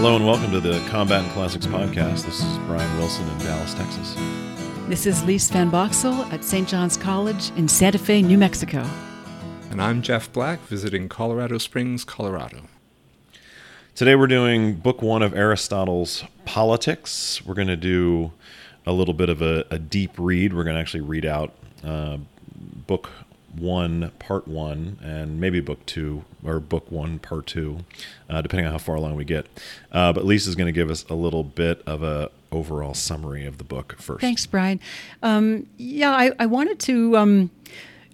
Hello 0.00 0.16
and 0.16 0.26
welcome 0.26 0.50
to 0.50 0.60
the 0.60 0.82
Combat 0.88 1.22
and 1.22 1.32
Classics 1.32 1.66
podcast. 1.66 2.24
This 2.24 2.42
is 2.42 2.58
Brian 2.60 2.96
Wilson 2.96 3.28
in 3.28 3.38
Dallas, 3.40 3.74
Texas. 3.74 4.14
This 4.88 5.04
is 5.04 5.22
Lise 5.24 5.50
Van 5.50 5.70
Boxel 5.70 6.24
at 6.32 6.42
St. 6.42 6.66
John's 6.66 6.96
College 6.96 7.50
in 7.58 7.68
Santa 7.68 7.98
Fe, 7.98 8.22
New 8.22 8.38
Mexico. 8.38 8.82
And 9.70 9.78
I'm 9.78 10.00
Jeff 10.00 10.32
Black, 10.32 10.58
visiting 10.60 11.10
Colorado 11.10 11.58
Springs, 11.58 12.02
Colorado. 12.02 12.62
Today 13.94 14.14
we're 14.14 14.26
doing 14.26 14.76
book 14.76 15.02
one 15.02 15.20
of 15.20 15.34
Aristotle's 15.34 16.24
Politics. 16.46 17.44
We're 17.44 17.52
going 17.52 17.68
to 17.68 17.76
do 17.76 18.32
a 18.86 18.92
little 18.92 19.12
bit 19.12 19.28
of 19.28 19.42
a, 19.42 19.66
a 19.70 19.78
deep 19.78 20.12
read. 20.16 20.54
We're 20.54 20.64
going 20.64 20.76
to 20.76 20.80
actually 20.80 21.02
read 21.02 21.26
out 21.26 21.52
uh, 21.84 22.16
book 22.86 23.10
one, 23.54 24.12
part 24.18 24.48
one, 24.48 24.98
and 25.02 25.38
maybe 25.38 25.60
book 25.60 25.84
two 25.84 26.24
or 26.44 26.60
book 26.60 26.90
one, 26.90 27.18
part 27.18 27.46
two, 27.46 27.80
uh, 28.28 28.40
depending 28.42 28.66
on 28.66 28.72
how 28.72 28.78
far 28.78 28.96
along 28.96 29.16
we 29.16 29.24
get. 29.24 29.46
Uh, 29.92 30.12
but 30.12 30.24
Lisa's 30.24 30.54
going 30.54 30.66
to 30.66 30.72
give 30.72 30.90
us 30.90 31.04
a 31.08 31.14
little 31.14 31.44
bit 31.44 31.82
of 31.86 32.02
a 32.02 32.30
overall 32.52 32.94
summary 32.94 33.46
of 33.46 33.58
the 33.58 33.64
book 33.64 33.96
first. 33.98 34.20
Thanks, 34.20 34.46
Brian. 34.46 34.80
Um, 35.22 35.66
yeah, 35.76 36.10
I, 36.10 36.32
I, 36.38 36.46
wanted 36.46 36.78
to. 36.80 37.16
Um, 37.16 37.50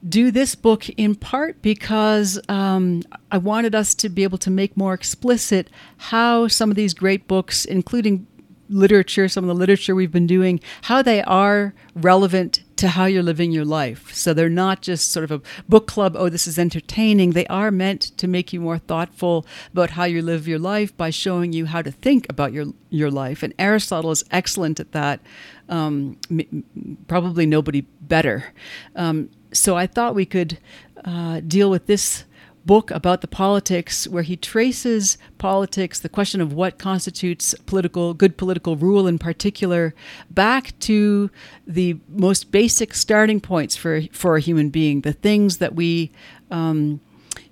do 0.06 0.30
this 0.30 0.54
book 0.54 0.88
in 0.90 1.14
part 1.14 1.60
because 1.62 2.38
um, 2.48 3.02
I 3.32 3.38
wanted 3.38 3.74
us 3.74 3.94
to 3.94 4.08
be 4.08 4.22
able 4.22 4.38
to 4.38 4.50
make 4.50 4.76
more 4.76 4.94
explicit 4.94 5.68
how 5.96 6.46
some 6.46 6.70
of 6.70 6.76
these 6.76 6.94
great 6.94 7.26
books, 7.26 7.64
including 7.64 8.26
literature, 8.68 9.28
some 9.28 9.44
of 9.44 9.48
the 9.48 9.54
literature 9.54 9.94
we've 9.94 10.12
been 10.12 10.26
doing, 10.26 10.60
how 10.82 11.02
they 11.02 11.22
are 11.22 11.74
relevant 11.94 12.62
to 12.76 12.88
how 12.88 13.06
you're 13.06 13.22
living 13.22 13.52
your 13.52 13.64
life. 13.64 14.12
So 14.14 14.34
they're 14.34 14.48
not 14.48 14.82
just 14.82 15.10
sort 15.10 15.24
of 15.24 15.30
a 15.30 15.42
book 15.68 15.86
club, 15.86 16.14
oh, 16.16 16.28
this 16.28 16.46
is 16.46 16.58
entertaining. 16.58 17.30
They 17.30 17.46
are 17.46 17.70
meant 17.70 18.02
to 18.18 18.28
make 18.28 18.52
you 18.52 18.60
more 18.60 18.78
thoughtful 18.78 19.46
about 19.72 19.90
how 19.90 20.04
you 20.04 20.22
live 20.22 20.46
your 20.46 20.58
life 20.58 20.96
by 20.96 21.10
showing 21.10 21.52
you 21.52 21.66
how 21.66 21.82
to 21.82 21.90
think 21.90 22.26
about 22.28 22.52
your, 22.52 22.66
your 22.90 23.10
life. 23.10 23.42
And 23.42 23.54
Aristotle 23.58 24.10
is 24.10 24.24
excellent 24.30 24.78
at 24.78 24.92
that. 24.92 25.20
Um, 25.68 26.18
probably 27.08 27.46
nobody 27.46 27.80
better. 28.02 28.52
Um, 28.94 29.30
so 29.52 29.76
I 29.76 29.86
thought 29.86 30.14
we 30.14 30.26
could 30.26 30.58
uh, 31.04 31.40
deal 31.40 31.70
with 31.70 31.86
this 31.86 32.24
book 32.66 32.90
about 32.90 33.20
the 33.20 33.28
politics 33.28 34.06
where 34.08 34.24
he 34.24 34.36
traces 34.36 35.16
politics, 35.38 36.00
the 36.00 36.08
question 36.08 36.40
of 36.40 36.52
what 36.52 36.78
constitutes 36.78 37.54
political 37.66 38.12
good 38.12 38.36
political 38.36 38.76
rule 38.76 39.06
in 39.06 39.18
particular, 39.18 39.94
back 40.30 40.78
to 40.80 41.30
the 41.66 41.96
most 42.08 42.50
basic 42.50 42.92
starting 42.94 43.40
points 43.40 43.76
for 43.76 44.02
for 44.12 44.36
a 44.36 44.40
human 44.40 44.68
being, 44.70 45.02
the 45.02 45.12
things 45.12 45.58
that 45.58 45.74
we 45.74 46.10
um, 46.50 47.00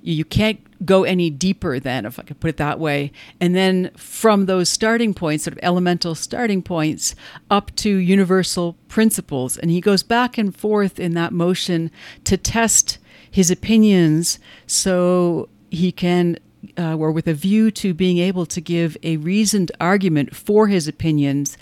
you 0.03 0.25
can't 0.25 0.61
go 0.85 1.05
any 1.05 1.31
deeper 1.31 1.79
than, 1.79 2.07
if 2.07 2.19
I 2.19 2.23
could 2.23 2.41
put 2.41 2.51
it 2.51 2.57
that 2.59 2.79
way. 2.79 3.13
And 3.41 3.55
then 3.55 3.91
from 3.97 4.47
those 4.47 4.69
starting 4.69 5.15
points, 5.15 5.45
sort 5.45 5.57
of 5.57 5.61
elemental 5.63 6.15
starting 6.15 6.63
points, 6.63 7.15
up 7.51 7.75
to 7.77 7.89
universal 7.89 8.77
principles. 8.89 9.57
And 9.57 9.71
he 9.71 9.81
goes 9.81 10.03
back 10.03 10.39
and 10.39 10.55
forth 10.55 10.99
in 10.99 11.15
that 11.15 11.33
motion 11.33 11.91
to 12.25 12.37
test 12.37 12.99
his 13.31 13.51
opinions 13.51 14.39
so 14.67 15.49
he 15.71 15.91
can 15.91 16.39
uh, 16.79 16.97
or 16.97 17.13
with 17.13 17.27
a 17.27 17.35
view 17.35 17.71
to 17.71 17.93
being 17.93 18.19
able 18.19 18.47
to 18.47 18.61
give 18.61 18.97
a 19.03 19.17
reasoned 19.19 19.71
argument 19.81 20.35
for 20.35 20.69
his 20.69 20.89
opinions 20.89 21.59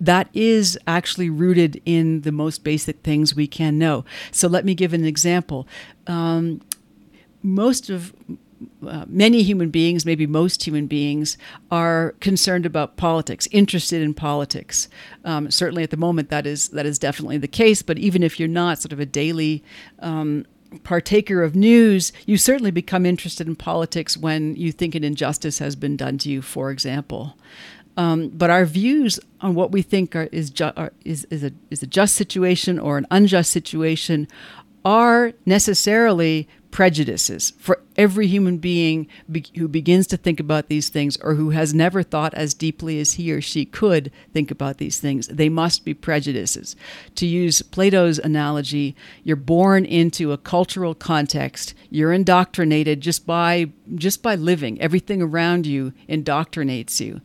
that 0.00 0.28
is 0.32 0.78
actually 0.86 1.30
rooted 1.30 1.80
in 1.84 2.22
the 2.22 2.32
most 2.32 2.64
basic 2.64 3.00
things 3.00 3.34
we 3.34 3.46
can 3.46 3.78
know. 3.78 4.04
So 4.30 4.48
let 4.48 4.64
me 4.64 4.74
give 4.74 4.92
an 4.92 5.04
example. 5.04 5.66
Um, 6.06 6.60
most 7.42 7.90
of 7.90 8.12
uh, 8.86 9.04
many 9.08 9.42
human 9.42 9.70
beings, 9.70 10.06
maybe 10.06 10.26
most 10.26 10.66
human 10.66 10.86
beings, 10.86 11.36
are 11.70 12.14
concerned 12.20 12.66
about 12.66 12.96
politics, 12.96 13.48
interested 13.50 14.02
in 14.02 14.14
politics. 14.14 14.88
Um, 15.24 15.50
certainly, 15.50 15.82
at 15.82 15.90
the 15.90 15.96
moment, 15.96 16.30
that 16.30 16.46
is 16.46 16.68
that 16.70 16.86
is 16.86 16.98
definitely 16.98 17.38
the 17.38 17.48
case. 17.48 17.82
But 17.82 17.98
even 17.98 18.22
if 18.22 18.38
you're 18.38 18.48
not 18.48 18.78
sort 18.78 18.92
of 18.92 19.00
a 19.00 19.06
daily 19.06 19.62
um, 20.00 20.46
partaker 20.82 21.42
of 21.42 21.54
news, 21.54 22.12
you 22.26 22.36
certainly 22.36 22.70
become 22.70 23.06
interested 23.06 23.46
in 23.46 23.56
politics 23.56 24.16
when 24.16 24.56
you 24.56 24.72
think 24.72 24.94
an 24.94 25.04
injustice 25.04 25.58
has 25.58 25.76
been 25.76 25.96
done 25.96 26.18
to 26.18 26.30
you, 26.30 26.42
for 26.42 26.70
example. 26.70 27.36
Um, 27.96 28.28
but 28.30 28.50
our 28.50 28.64
views 28.64 29.20
on 29.40 29.54
what 29.54 29.70
we 29.70 29.82
think 29.82 30.16
are, 30.16 30.28
is, 30.32 30.50
ju- 30.50 30.72
are, 30.76 30.92
is, 31.04 31.26
is, 31.30 31.44
a, 31.44 31.52
is 31.70 31.82
a 31.82 31.86
just 31.86 32.16
situation 32.16 32.78
or 32.78 32.98
an 32.98 33.06
unjust 33.10 33.50
situation 33.52 34.26
are 34.84 35.32
necessarily 35.46 36.48
prejudices 36.74 37.52
for 37.56 37.80
every 37.96 38.26
human 38.26 38.58
being 38.58 39.06
be- 39.30 39.46
who 39.56 39.68
begins 39.68 40.08
to 40.08 40.16
think 40.16 40.40
about 40.40 40.66
these 40.66 40.88
things 40.88 41.16
or 41.18 41.36
who 41.36 41.50
has 41.50 41.72
never 41.72 42.02
thought 42.02 42.34
as 42.34 42.52
deeply 42.52 42.98
as 42.98 43.12
he 43.12 43.30
or 43.30 43.40
she 43.40 43.64
could 43.64 44.10
think 44.32 44.50
about 44.50 44.78
these 44.78 44.98
things. 44.98 45.28
They 45.28 45.48
must 45.48 45.84
be 45.84 45.94
prejudices. 45.94 46.74
To 47.14 47.26
use 47.26 47.62
Plato's 47.62 48.18
analogy, 48.18 48.96
you're 49.22 49.36
born 49.36 49.84
into 49.84 50.32
a 50.32 50.36
cultural 50.36 50.96
context. 50.96 51.74
You're 51.90 52.12
indoctrinated 52.12 53.00
just 53.00 53.24
by 53.24 53.70
just 53.94 54.20
by 54.20 54.34
living. 54.34 54.80
Everything 54.80 55.22
around 55.22 55.66
you 55.66 55.92
indoctrinates 56.08 56.98
you, 56.98 57.20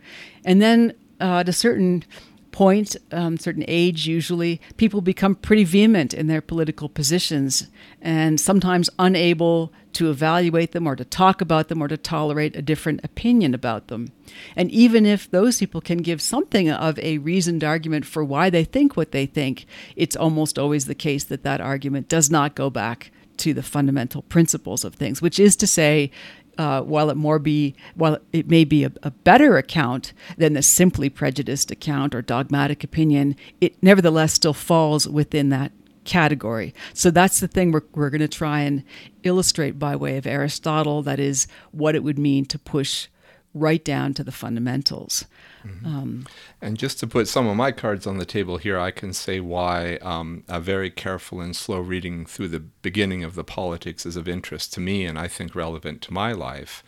and 0.46 0.62
then 0.62 0.94
uh, 1.20 1.40
at 1.40 1.50
a 1.50 1.54
certain 1.54 2.04
point, 2.52 2.96
um, 3.12 3.38
certain 3.38 3.66
age 3.68 4.08
usually, 4.08 4.62
people 4.78 5.02
become 5.02 5.36
pretty 5.36 5.64
vehement 5.64 6.14
in 6.14 6.28
their 6.28 6.42
political 6.42 6.90
positions 6.90 7.68
and 8.02 8.40
sometimes 8.40 8.90
unable 9.00 9.72
to 9.94 10.10
evaluate 10.10 10.72
them 10.72 10.88
or 10.88 10.96
to 10.96 11.06
talk 11.06 11.42
about 11.42 11.68
them 11.68 11.82
or 11.82 11.88
to 11.88 11.98
tolerate 11.98 12.56
a 12.56 12.62
different 12.62 13.04
opinion 13.04 13.54
about 13.54 13.88
them. 13.88 14.12
And 14.56 14.70
even 14.72 15.06
if 15.06 15.30
those 15.30 15.60
people 15.60 15.82
can 15.82 16.00
give 16.00 16.22
something 16.22 16.70
of 16.70 17.00
a 17.00 17.18
reasoned 17.18 17.64
argument 17.64 18.06
for 18.06 18.24
why 18.24 18.50
they 18.50 18.64
think 18.64 18.96
what 18.96 19.12
they 19.12 19.26
think, 19.26 19.66
it's 19.96 20.16
almost 20.16 20.60
always 20.60 20.86
the 20.86 20.96
case 20.96 21.24
that 21.26 21.44
that 21.44 21.62
argument 21.62 22.08
does 22.08 22.30
not 22.30 22.56
go 22.56 22.70
back 22.70 23.12
to 23.40 23.54
the 23.54 23.64
fundamental 23.64 24.22
principles 24.24 24.84
of 24.84 24.96
things, 24.96 25.22
which 25.22 25.40
is 25.40 25.56
to 25.56 25.66
say, 25.66 26.12
uh, 26.60 26.82
while 26.82 27.10
it 27.10 27.16
more 27.16 27.40
be 27.40 27.74
while 27.96 28.18
it 28.34 28.50
may 28.50 28.66
be 28.66 28.84
a, 28.84 28.92
a, 29.02 29.10
better 29.10 29.58
account 29.58 30.12
than 30.38 30.54
the 30.54 30.62
simply 30.62 31.10
prejudiced 31.10 31.72
account 31.72 32.14
or 32.14 32.22
dogmatic 32.22 32.84
opinion, 32.84 33.38
it 33.62 33.82
nevertheless 33.82 34.34
still 34.34 34.54
falls 34.54 35.08
within 35.08 35.48
that 35.50 35.72
category. 36.04 36.74
So 36.94 37.12
that's 37.12 37.40
the 37.40 37.48
thing 37.48 37.72
we're, 37.72 37.84
we're 37.94 38.10
going 38.10 38.20
to 38.20 38.28
try 38.28 38.60
and 38.62 38.84
illustrate 39.24 39.80
by 39.80 39.96
way 39.96 40.18
of 40.18 40.28
Aristotle. 40.28 41.02
That 41.02 41.20
is 41.20 41.48
what 41.72 41.96
it 41.96 42.04
would 42.04 42.20
mean 42.20 42.44
to 42.48 42.60
push 42.60 43.08
right 43.54 43.84
down 43.84 44.14
to 44.14 44.24
the 44.24 44.32
fundamentals. 44.32 45.26
Mm-hmm. 45.66 45.86
Um, 45.86 46.28
and 46.62 46.78
just 46.78 47.00
to 47.00 47.08
put 47.08 47.28
some 47.28 47.48
of 47.48 47.56
my 47.56 47.72
cards 47.72 48.06
on 48.06 48.18
the 48.18 48.26
table 48.26 48.58
here, 48.58 48.80
I 48.80 48.92
can 48.92 49.12
say 49.12 49.40
why 49.40 49.98
um, 50.02 50.44
a 50.48 50.60
very 50.60 50.92
careful 50.92 51.42
and 51.42 51.56
slow 51.56 51.80
reading 51.80 52.26
through 52.26 52.50
the 52.50 52.60
beginning 52.60 53.24
of 53.24 53.36
the 53.36 53.44
politics 53.44 54.06
is 54.06 54.16
of 54.16 54.28
interest 54.28 54.74
to 54.74 54.80
me 54.80 55.06
and 55.06 55.18
I 55.18 55.28
think 55.28 55.56
relevant 55.56 56.02
to 56.04 56.14
my 56.14 56.32
life. 56.32 56.84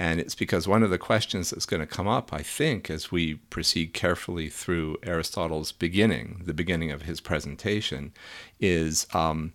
And 0.00 0.20
it's 0.20 0.36
because 0.36 0.68
one 0.68 0.84
of 0.84 0.90
the 0.90 0.98
questions 0.98 1.50
that's 1.50 1.66
going 1.66 1.80
to 1.80 1.86
come 1.86 2.06
up, 2.06 2.32
I 2.32 2.42
think, 2.42 2.88
as 2.88 3.10
we 3.10 3.34
proceed 3.34 3.92
carefully 3.92 4.48
through 4.48 4.96
Aristotle's 5.02 5.72
beginning, 5.72 6.42
the 6.44 6.54
beginning 6.54 6.92
of 6.92 7.02
his 7.02 7.20
presentation, 7.20 8.12
is 8.60 9.08
um, 9.12 9.54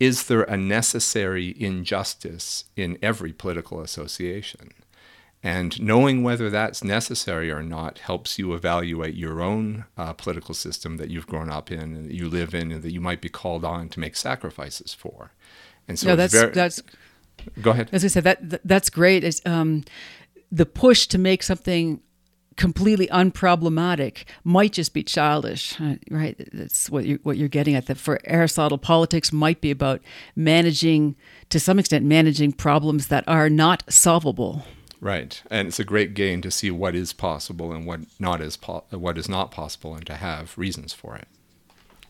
Is 0.00 0.26
there 0.26 0.42
a 0.44 0.56
necessary 0.56 1.54
injustice 1.58 2.64
in 2.76 2.98
every 3.02 3.32
political 3.32 3.82
association? 3.82 4.72
And 5.44 5.78
knowing 5.80 6.22
whether 6.22 6.48
that's 6.48 6.82
necessary 6.82 7.50
or 7.50 7.62
not 7.62 7.98
helps 7.98 8.38
you 8.38 8.54
evaluate 8.54 9.14
your 9.14 9.42
own 9.42 9.84
uh, 9.98 10.14
political 10.14 10.54
system 10.54 10.96
that 10.96 11.10
you've 11.10 11.26
grown 11.26 11.50
up 11.50 11.70
in 11.70 11.94
and 11.94 12.06
that 12.06 12.14
you 12.14 12.30
live 12.30 12.54
in 12.54 12.72
and 12.72 12.82
that 12.82 12.92
you 12.92 13.00
might 13.00 13.20
be 13.20 13.28
called 13.28 13.62
on 13.62 13.90
to 13.90 14.00
make 14.00 14.16
sacrifices 14.16 14.94
for. 14.94 15.32
And 15.86 15.98
so 15.98 16.08
no, 16.08 16.16
that's, 16.16 16.32
very, 16.32 16.52
that's, 16.52 16.82
go 17.60 17.72
ahead. 17.72 17.90
As 17.92 18.06
I 18.06 18.08
said, 18.08 18.24
that, 18.24 18.66
that's 18.66 18.88
great. 18.88 19.22
It's, 19.22 19.42
um, 19.44 19.84
the 20.50 20.64
push 20.64 21.06
to 21.08 21.18
make 21.18 21.42
something 21.42 22.00
completely 22.56 23.08
unproblematic 23.08 24.24
might 24.44 24.72
just 24.72 24.94
be 24.94 25.02
childish, 25.02 25.78
uh, 25.80 25.96
right? 26.10 26.48
That's 26.52 26.88
what 26.88 27.04
you 27.04 27.18
what 27.24 27.36
you're 27.36 27.48
getting 27.48 27.74
at. 27.74 27.86
That 27.86 27.98
for 27.98 28.20
Aristotle, 28.24 28.78
politics 28.78 29.32
might 29.32 29.60
be 29.60 29.72
about 29.72 30.00
managing, 30.36 31.16
to 31.50 31.58
some 31.58 31.80
extent, 31.80 32.04
managing 32.04 32.52
problems 32.52 33.08
that 33.08 33.24
are 33.26 33.50
not 33.50 33.82
solvable. 33.92 34.64
Right, 35.00 35.42
and 35.50 35.68
it's 35.68 35.80
a 35.80 35.84
great 35.84 36.14
gain 36.14 36.40
to 36.42 36.50
see 36.50 36.70
what 36.70 36.94
is 36.94 37.12
possible 37.12 37.72
and 37.72 37.86
what 37.86 38.00
not 38.18 38.40
is 38.40 38.56
po- 38.56 38.84
what 38.90 39.18
is 39.18 39.28
not 39.28 39.50
possible, 39.50 39.94
and 39.94 40.06
to 40.06 40.14
have 40.14 40.56
reasons 40.56 40.92
for 40.92 41.16
it. 41.16 41.28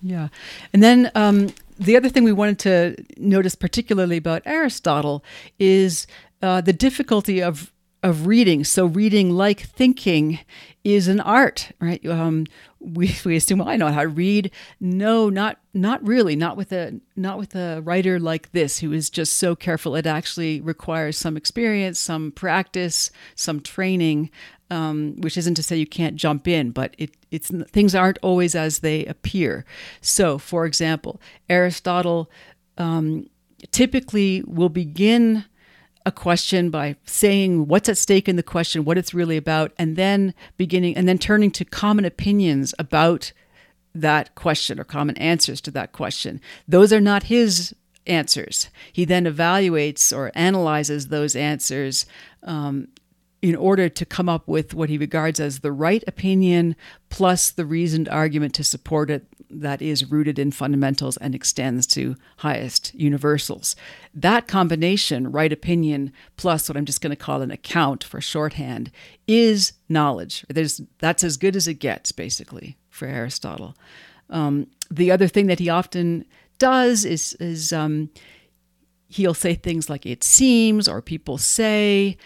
Yeah, 0.01 0.29
and 0.73 0.83
then 0.83 1.11
um, 1.15 1.55
the 1.79 1.97
other 1.97 2.09
thing 2.09 2.25
we 2.25 2.33
wanted 2.33 2.59
to 2.61 2.97
notice 3.17 3.55
particularly 3.55 4.19
about 4.19 4.43
Aristotle 4.45 5.25
is 5.59 6.07
uh, 6.43 6.61
the 6.61 6.73
difficulty 6.73 7.43
of 7.43 7.73
of 8.03 8.27
reading. 8.27 8.65
So 8.65 8.85
reading, 8.85 9.31
like 9.31 9.61
thinking, 9.61 10.39
is 10.85 11.09
an 11.09 11.21
art, 11.21 11.73
right? 11.81 12.05
Um, 12.07 12.47
we, 12.85 13.17
we 13.25 13.37
assume 13.37 13.59
well, 13.61 13.69
I 13.69 13.77
know 13.77 13.89
how 13.89 14.03
to 14.03 14.09
read. 14.09 14.51
No, 14.81 15.29
not 15.29 15.59
not 15.73 16.07
really. 16.07 16.37
Not 16.37 16.57
with 16.57 16.73
a 16.73 17.01
not 17.17 17.39
with 17.39 17.55
a 17.55 17.81
writer 17.83 18.21
like 18.21 18.53
this 18.53 18.79
who 18.81 18.93
is 18.93 19.11
just 19.11 19.37
so 19.37 19.57
careful. 19.57 19.97
It 19.97 20.07
actually 20.07 20.61
requires 20.61 21.17
some 21.19 21.37
experience, 21.37 21.99
some 21.99 22.33
practice, 22.33 23.11
some 23.35 23.61
training. 23.61 24.31
um, 24.71 25.17
which 25.21 25.37
isn't 25.37 25.55
to 25.55 25.63
say 25.63 25.77
you 25.77 25.87
can't 25.87 26.17
jump 26.17 26.49
in, 26.49 26.71
but 26.71 26.95
it, 26.99 27.11
it's 27.31 27.51
things 27.71 27.95
aren't 27.95 28.19
always 28.23 28.55
as 28.55 28.79
they 28.81 29.05
appear. 29.05 29.65
So, 30.01 30.39
for 30.39 30.65
example, 30.67 31.21
Aristotle 31.49 32.31
um, 32.79 33.29
typically 33.71 34.43
will 34.47 34.71
begin 34.71 35.45
a 36.07 36.13
question 36.13 36.71
by 36.71 36.97
saying 37.07 37.67
what's 37.67 37.89
at 37.89 37.97
stake 37.97 38.29
in 38.29 38.37
the 38.37 38.43
question, 38.43 38.85
what 38.85 38.99
it's 38.99 39.15
really 39.15 39.37
about, 39.37 39.73
and 39.79 39.97
then 39.97 40.35
beginning 40.57 40.97
and 40.97 41.09
then 41.09 41.19
turning 41.19 41.51
to 41.53 41.65
common 41.65 42.05
opinions 42.05 42.75
about 42.79 43.33
that 43.95 44.35
question 44.35 44.79
or 44.79 44.85
common 44.85 45.17
answers 45.19 45.61
to 45.63 45.71
that 45.71 45.93
question. 45.93 46.41
Those 46.69 46.93
are 46.93 47.01
not 47.01 47.25
his 47.25 47.75
answers. 48.07 48.69
He 48.93 49.05
then 49.05 49.25
evaluates 49.25 50.15
or 50.15 50.31
analyzes 50.35 51.09
those 51.09 51.35
answers 51.35 52.07
um, 52.43 52.89
in 53.45 53.55
order 53.55 53.91
to 53.91 54.07
come 54.07 54.27
up 54.27 54.49
with 54.49 54.73
what 54.73 54.89
he 54.89 54.97
regards 54.97 55.39
as 55.39 55.59
the 55.59 55.71
right 55.71 56.03
opinion 56.07 56.75
plus 57.11 57.51
the 57.51 57.67
reasoned 57.67 58.09
argument 58.09 58.55
to 58.55 58.65
support 58.65 59.11
it 59.11 59.27
that 59.51 59.83
is 59.83 60.11
rooted 60.11 60.39
in 60.39 60.51
fundamentals 60.51 61.19
and 61.19 61.35
extends 61.35 61.87
to 61.87 62.17
highest 62.39 62.95
universals. 62.95 63.77
That 64.15 64.49
combination, 64.49 65.31
right 65.31 65.53
opinion 65.53 66.11
plus 66.39 66.71
what 66.71 66.79
I'm 66.79 66.87
just 66.87 67.03
going 67.03 67.11
to 67.11 67.23
call 67.23 67.43
an 67.43 67.51
account 67.51 68.03
for 68.03 68.19
shorthand, 68.19 68.91
is 69.29 69.75
knowledge. 69.91 70.47
There's, 70.49 70.81
that's 70.99 71.23
as 71.23 71.37
good 71.37 71.55
as 71.55 71.69
it 71.69 71.75
gets, 71.75 72.13
basically, 72.13 72.79
for 72.89 73.05
Aristotle. 73.05 73.77
Um, 74.31 74.69
the 74.91 75.11
other 75.11 75.29
thing 75.29 75.49
that 75.49 75.59
he 75.59 75.69
often 75.69 76.25
does 76.57 77.05
is, 77.05 77.35
is 77.35 77.75
um, 77.75 78.09
he'll 79.09 79.35
say 79.35 79.55
things 79.55 79.91
like 79.91 80.07
it 80.07 80.25
seems 80.25 80.89
or 80.89 81.03
people 81.03 81.37
say. 81.37 82.17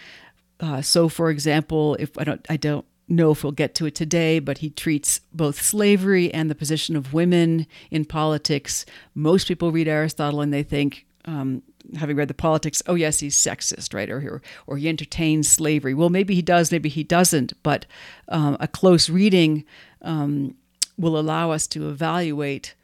Uh, 0.59 0.81
so, 0.81 1.07
for 1.09 1.29
example, 1.29 1.95
if 1.99 2.17
I 2.17 2.23
don't, 2.23 2.45
I 2.49 2.57
don't 2.57 2.85
know 3.07 3.31
if 3.31 3.43
we'll 3.43 3.51
get 3.51 3.73
to 3.75 3.85
it 3.85 3.95
today, 3.95 4.39
but 4.39 4.59
he 4.59 4.69
treats 4.69 5.21
both 5.33 5.61
slavery 5.61 6.33
and 6.33 6.49
the 6.49 6.55
position 6.55 6.95
of 6.95 7.13
women 7.13 7.65
in 7.89 8.05
politics. 8.05 8.85
Most 9.15 9.47
people 9.47 9.71
read 9.71 9.87
Aristotle 9.87 10.41
and 10.41 10.53
they 10.53 10.63
think, 10.63 11.05
um, 11.25 11.63
having 11.97 12.15
read 12.15 12.27
the 12.27 12.33
politics, 12.33 12.83
oh 12.87 12.95
yes, 12.95 13.19
he's 13.19 13.35
sexist, 13.35 13.93
right? 13.93 14.09
Or 14.09 14.41
or 14.67 14.77
he 14.77 14.87
entertains 14.87 15.47
slavery. 15.47 15.93
Well, 15.93 16.09
maybe 16.09 16.35
he 16.35 16.41
does, 16.41 16.71
maybe 16.71 16.89
he 16.89 17.03
doesn't. 17.03 17.53
But 17.63 17.85
um, 18.27 18.57
a 18.59 18.67
close 18.67 19.09
reading 19.09 19.65
um, 20.01 20.55
will 20.97 21.17
allow 21.17 21.51
us 21.51 21.67
to 21.67 21.89
evaluate 21.89 22.75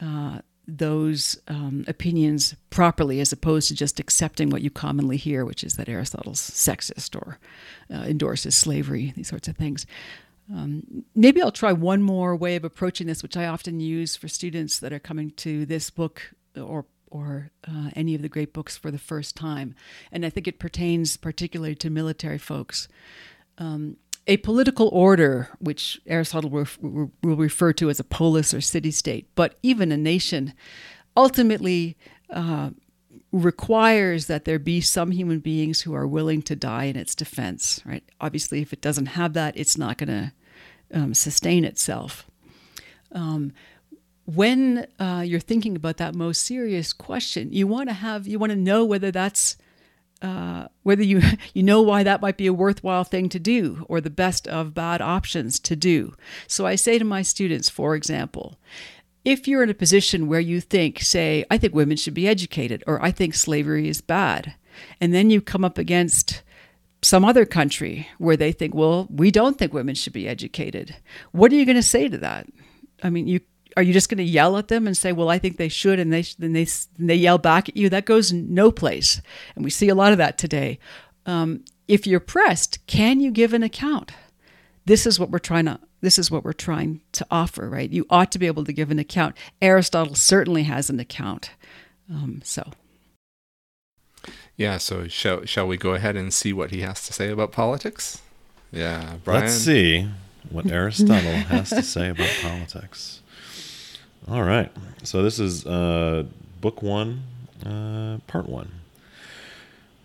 uh, 0.00 0.38
those 0.66 1.38
um, 1.48 1.84
opinions 1.86 2.54
properly 2.70 3.20
as 3.20 3.32
opposed 3.32 3.68
to 3.68 3.74
just 3.74 4.00
accepting 4.00 4.50
what 4.50 4.62
you 4.62 4.70
commonly 4.70 5.16
hear, 5.16 5.44
which 5.44 5.62
is 5.62 5.74
that 5.74 5.88
Aristotle's 5.88 6.40
sexist 6.40 7.14
or 7.14 7.38
uh, 7.92 8.04
endorses 8.04 8.56
slavery, 8.56 9.12
these 9.16 9.28
sorts 9.28 9.48
of 9.48 9.56
things. 9.56 9.86
Um, 10.52 11.04
maybe 11.14 11.40
I'll 11.40 11.52
try 11.52 11.72
one 11.72 12.02
more 12.02 12.36
way 12.36 12.56
of 12.56 12.64
approaching 12.64 13.06
this, 13.06 13.22
which 13.22 13.36
I 13.36 13.46
often 13.46 13.80
use 13.80 14.16
for 14.16 14.28
students 14.28 14.78
that 14.80 14.92
are 14.92 14.98
coming 14.98 15.30
to 15.32 15.66
this 15.66 15.90
book 15.90 16.34
or 16.56 16.86
or 17.10 17.50
uh, 17.68 17.90
any 17.94 18.16
of 18.16 18.22
the 18.22 18.28
great 18.28 18.52
books 18.52 18.76
for 18.76 18.90
the 18.90 18.98
first 18.98 19.36
time, 19.36 19.76
and 20.10 20.26
I 20.26 20.30
think 20.30 20.48
it 20.48 20.58
pertains 20.58 21.16
particularly 21.16 21.76
to 21.76 21.88
military 21.88 22.38
folks. 22.38 22.88
Um, 23.56 23.98
a 24.26 24.38
political 24.38 24.88
order, 24.88 25.48
which 25.58 26.00
Aristotle 26.06 26.50
will, 26.50 26.66
refer 27.22 27.72
to 27.74 27.90
as 27.90 28.00
a 28.00 28.04
polis 28.04 28.54
or 28.54 28.60
city 28.60 28.90
state, 28.90 29.28
but 29.34 29.56
even 29.62 29.92
a 29.92 29.96
nation, 29.96 30.54
ultimately 31.16 31.96
uh, 32.30 32.70
requires 33.32 34.26
that 34.26 34.44
there 34.44 34.58
be 34.58 34.80
some 34.80 35.10
human 35.10 35.40
beings 35.40 35.82
who 35.82 35.94
are 35.94 36.06
willing 36.06 36.40
to 36.42 36.56
die 36.56 36.84
in 36.84 36.96
its 36.96 37.14
defense. 37.14 37.82
Right? 37.84 38.04
Obviously, 38.20 38.62
if 38.62 38.72
it 38.72 38.80
doesn't 38.80 39.06
have 39.06 39.34
that, 39.34 39.56
it's 39.56 39.76
not 39.76 39.98
going 39.98 40.08
to 40.08 40.32
um, 40.92 41.14
sustain 41.14 41.64
itself. 41.64 42.26
Um, 43.12 43.52
when 44.26 44.86
uh, 44.98 45.22
you're 45.26 45.40
thinking 45.40 45.76
about 45.76 45.98
that 45.98 46.14
most 46.14 46.42
serious 46.42 46.92
question, 46.92 47.52
you 47.52 47.66
want 47.66 47.90
to 47.90 47.94
have 47.94 48.26
you 48.26 48.38
want 48.38 48.50
to 48.50 48.56
know 48.56 48.84
whether 48.84 49.10
that's 49.10 49.56
uh, 50.24 50.68
whether 50.82 51.02
you 51.02 51.20
you 51.54 51.62
know 51.62 51.82
why 51.82 52.02
that 52.02 52.22
might 52.22 52.38
be 52.38 52.46
a 52.46 52.52
worthwhile 52.52 53.04
thing 53.04 53.28
to 53.28 53.38
do 53.38 53.84
or 53.88 54.00
the 54.00 54.10
best 54.10 54.48
of 54.48 54.74
bad 54.74 55.02
options 55.02 55.58
to 55.60 55.76
do. 55.76 56.14
So 56.48 56.66
I 56.66 56.76
say 56.76 56.98
to 56.98 57.04
my 57.04 57.22
students, 57.22 57.68
for 57.68 57.94
example, 57.94 58.58
if 59.24 59.46
you're 59.46 59.62
in 59.62 59.70
a 59.70 59.74
position 59.74 60.26
where 60.26 60.40
you 60.40 60.60
think, 60.60 61.00
say, 61.00 61.44
I 61.50 61.58
think 61.58 61.74
women 61.74 61.96
should 61.96 62.14
be 62.14 62.28
educated, 62.28 62.82
or 62.86 63.02
I 63.02 63.10
think 63.10 63.34
slavery 63.34 63.88
is 63.88 64.00
bad, 64.00 64.54
and 65.00 65.14
then 65.14 65.30
you 65.30 65.40
come 65.40 65.64
up 65.64 65.78
against 65.78 66.42
some 67.02 67.24
other 67.24 67.44
country 67.44 68.08
where 68.18 68.36
they 68.36 68.52
think, 68.52 68.74
well, 68.74 69.06
we 69.10 69.30
don't 69.30 69.58
think 69.58 69.72
women 69.72 69.94
should 69.94 70.12
be 70.14 70.26
educated. 70.26 70.96
What 71.32 71.52
are 71.52 71.56
you 71.56 71.66
going 71.66 71.76
to 71.76 71.82
say 71.82 72.08
to 72.08 72.18
that? 72.18 72.46
I 73.02 73.10
mean, 73.10 73.26
you 73.26 73.40
are 73.76 73.82
you 73.82 73.92
just 73.92 74.08
going 74.08 74.18
to 74.18 74.24
yell 74.24 74.56
at 74.56 74.68
them 74.68 74.86
and 74.86 74.96
say, 74.96 75.12
"Well, 75.12 75.28
I 75.28 75.38
think 75.38 75.56
they 75.56 75.68
should," 75.68 75.98
and 75.98 76.12
they 76.12 76.22
then 76.38 76.52
they 76.52 76.66
they 76.98 77.14
yell 77.14 77.38
back 77.38 77.68
at 77.68 77.76
you? 77.76 77.88
That 77.88 78.04
goes 78.04 78.32
no 78.32 78.70
place, 78.70 79.20
and 79.54 79.64
we 79.64 79.70
see 79.70 79.88
a 79.88 79.94
lot 79.94 80.12
of 80.12 80.18
that 80.18 80.38
today. 80.38 80.78
Um, 81.26 81.64
if 81.88 82.06
you're 82.06 82.20
pressed, 82.20 82.84
can 82.86 83.20
you 83.20 83.30
give 83.30 83.52
an 83.52 83.62
account? 83.62 84.12
This 84.86 85.06
is 85.06 85.18
what 85.18 85.30
we're 85.30 85.38
trying 85.38 85.66
to. 85.66 85.80
This 86.00 86.18
is 86.18 86.30
what 86.30 86.44
we're 86.44 86.52
trying 86.52 87.00
to 87.12 87.26
offer, 87.30 87.68
right? 87.68 87.90
You 87.90 88.06
ought 88.10 88.30
to 88.32 88.38
be 88.38 88.46
able 88.46 88.64
to 88.64 88.72
give 88.72 88.90
an 88.90 88.98
account. 88.98 89.36
Aristotle 89.62 90.14
certainly 90.14 90.64
has 90.64 90.90
an 90.90 91.00
account. 91.00 91.50
Um, 92.10 92.42
so. 92.44 92.72
Yeah, 94.56 94.78
so 94.78 95.08
shall 95.08 95.44
shall 95.44 95.66
we 95.66 95.76
go 95.76 95.94
ahead 95.94 96.16
and 96.16 96.32
see 96.32 96.52
what 96.52 96.70
he 96.70 96.82
has 96.82 97.06
to 97.06 97.12
say 97.12 97.30
about 97.30 97.52
politics? 97.52 98.22
Yeah, 98.70 99.16
Brian. 99.24 99.42
Let's 99.42 99.54
see 99.54 100.08
what 100.50 100.70
Aristotle 100.70 101.32
has 101.32 101.70
to 101.70 101.82
say 101.82 102.10
about 102.10 102.30
politics. 102.42 103.22
All 104.26 104.42
right. 104.42 104.72
So 105.02 105.22
this 105.22 105.38
is 105.38 105.66
uh, 105.66 106.24
book 106.62 106.80
one, 106.82 107.24
uh, 107.64 108.18
part 108.26 108.48
one. 108.48 108.70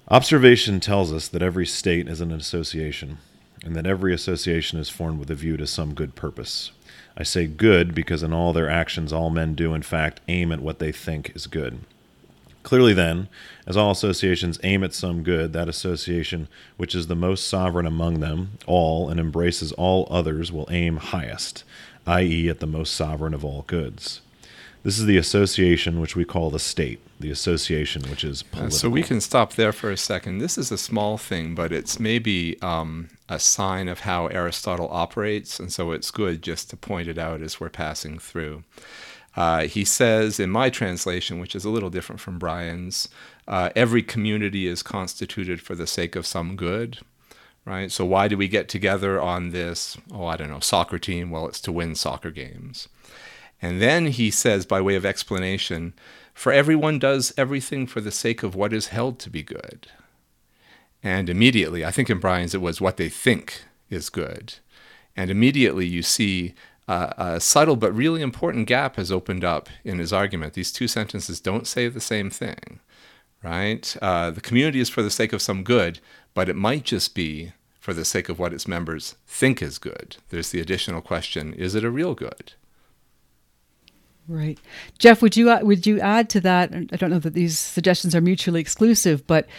Observation 0.09 0.81
tells 0.81 1.13
us 1.13 1.29
that 1.29 1.41
every 1.41 1.65
state 1.65 2.09
is 2.09 2.19
an 2.19 2.33
association, 2.33 3.19
and 3.63 3.77
that 3.77 3.85
every 3.85 4.13
association 4.13 4.77
is 4.77 4.89
formed 4.89 5.19
with 5.19 5.31
a 5.31 5.35
view 5.35 5.55
to 5.55 5.65
some 5.65 5.93
good 5.93 6.15
purpose. 6.15 6.71
I 7.15 7.23
say 7.23 7.47
good 7.47 7.95
because 7.95 8.21
in 8.21 8.33
all 8.33 8.51
their 8.51 8.69
actions, 8.69 9.13
all 9.13 9.29
men 9.29 9.55
do, 9.55 9.73
in 9.73 9.83
fact, 9.83 10.19
aim 10.27 10.51
at 10.51 10.59
what 10.59 10.79
they 10.79 10.91
think 10.91 11.31
is 11.33 11.47
good. 11.47 11.79
Clearly, 12.61 12.93
then, 12.93 13.29
as 13.65 13.77
all 13.77 13.91
associations 13.91 14.59
aim 14.63 14.83
at 14.83 14.93
some 14.93 15.23
good, 15.23 15.53
that 15.53 15.69
association 15.69 16.49
which 16.75 16.93
is 16.93 17.07
the 17.07 17.15
most 17.15 17.47
sovereign 17.47 17.85
among 17.85 18.19
them 18.19 18.57
all 18.67 19.07
and 19.07 19.17
embraces 19.17 19.71
all 19.71 20.07
others 20.11 20.51
will 20.51 20.67
aim 20.69 20.97
highest 20.97 21.63
i.e., 22.07 22.49
at 22.49 22.59
the 22.59 22.67
most 22.67 22.93
sovereign 22.93 23.33
of 23.33 23.45
all 23.45 23.63
goods. 23.63 24.21
This 24.83 24.97
is 24.97 25.05
the 25.05 25.17
association 25.17 25.99
which 25.99 26.15
we 26.15 26.23
call 26.23 26.49
the 26.49 26.59
state, 26.59 27.01
the 27.19 27.31
association 27.31 28.03
which 28.03 28.23
is 28.23 28.43
political. 28.43 28.67
Uh, 28.67 28.79
so 28.79 28.89
we 28.89 29.03
can 29.03 29.19
stop 29.19 29.53
there 29.53 29.73
for 29.73 29.91
a 29.91 29.97
second. 29.97 30.37
This 30.37 30.57
is 30.57 30.71
a 30.71 30.77
small 30.77 31.17
thing, 31.17 31.53
but 31.53 31.73
it's 31.73 31.99
maybe 31.99 32.59
um, 32.61 33.09
a 33.27 33.39
sign 33.39 33.89
of 33.89 34.01
how 34.01 34.27
Aristotle 34.27 34.87
operates, 34.89 35.59
and 35.59 35.71
so 35.71 35.91
it's 35.91 36.11
good 36.11 36.41
just 36.41 36.69
to 36.69 36.77
point 36.77 37.09
it 37.09 37.17
out 37.17 37.41
as 37.41 37.59
we're 37.59 37.69
passing 37.69 38.19
through. 38.19 38.63
Uh, 39.35 39.63
he 39.63 39.83
says 39.83 40.39
in 40.39 40.49
my 40.49 40.69
translation, 40.69 41.39
which 41.39 41.55
is 41.55 41.65
a 41.65 41.69
little 41.69 41.89
different 41.89 42.21
from 42.21 42.39
Brian's, 42.39 43.09
uh, 43.47 43.69
every 43.75 44.01
community 44.01 44.65
is 44.65 44.81
constituted 44.81 45.61
for 45.61 45.75
the 45.75 45.87
sake 45.87 46.15
of 46.15 46.25
some 46.25 46.55
good 46.55 46.99
right? 47.65 47.91
So 47.91 48.05
why 48.05 48.27
do 48.27 48.37
we 48.37 48.47
get 48.47 48.69
together 48.69 49.19
on 49.19 49.49
this, 49.49 49.97
oh, 50.11 50.25
I 50.25 50.37
don't 50.37 50.49
know, 50.49 50.59
soccer 50.59 50.99
team? 50.99 51.29
Well, 51.29 51.47
it's 51.47 51.61
to 51.61 51.71
win 51.71 51.95
soccer 51.95 52.31
games. 52.31 52.89
And 53.61 53.81
then 53.81 54.07
he 54.07 54.31
says, 54.31 54.65
by 54.65 54.81
way 54.81 54.95
of 54.95 55.05
explanation, 55.05 55.93
for 56.33 56.51
everyone 56.51 56.99
does 56.99 57.33
everything 57.37 57.85
for 57.85 57.99
the 57.99 58.11
sake 58.11 58.43
of 58.43 58.55
what 58.55 58.73
is 58.73 58.87
held 58.87 59.19
to 59.19 59.29
be 59.29 59.43
good. 59.43 59.87
And 61.03 61.29
immediately, 61.29 61.85
I 61.85 61.91
think 61.91 62.09
in 62.09 62.19
Brian's 62.19 62.55
it 62.55 62.61
was 62.61 62.81
what 62.81 62.97
they 62.97 63.09
think 63.09 63.63
is 63.89 64.09
good. 64.09 64.55
And 65.15 65.29
immediately 65.29 65.85
you 65.85 66.01
see 66.01 66.53
uh, 66.87 67.13
a 67.17 67.39
subtle 67.39 67.75
but 67.75 67.93
really 67.93 68.21
important 68.21 68.67
gap 68.67 68.95
has 68.95 69.11
opened 69.11 69.43
up 69.43 69.69
in 69.83 69.99
his 69.99 70.11
argument. 70.11 70.53
These 70.53 70.71
two 70.71 70.87
sentences 70.87 71.39
don't 71.39 71.67
say 71.67 71.87
the 71.87 72.01
same 72.01 72.29
thing, 72.29 72.79
right? 73.43 73.95
Uh, 74.01 74.31
the 74.31 74.41
community 74.41 74.79
is 74.79 74.89
for 74.89 75.01
the 75.01 75.11
sake 75.11 75.33
of 75.33 75.41
some 75.41 75.63
good, 75.63 75.99
but 76.39 76.47
it 76.47 76.55
might 76.55 76.85
just 76.85 77.15
be 77.15 77.51
for 77.81 77.93
the 77.93 78.05
sake 78.05 78.29
of 78.29 78.39
what 78.39 78.53
its 78.53 78.65
members 78.65 79.15
think 79.27 79.61
is 79.61 79.77
good. 79.77 80.15
There's 80.29 80.51
the 80.51 80.61
additional 80.61 81.01
question 81.01 81.53
is 81.53 81.75
it 81.75 81.83
a 81.83 81.91
real 81.91 82.15
good? 82.15 82.53
Right, 84.25 84.57
Jeff. 84.97 85.21
Would 85.21 85.35
you 85.35 85.49
uh, 85.49 85.59
would 85.63 85.85
you 85.85 85.99
add 85.99 86.29
to 86.29 86.39
that? 86.39 86.73
I 86.73 86.95
don't 86.95 87.09
know 87.09 87.19
that 87.19 87.33
these 87.33 87.59
suggestions 87.59 88.15
are 88.15 88.21
mutually 88.21 88.61
exclusive, 88.61 89.27
but 89.27 89.49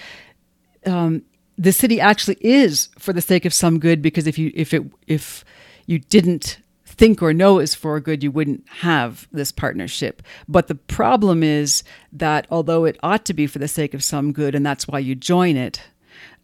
um, 0.87 1.21
the 1.59 1.71
city 1.71 2.01
actually 2.01 2.39
is 2.41 2.89
for 2.99 3.13
the 3.13 3.21
sake 3.21 3.45
of 3.45 3.53
some 3.53 3.79
good 3.79 4.01
because 4.01 4.27
if 4.27 4.39
you 4.39 4.51
if 4.55 4.73
it 4.73 4.83
if 5.07 5.45
you 5.85 5.99
didn't 5.99 6.61
think 6.87 7.21
or 7.21 7.35
know 7.35 7.59
is 7.59 7.75
for 7.75 8.01
good, 8.01 8.23
you 8.23 8.31
wouldn't 8.31 8.67
have 8.79 9.29
this 9.33 9.53
partnership. 9.53 10.23
But 10.49 10.69
the 10.69 10.77
problem 10.77 11.43
is 11.43 11.85
that 12.11 12.47
although 12.51 12.87
it 12.87 12.99
ought 13.03 13.27
to 13.27 13.35
be 13.35 13.47
for 13.47 13.59
the 13.59 13.69
sake 13.69 13.93
of 13.93 14.03
some 14.03 14.33
good, 14.33 14.55
and 14.55 14.65
that's 14.65 14.89
why 14.89 15.01
you 15.01 15.15
join 15.15 15.59
it, 15.59 15.83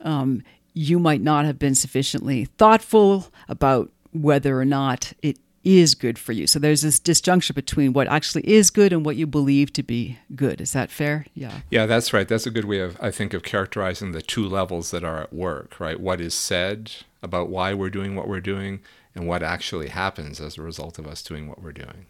um, 0.03 0.43
you 0.75 0.99
might 0.99 1.23
not 1.23 1.45
have 1.45 1.59
been 1.59 1.75
sufficiently 1.75 2.47
thoughtful 2.59 3.33
about 3.49 3.91
whether 4.13 4.61
or 4.61 4.65
not 4.65 5.13
it 5.23 5.39
is 5.65 5.97
good 5.97 6.17
for 6.17 6.31
you. 6.33 6.47
So 6.47 6.61
there's 6.61 6.83
this 6.83 7.01
disjunction 7.01 7.55
between 7.55 7.93
what 7.93 8.07
actually 8.07 8.49
is 8.49 8.71
good 8.71 8.93
and 8.93 9.05
what 9.05 9.17
you 9.17 9.27
believe 9.27 9.73
to 9.73 9.83
be 9.83 10.17
good. 10.37 10.61
Is 10.61 10.73
that 10.75 10.93
fair? 10.93 11.27
Yeah. 11.35 11.61
Yeah, 11.71 11.87
that's 11.87 12.13
right. 12.13 12.29
That's 12.29 12.47
a 12.47 12.53
good 12.53 12.67
way 12.67 12.79
of 12.79 12.97
I 13.01 13.11
think 13.11 13.35
of 13.35 13.43
characterizing 13.43 14.13
the 14.13 14.23
two 14.23 14.47
levels 14.47 14.93
that 14.93 15.03
are 15.03 15.23
at 15.23 15.33
work, 15.33 15.81
right? 15.81 15.99
What 15.99 16.21
is 16.21 16.35
said 16.35 16.93
about 17.21 17.49
why 17.49 17.75
we're 17.75 17.91
doing 17.91 18.15
what 18.15 18.29
we're 18.29 18.41
doing 18.41 18.81
and 19.17 19.27
what 19.27 19.43
actually 19.43 19.89
happens 19.89 20.41
as 20.41 20.57
a 20.57 20.63
result 20.63 21.01
of 21.01 21.07
us 21.07 21.23
doing 21.23 21.49
what 21.49 21.61
we're 21.61 21.73
doing. 21.73 22.07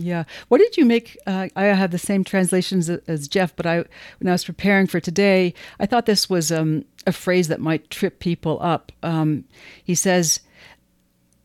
Yeah. 0.00 0.24
What 0.46 0.58
did 0.58 0.76
you 0.76 0.84
make? 0.84 1.18
Uh, 1.26 1.48
I 1.56 1.64
had 1.64 1.90
the 1.90 1.98
same 1.98 2.22
translations 2.22 2.88
as 2.88 3.26
Jeff, 3.26 3.54
but 3.56 3.66
I, 3.66 3.78
when 4.18 4.28
I 4.28 4.32
was 4.32 4.44
preparing 4.44 4.86
for 4.86 5.00
today, 5.00 5.54
I 5.80 5.86
thought 5.86 6.06
this 6.06 6.30
was 6.30 6.52
um, 6.52 6.84
a 7.04 7.10
phrase 7.10 7.48
that 7.48 7.60
might 7.60 7.90
trip 7.90 8.20
people 8.20 8.58
up. 8.62 8.92
Um, 9.02 9.44
he 9.82 9.96
says, 9.96 10.40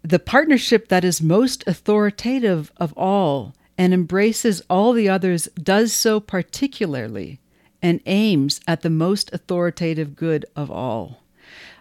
"The 0.04 0.20
partnership 0.20 0.90
that 0.90 1.04
is 1.04 1.20
most 1.20 1.68
authoritative 1.68 2.72
of 2.78 2.94
all 2.96 3.56
and 3.76 3.92
embraces 3.92 4.62
all 4.70 4.94
the 4.94 5.10
others 5.10 5.50
does 5.62 5.92
so 5.92 6.20
particularly, 6.20 7.40
and 7.82 8.02
aims 8.06 8.62
at 8.68 8.82
the 8.82 8.90
most 8.92 9.34
authoritative 9.34 10.16
good 10.16 10.46
of 10.56 10.70
all." 10.70 11.24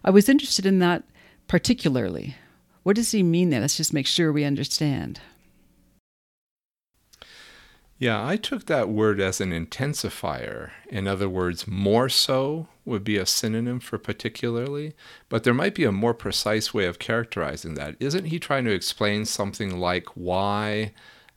I 0.02 0.10
was 0.10 0.26
interested 0.26 0.64
in 0.64 0.78
that 0.78 1.02
particularly. 1.48 2.36
What 2.82 2.96
does 2.96 3.12
he 3.12 3.22
mean 3.22 3.50
there? 3.50 3.60
Let's 3.60 3.76
just 3.76 3.92
make 3.92 4.06
sure 4.06 4.32
we 4.32 4.44
understand. 4.44 5.20
Yeah, 8.02 8.26
I 8.26 8.34
took 8.34 8.66
that 8.66 8.88
word 8.88 9.20
as 9.20 9.40
an 9.40 9.52
intensifier. 9.52 10.70
In 10.88 11.06
other 11.06 11.28
words, 11.28 11.68
more 11.68 12.08
so 12.08 12.66
would 12.84 13.04
be 13.04 13.16
a 13.16 13.24
synonym 13.24 13.78
for 13.78 13.96
particularly, 13.96 14.94
but 15.28 15.44
there 15.44 15.54
might 15.54 15.76
be 15.76 15.84
a 15.84 15.92
more 15.92 16.12
precise 16.12 16.74
way 16.74 16.86
of 16.86 16.98
characterizing 16.98 17.74
that. 17.74 17.94
Isn't 18.00 18.24
he 18.24 18.40
trying 18.40 18.64
to 18.64 18.72
explain 18.72 19.24
something 19.24 19.78
like 19.78 20.08
why 20.16 20.94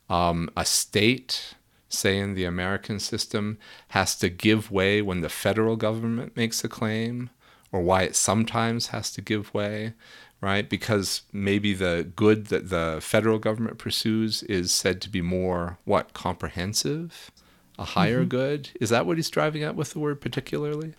um, 0.10 0.50
a 0.58 0.66
state, 0.66 1.54
say 1.88 2.18
in 2.18 2.34
the 2.34 2.46
American 2.46 3.00
system, 3.00 3.60
has 3.90 4.16
to 4.16 4.28
give 4.28 4.72
way 4.72 5.04
when 5.04 5.22
the 5.22 5.30
federal 5.30 5.76
government 5.76 6.36
makes 6.36 6.64
a 6.64 6.68
claim, 6.68 7.30
or 7.72 7.82
why 7.82 8.02
it 8.02 8.16
sometimes 8.16 8.88
has 8.88 9.12
to 9.12 9.22
give 9.22 9.54
way? 9.54 9.94
Right? 10.42 10.70
Because 10.70 11.24
maybe 11.32 11.74
the 11.74 12.12
good 12.16 12.48
that 12.48 12.70
the 12.70 13.00
federal 13.02 13.40
government 13.40 13.78
pursues 13.78 14.44
is 14.44 14.72
said 14.72 15.02
to 15.02 15.10
be 15.10 15.22
more, 15.22 15.78
what, 15.86 16.14
comprehensive? 16.14 17.32
A 17.78 17.84
higher 17.84 18.20
mm-hmm. 18.20 18.30
good? 18.30 18.70
Is 18.80 18.90
that 18.90 19.06
what 19.06 19.18
he's 19.18 19.30
driving 19.30 19.64
at 19.64 19.76
with 19.76 19.92
the 19.92 20.00
word 20.00 20.22
particularly? 20.22 20.94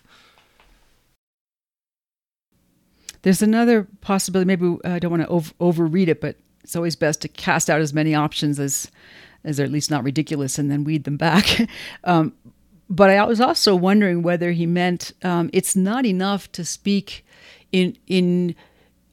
There's 3.23 3.43
another 3.43 3.87
possibility. 4.03 4.47
Maybe 4.47 4.77
uh, 4.85 4.91
I 4.91 4.99
don't 4.99 5.11
want 5.11 5.23
to 5.23 5.29
over- 5.29 5.55
overread 5.61 6.09
it, 6.09 6.21
but 6.21 6.37
it's 6.63 6.77
always 6.77 6.97
best 6.97 7.23
to 7.23 7.29
cast 7.29 7.71
out 7.71 7.81
as 7.81 7.93
many 7.93 8.15
options 8.15 8.61
as, 8.61 8.91
as 9.45 9.57
they're 9.57 9.67
at 9.67 9.73
least 9.73 9.91
not 9.91 10.05
ridiculous, 10.05 10.59
and 10.59 10.71
then 10.71 10.85
weed 10.85 11.05
them 11.05 11.17
back. 11.17 11.69
um, 12.05 12.35
but 12.89 13.11
I 13.11 13.25
was 13.25 13.41
also 13.41 13.75
wondering 13.75 14.23
whether 14.23 14.53
he 14.53 14.67
meant 14.67 15.13
um, 15.23 15.51
it's 15.53 15.75
not 15.75 16.07
enough 16.07 16.51
to 16.53 16.65
speak 16.65 17.25
in 17.73 17.97
in 18.07 18.55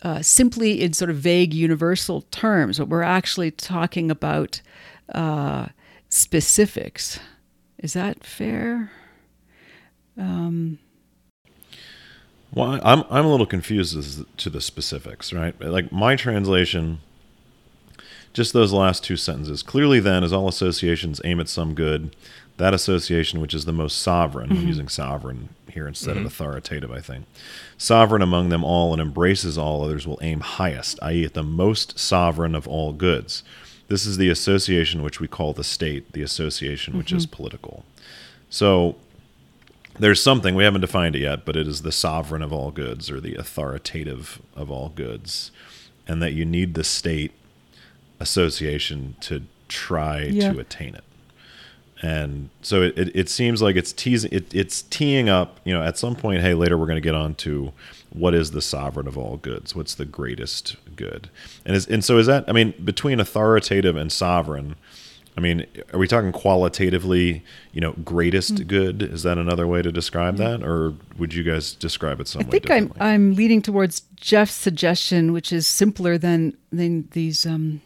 uh, 0.04 0.22
simply 0.22 0.82
in 0.82 0.94
sort 0.94 1.10
of 1.10 1.16
vague 1.16 1.54
universal 1.54 2.22
terms, 2.24 2.78
but 2.78 2.90
we're 2.90 3.02
actually 3.02 3.52
talking 3.52 4.12
about 4.12 4.62
uh, 5.16 5.68
specifics. 6.10 7.20
Is 7.78 7.94
that 7.94 8.24
fair? 8.24 8.92
Um, 10.18 10.78
well, 12.54 12.80
I'm 12.84 13.04
I'm 13.10 13.26
a 13.26 13.32
little 13.32 13.46
confused 13.46 13.98
as 13.98 14.24
to 14.38 14.50
the 14.50 14.62
specifics, 14.62 15.34
right? 15.34 15.60
Like 15.60 15.92
my 15.92 16.16
translation, 16.16 17.00
just 18.34 18.52
those 18.52 18.74
last 18.74 19.04
two 19.04 19.16
sentences. 19.16 19.64
Clearly, 19.64 20.00
then, 20.00 20.24
as 20.24 20.34
all 20.34 20.48
associations 20.48 21.22
aim 21.24 21.40
at 21.40 21.48
some 21.48 21.74
good, 21.76 22.16
that 22.58 22.74
association 22.74 23.40
which 23.42 23.54
is 23.54 23.66
the 23.66 23.72
most 23.72 24.00
sovereign, 24.00 24.50
mm-hmm. 24.50 24.62
I'm 24.62 24.68
using 24.68 24.90
sovereign 24.90 25.50
here 25.70 25.88
instead 25.88 26.16
mm-hmm. 26.16 26.26
of 26.26 26.32
authoritative, 26.32 26.92
I 26.92 27.00
think. 27.00 27.26
Sovereign 27.78 28.22
among 28.22 28.50
them 28.50 28.64
all 28.64 28.94
and 28.94 29.02
embraces 29.02 29.58
all 29.58 29.84
others 29.84 30.06
will 30.08 30.20
aim 30.22 30.42
highest, 30.42 31.00
i.e., 31.02 31.26
at 31.26 31.34
the 31.34 31.44
most 31.44 31.98
sovereign 31.98 32.56
of 32.56 32.68
all 32.68 32.94
goods. 32.94 33.44
This 33.88 34.06
is 34.06 34.18
the 34.18 34.30
association 34.30 35.04
which 35.04 35.20
we 35.20 35.28
call 35.28 35.54
the 35.54 35.64
state, 35.64 36.14
the 36.14 36.22
association 36.22 36.98
which 36.98 37.08
mm-hmm. 37.08 37.18
is 37.18 37.26
political. 37.26 37.86
So 38.50 38.96
there's 40.00 40.22
something, 40.22 40.56
we 40.56 40.64
haven't 40.64 40.82
defined 40.82 41.16
it 41.16 41.22
yet, 41.22 41.46
but 41.46 41.56
it 41.56 41.68
is 41.68 41.82
the 41.82 41.92
sovereign 41.92 42.42
of 42.42 42.54
all 42.54 42.72
goods 42.72 43.12
or 43.12 43.20
the 43.20 43.36
authoritative 43.36 44.42
of 44.56 44.72
all 44.72 44.90
goods. 44.90 45.52
And 46.08 46.22
that 46.22 46.34
you 46.34 46.46
need 46.46 46.74
the 46.74 46.84
state 46.84 47.32
association 48.24 49.16
to 49.22 49.44
try 49.68 50.24
yeah. 50.24 50.52
to 50.52 50.60
attain 50.60 50.96
it 50.96 51.04
and 52.04 52.50
so 52.62 52.82
it, 52.82 52.98
it, 52.98 53.16
it, 53.16 53.30
seems 53.30 53.62
like 53.62 53.78
it's 53.78 53.94
teasing 53.94 54.32
it, 54.32 54.54
it's 54.54 54.82
teeing 54.84 55.30
up 55.30 55.60
you 55.64 55.74
know 55.74 55.82
at 55.82 55.98
some 55.98 56.16
point 56.16 56.42
hey 56.42 56.54
later 56.54 56.78
we're 56.78 56.86
going 56.86 56.98
to 56.98 57.02
get 57.02 57.16
on 57.16 57.34
to 57.34 57.72
what 58.12 58.36
is 58.36 58.52
the 58.52 58.62
sovereign 58.62 59.08
of 59.08 59.18
all 59.18 59.38
goods 59.38 59.76
what's 59.76 59.96
the 59.96 60.06
greatest 60.06 60.76
good 60.96 61.30
and 61.66 61.76
is 61.76 61.88
and 61.88 62.04
so 62.04 62.18
is 62.20 62.28
that 62.28 62.44
i 62.48 62.52
mean 62.52 62.74
between 62.84 63.20
authoritative 63.20 63.96
and 63.96 64.12
sovereign 64.12 64.76
i 65.38 65.42
mean 65.42 65.66
are 65.94 66.00
we 66.00 66.06
talking 66.06 66.34
qualitatively 66.34 67.42
you 67.72 67.80
know 67.80 67.94
greatest 68.04 68.56
mm. 68.56 68.68
good 68.68 69.02
is 69.02 69.24
that 69.24 69.38
another 69.38 69.66
way 69.66 69.82
to 69.82 69.92
describe 69.92 70.36
mm. 70.36 70.40
that 70.40 70.62
or 70.62 70.94
would 71.18 71.34
you 71.34 71.44
guys 71.44 71.74
describe 71.74 72.20
it 72.20 72.28
some 72.28 72.42
I 72.42 72.44
think 72.44 72.70
I'm, 72.70 72.94
I'm 73.00 73.34
leading 73.34 73.62
towards 73.62 74.02
jeff's 74.18 74.54
suggestion 74.54 75.32
which 75.32 75.54
is 75.54 75.66
simpler 75.66 76.18
than 76.18 76.58
than 76.72 77.08
these 77.12 77.46
um 77.46 77.82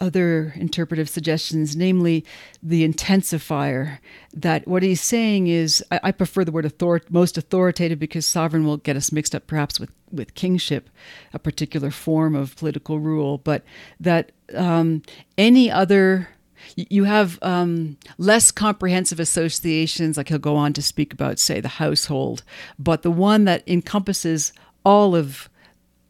other 0.00 0.52
interpretive 0.56 1.08
suggestions, 1.08 1.76
namely 1.76 2.24
the 2.62 2.86
intensifier. 2.88 3.98
That 4.32 4.66
what 4.66 4.82
he's 4.82 5.00
saying 5.00 5.48
is, 5.48 5.84
I, 5.90 6.00
I 6.04 6.12
prefer 6.12 6.44
the 6.44 6.52
word 6.52 6.66
author- 6.66 7.02
most 7.10 7.36
authoritative 7.36 7.98
because 7.98 8.26
sovereign 8.26 8.64
will 8.64 8.78
get 8.78 8.96
us 8.96 9.12
mixed 9.12 9.34
up 9.34 9.46
perhaps 9.46 9.78
with, 9.78 9.90
with 10.10 10.34
kingship, 10.34 10.88
a 11.34 11.38
particular 11.38 11.90
form 11.90 12.34
of 12.34 12.56
political 12.56 12.98
rule, 12.98 13.38
but 13.38 13.64
that 13.98 14.32
um, 14.54 15.02
any 15.36 15.70
other 15.70 16.28
you 16.76 17.04
have 17.04 17.38
um, 17.42 17.96
less 18.18 18.50
comprehensive 18.50 19.20
associations, 19.20 20.16
like 20.16 20.28
he'll 20.28 20.38
go 20.38 20.56
on 20.56 20.72
to 20.74 20.82
speak 20.82 21.12
about, 21.12 21.38
say, 21.38 21.60
the 21.60 21.68
household, 21.68 22.42
but 22.78 23.02
the 23.02 23.10
one 23.10 23.44
that 23.44 23.66
encompasses 23.66 24.52
all 24.84 25.14
of 25.14 25.48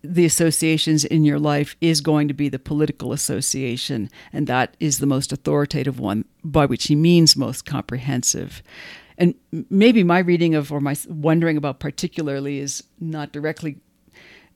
the 0.02 0.24
associations 0.24 1.04
in 1.04 1.24
your 1.24 1.38
life 1.38 1.76
is 1.80 2.00
going 2.00 2.28
to 2.28 2.34
be 2.34 2.48
the 2.48 2.58
political 2.58 3.12
association, 3.12 4.08
and 4.32 4.46
that 4.46 4.76
is 4.80 4.98
the 4.98 5.06
most 5.06 5.32
authoritative 5.32 6.00
one, 6.00 6.24
by 6.42 6.66
which 6.66 6.86
he 6.86 6.96
means 6.96 7.36
most 7.36 7.66
comprehensive. 7.66 8.62
And 9.18 9.34
maybe 9.68 10.02
my 10.02 10.20
reading 10.20 10.54
of, 10.54 10.72
or 10.72 10.80
my 10.80 10.96
wondering 11.06 11.58
about 11.58 11.80
particularly, 11.80 12.58
is 12.58 12.82
not 12.98 13.32
directly 13.32 13.76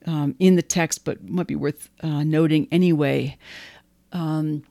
um, 0.07 0.35
in 0.39 0.57
the 0.57 0.63
text, 0.63 1.05
but 1.05 1.29
might 1.29 1.47
be 1.47 1.57
worth 1.57 1.91
uh, 2.01 2.23
noting 2.23 2.69
anyway. 2.73 3.37
Um, 4.13 4.63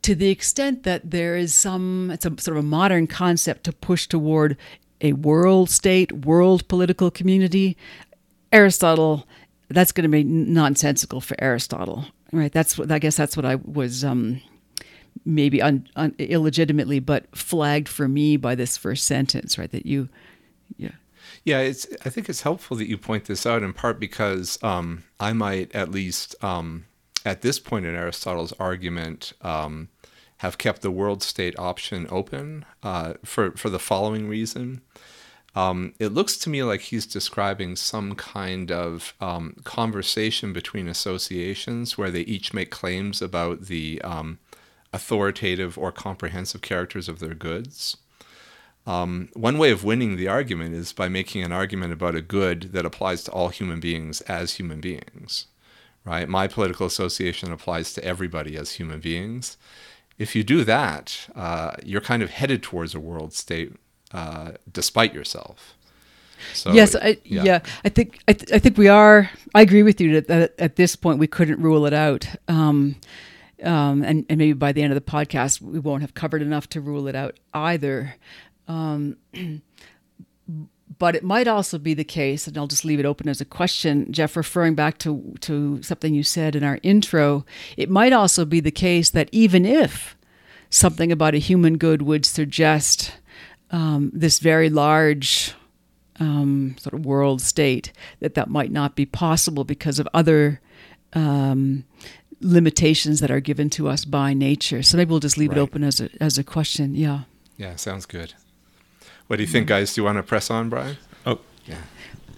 to 0.00 0.14
the 0.14 0.30
extent 0.30 0.82
that 0.84 1.10
there 1.10 1.36
is 1.36 1.54
some, 1.54 2.10
it's 2.10 2.24
a 2.24 2.30
sort 2.40 2.56
of 2.56 2.64
a 2.64 2.66
modern 2.66 3.06
concept 3.06 3.64
to 3.64 3.72
push 3.72 4.06
toward 4.06 4.56
a 5.02 5.12
world 5.12 5.68
state, 5.68 6.12
world 6.12 6.66
political 6.68 7.10
community. 7.10 7.76
Aristotle 8.52 9.26
that's 9.72 9.92
going 9.92 10.04
to 10.04 10.08
be 10.08 10.24
nonsensical 10.24 11.20
for 11.20 11.36
Aristotle, 11.38 12.06
right? 12.32 12.52
That's 12.52 12.78
what 12.78 12.90
I 12.90 12.98
guess 12.98 13.16
that's 13.16 13.36
what 13.36 13.46
I 13.46 13.56
was 13.56 14.04
um, 14.04 14.40
maybe 15.24 15.60
un, 15.62 15.88
un, 15.96 16.14
illegitimately, 16.18 17.00
but 17.00 17.34
flagged 17.36 17.88
for 17.88 18.08
me 18.08 18.36
by 18.36 18.54
this 18.54 18.76
first 18.76 19.04
sentence, 19.04 19.58
right? 19.58 19.70
That 19.70 19.86
you, 19.86 20.08
yeah. 20.76 20.92
Yeah, 21.44 21.60
it's. 21.60 21.86
I 22.04 22.08
think 22.08 22.28
it's 22.28 22.42
helpful 22.42 22.76
that 22.76 22.88
you 22.88 22.98
point 22.98 23.24
this 23.24 23.46
out 23.46 23.62
in 23.62 23.72
part 23.72 23.98
because 23.98 24.62
um, 24.62 25.04
I 25.18 25.32
might 25.32 25.74
at 25.74 25.90
least 25.90 26.34
um, 26.42 26.84
at 27.24 27.42
this 27.42 27.58
point 27.58 27.86
in 27.86 27.94
Aristotle's 27.94 28.52
argument 28.54 29.32
um, 29.40 29.88
have 30.38 30.58
kept 30.58 30.82
the 30.82 30.90
world 30.90 31.22
state 31.22 31.58
option 31.58 32.06
open 32.10 32.64
uh, 32.82 33.14
for 33.24 33.52
for 33.52 33.70
the 33.70 33.78
following 33.78 34.28
reason. 34.28 34.82
Um, 35.54 35.92
it 35.98 36.08
looks 36.08 36.36
to 36.38 36.50
me 36.50 36.62
like 36.62 36.80
he's 36.80 37.04
describing 37.04 37.76
some 37.76 38.14
kind 38.14 38.72
of 38.72 39.14
um, 39.20 39.56
conversation 39.64 40.52
between 40.52 40.88
associations 40.88 41.98
where 41.98 42.10
they 42.10 42.22
each 42.22 42.54
make 42.54 42.70
claims 42.70 43.20
about 43.20 43.62
the 43.62 44.00
um, 44.02 44.38
authoritative 44.92 45.76
or 45.76 45.92
comprehensive 45.92 46.62
characters 46.62 47.08
of 47.08 47.18
their 47.18 47.34
goods. 47.34 47.98
Um, 48.86 49.28
one 49.34 49.58
way 49.58 49.70
of 49.70 49.84
winning 49.84 50.16
the 50.16 50.26
argument 50.26 50.74
is 50.74 50.92
by 50.92 51.08
making 51.08 51.44
an 51.44 51.52
argument 51.52 51.92
about 51.92 52.16
a 52.16 52.22
good 52.22 52.72
that 52.72 52.86
applies 52.86 53.22
to 53.24 53.30
all 53.30 53.48
human 53.48 53.78
beings 53.78 54.22
as 54.22 54.54
human 54.54 54.80
beings. 54.80 55.46
Right? 56.04 56.28
My 56.28 56.48
political 56.48 56.86
association 56.86 57.52
applies 57.52 57.92
to 57.92 58.04
everybody 58.04 58.56
as 58.56 58.72
human 58.72 58.98
beings. 58.98 59.56
If 60.18 60.34
you 60.34 60.42
do 60.42 60.64
that, 60.64 61.28
uh, 61.36 61.74
you're 61.84 62.00
kind 62.00 62.24
of 62.24 62.30
headed 62.30 62.62
towards 62.62 62.94
a 62.94 63.00
world 63.00 63.32
state 63.34 63.76
uh, 64.12 64.52
despite 64.70 65.14
yourself. 65.14 65.74
So, 66.54 66.72
yes, 66.72 66.96
I, 66.96 67.18
yeah. 67.24 67.60
I 67.84 67.88
think 67.88 68.18
I, 68.26 68.32
th- 68.32 68.52
I 68.52 68.58
think 68.58 68.76
we 68.76 68.88
are. 68.88 69.30
I 69.54 69.62
agree 69.62 69.82
with 69.82 70.00
you 70.00 70.14
that, 70.14 70.28
that 70.28 70.54
at 70.58 70.76
this 70.76 70.96
point 70.96 71.18
we 71.18 71.26
couldn't 71.26 71.62
rule 71.62 71.86
it 71.86 71.92
out. 71.92 72.26
Um, 72.48 72.96
um, 73.62 74.02
and, 74.02 74.26
and 74.28 74.38
maybe 74.38 74.54
by 74.54 74.72
the 74.72 74.82
end 74.82 74.92
of 74.92 74.96
the 74.96 75.10
podcast 75.10 75.60
we 75.60 75.78
won't 75.78 76.02
have 76.02 76.14
covered 76.14 76.42
enough 76.42 76.68
to 76.70 76.80
rule 76.80 77.06
it 77.06 77.14
out 77.14 77.38
either. 77.54 78.16
Um, 78.66 79.16
but 80.98 81.14
it 81.14 81.24
might 81.24 81.48
also 81.48 81.78
be 81.78 81.94
the 81.94 82.04
case, 82.04 82.46
and 82.46 82.56
I'll 82.58 82.66
just 82.66 82.84
leave 82.84 83.00
it 83.00 83.06
open 83.06 83.28
as 83.28 83.40
a 83.40 83.44
question, 83.44 84.12
Jeff, 84.12 84.36
referring 84.36 84.74
back 84.74 84.98
to, 84.98 85.34
to 85.40 85.82
something 85.82 86.14
you 86.14 86.22
said 86.22 86.54
in 86.54 86.64
our 86.64 86.78
intro, 86.82 87.44
it 87.76 87.88
might 87.88 88.12
also 88.12 88.44
be 88.44 88.60
the 88.60 88.70
case 88.70 89.10
that 89.10 89.28
even 89.32 89.64
if 89.64 90.16
something 90.70 91.10
about 91.10 91.34
a 91.34 91.38
human 91.38 91.78
good 91.78 92.02
would 92.02 92.24
suggest 92.24 93.12
um, 93.72 94.10
this 94.14 94.38
very 94.38 94.70
large 94.70 95.54
um, 96.20 96.76
sort 96.78 96.94
of 96.94 97.04
world 97.04 97.40
state, 97.40 97.92
that 98.20 98.34
that 98.34 98.48
might 98.48 98.70
not 98.70 98.94
be 98.94 99.06
possible 99.06 99.64
because 99.64 99.98
of 99.98 100.08
other 100.14 100.60
um, 101.14 101.84
limitations 102.40 103.20
that 103.20 103.30
are 103.30 103.40
given 103.40 103.70
to 103.70 103.88
us 103.88 104.04
by 104.04 104.34
nature. 104.34 104.82
So 104.82 104.96
maybe 104.96 105.10
we'll 105.10 105.20
just 105.20 105.38
leave 105.38 105.50
right. 105.50 105.58
it 105.58 105.60
open 105.60 105.84
as 105.84 106.00
a, 106.00 106.10
as 106.20 106.38
a 106.38 106.44
question. 106.44 106.94
Yeah. 106.94 107.22
Yeah, 107.56 107.76
sounds 107.76 108.06
good. 108.06 108.34
What 109.26 109.36
do 109.36 109.42
you 109.42 109.48
think, 109.48 109.66
guys? 109.66 109.94
Do 109.94 110.00
you 110.00 110.04
want 110.04 110.18
to 110.18 110.22
press 110.22 110.50
on, 110.50 110.68
Brian? 110.68 110.96
Oh, 111.24 111.38
yeah. 111.66 111.76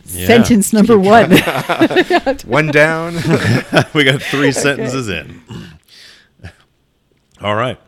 yeah. 0.06 0.26
Sentence 0.26 0.72
number 0.72 0.98
one. 0.98 1.30
one 2.46 2.68
down. 2.68 3.14
we 3.94 4.04
got 4.04 4.22
three 4.22 4.52
sentences 4.52 5.08
okay. 5.08 5.20
in. 5.20 5.42
All 7.40 7.54
right. 7.54 7.80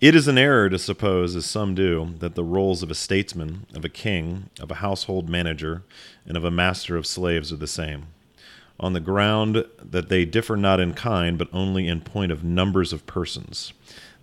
It 0.00 0.14
is 0.14 0.28
an 0.28 0.38
error 0.38 0.70
to 0.70 0.78
suppose, 0.78 1.36
as 1.36 1.44
some 1.44 1.74
do, 1.74 2.14
that 2.20 2.34
the 2.34 2.42
roles 2.42 2.82
of 2.82 2.90
a 2.90 2.94
statesman, 2.94 3.66
of 3.74 3.84
a 3.84 3.90
king, 3.90 4.48
of 4.58 4.70
a 4.70 4.76
household 4.76 5.28
manager, 5.28 5.82
and 6.26 6.38
of 6.38 6.44
a 6.44 6.50
master 6.50 6.96
of 6.96 7.06
slaves 7.06 7.52
are 7.52 7.56
the 7.56 7.66
same, 7.66 8.06
on 8.78 8.94
the 8.94 9.00
ground 9.00 9.62
that 9.78 10.08
they 10.08 10.24
differ 10.24 10.56
not 10.56 10.80
in 10.80 10.94
kind, 10.94 11.36
but 11.36 11.52
only 11.52 11.86
in 11.86 12.00
point 12.00 12.32
of 12.32 12.42
numbers 12.42 12.94
of 12.94 13.06
persons 13.06 13.74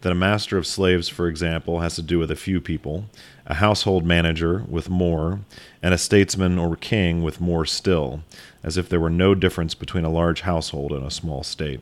that 0.02 0.12
a 0.12 0.16
master 0.16 0.58
of 0.58 0.68
slaves, 0.68 1.10
for 1.10 1.28
example, 1.28 1.82
has 1.82 1.96
to 1.96 2.02
do 2.02 2.20
with 2.20 2.32
a 2.32 2.36
few 2.36 2.62
people, 2.62 3.06
a 3.46 3.56
household 3.56 4.06
manager 4.06 4.64
with 4.68 4.90
more, 4.90 5.42
and 5.82 5.94
a 5.94 5.98
statesman 5.98 6.58
or 6.58 6.76
king 6.76 7.24
with 7.24 7.42
more 7.42 7.66
still, 7.66 8.22
as 8.64 8.78
if 8.78 8.90
there 8.90 9.00
were 9.00 9.10
no 9.10 9.36
difference 9.36 9.74
between 9.74 10.06
a 10.06 10.10
large 10.10 10.42
household 10.42 10.92
and 10.92 11.06
a 11.06 11.12
small 11.12 11.44
state. 11.44 11.82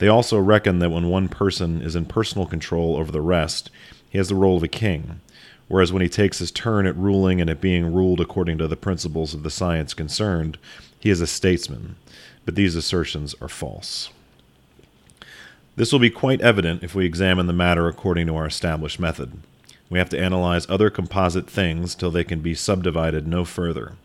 They 0.00 0.08
also 0.08 0.38
reckon 0.38 0.78
that 0.78 0.88
when 0.88 1.08
one 1.08 1.28
person 1.28 1.82
is 1.82 1.94
in 1.94 2.06
personal 2.06 2.46
control 2.46 2.96
over 2.96 3.12
the 3.12 3.20
rest, 3.20 3.70
he 4.08 4.16
has 4.16 4.30
the 4.30 4.34
role 4.34 4.56
of 4.56 4.62
a 4.62 4.68
king, 4.68 5.20
whereas 5.68 5.92
when 5.92 6.00
he 6.00 6.08
takes 6.08 6.38
his 6.38 6.50
turn 6.50 6.86
at 6.86 6.96
ruling 6.96 7.38
and 7.38 7.50
at 7.50 7.60
being 7.60 7.92
ruled 7.92 8.18
according 8.18 8.56
to 8.58 8.66
the 8.66 8.76
principles 8.76 9.34
of 9.34 9.42
the 9.42 9.50
science 9.50 9.92
concerned, 9.92 10.56
he 10.98 11.10
is 11.10 11.20
a 11.20 11.26
statesman. 11.26 11.96
But 12.46 12.54
these 12.54 12.76
assertions 12.76 13.34
are 13.42 13.48
false. 13.48 14.08
This 15.76 15.92
will 15.92 15.98
be 15.98 16.08
quite 16.08 16.40
evident 16.40 16.82
if 16.82 16.94
we 16.94 17.04
examine 17.04 17.46
the 17.46 17.52
matter 17.52 17.86
according 17.86 18.26
to 18.28 18.36
our 18.36 18.46
established 18.46 18.98
method. 18.98 19.32
We 19.90 19.98
have 19.98 20.08
to 20.10 20.18
analyze 20.18 20.68
other 20.70 20.88
composite 20.88 21.50
things 21.50 21.94
till 21.94 22.10
they 22.10 22.24
can 22.24 22.40
be 22.40 22.54
subdivided 22.54 23.28
no 23.28 23.44
further, 23.44 23.96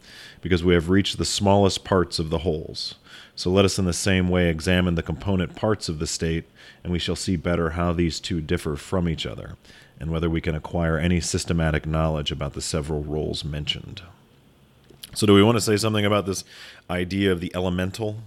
because 0.41 0.61
we 0.61 0.73
have 0.73 0.89
reached 0.89 1.17
the 1.17 1.23
smallest 1.23 1.85
parts 1.85 2.19
of 2.19 2.29
the 2.29 2.39
wholes. 2.39 2.95
So 3.35 3.51
let 3.51 3.65
us 3.65 3.77
in 3.77 3.85
the 3.85 3.93
same 3.93 4.29
way 4.29 4.49
examine 4.49 4.95
the 4.95 5.03
component 5.03 5.55
parts 5.55 5.89
of 5.89 5.99
the 5.99 6.07
state, 6.07 6.45
and 6.83 6.93
we 6.93 6.99
shall 6.99 7.15
see 7.15 7.35
better 7.35 7.71
how 7.71 7.91
these 7.91 8.19
two 8.19 8.41
differ 8.41 8.75
from 8.75 9.09
each 9.09 9.25
other, 9.25 9.57
and 9.99 10.09
whether 10.09 10.29
we 10.29 10.41
can 10.41 10.55
acquire 10.55 10.97
any 10.97 11.19
systematic 11.19 11.85
knowledge 11.85 12.31
about 12.31 12.53
the 12.53 12.61
several 12.61 13.03
roles 13.03 13.43
mentioned. 13.43 14.01
So, 15.13 15.25
do 15.25 15.33
we 15.33 15.43
want 15.43 15.57
to 15.57 15.61
say 15.61 15.77
something 15.77 16.05
about 16.05 16.25
this 16.25 16.43
idea 16.89 17.31
of 17.31 17.39
the 17.39 17.53
elemental 17.55 18.17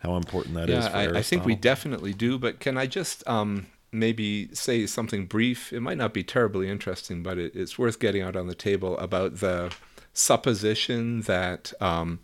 how 0.00 0.16
important 0.16 0.54
that 0.54 0.68
yeah, 0.68 0.78
is. 0.78 0.86
I, 0.86 1.18
I, 1.18 1.22
think 1.22 1.44
we 1.44 1.54
definitely 1.54 2.12
do. 2.12 2.38
But 2.38 2.60
can 2.60 2.76
I 2.76 2.86
just 2.86 3.26
um, 3.28 3.66
maybe 3.90 4.48
say 4.54 4.86
something 4.86 5.26
brief? 5.26 5.72
It 5.72 5.80
might 5.80 5.98
not 5.98 6.14
be 6.14 6.22
terribly 6.22 6.70
interesting, 6.70 7.22
but 7.22 7.38
it, 7.38 7.54
it's 7.54 7.78
worth 7.78 7.98
getting 7.98 8.22
out 8.22 8.36
on 8.36 8.46
the 8.46 8.54
table 8.54 8.96
about 8.98 9.36
the 9.36 9.74
supposition 10.12 11.22
that 11.22 11.72
um, 11.80 12.20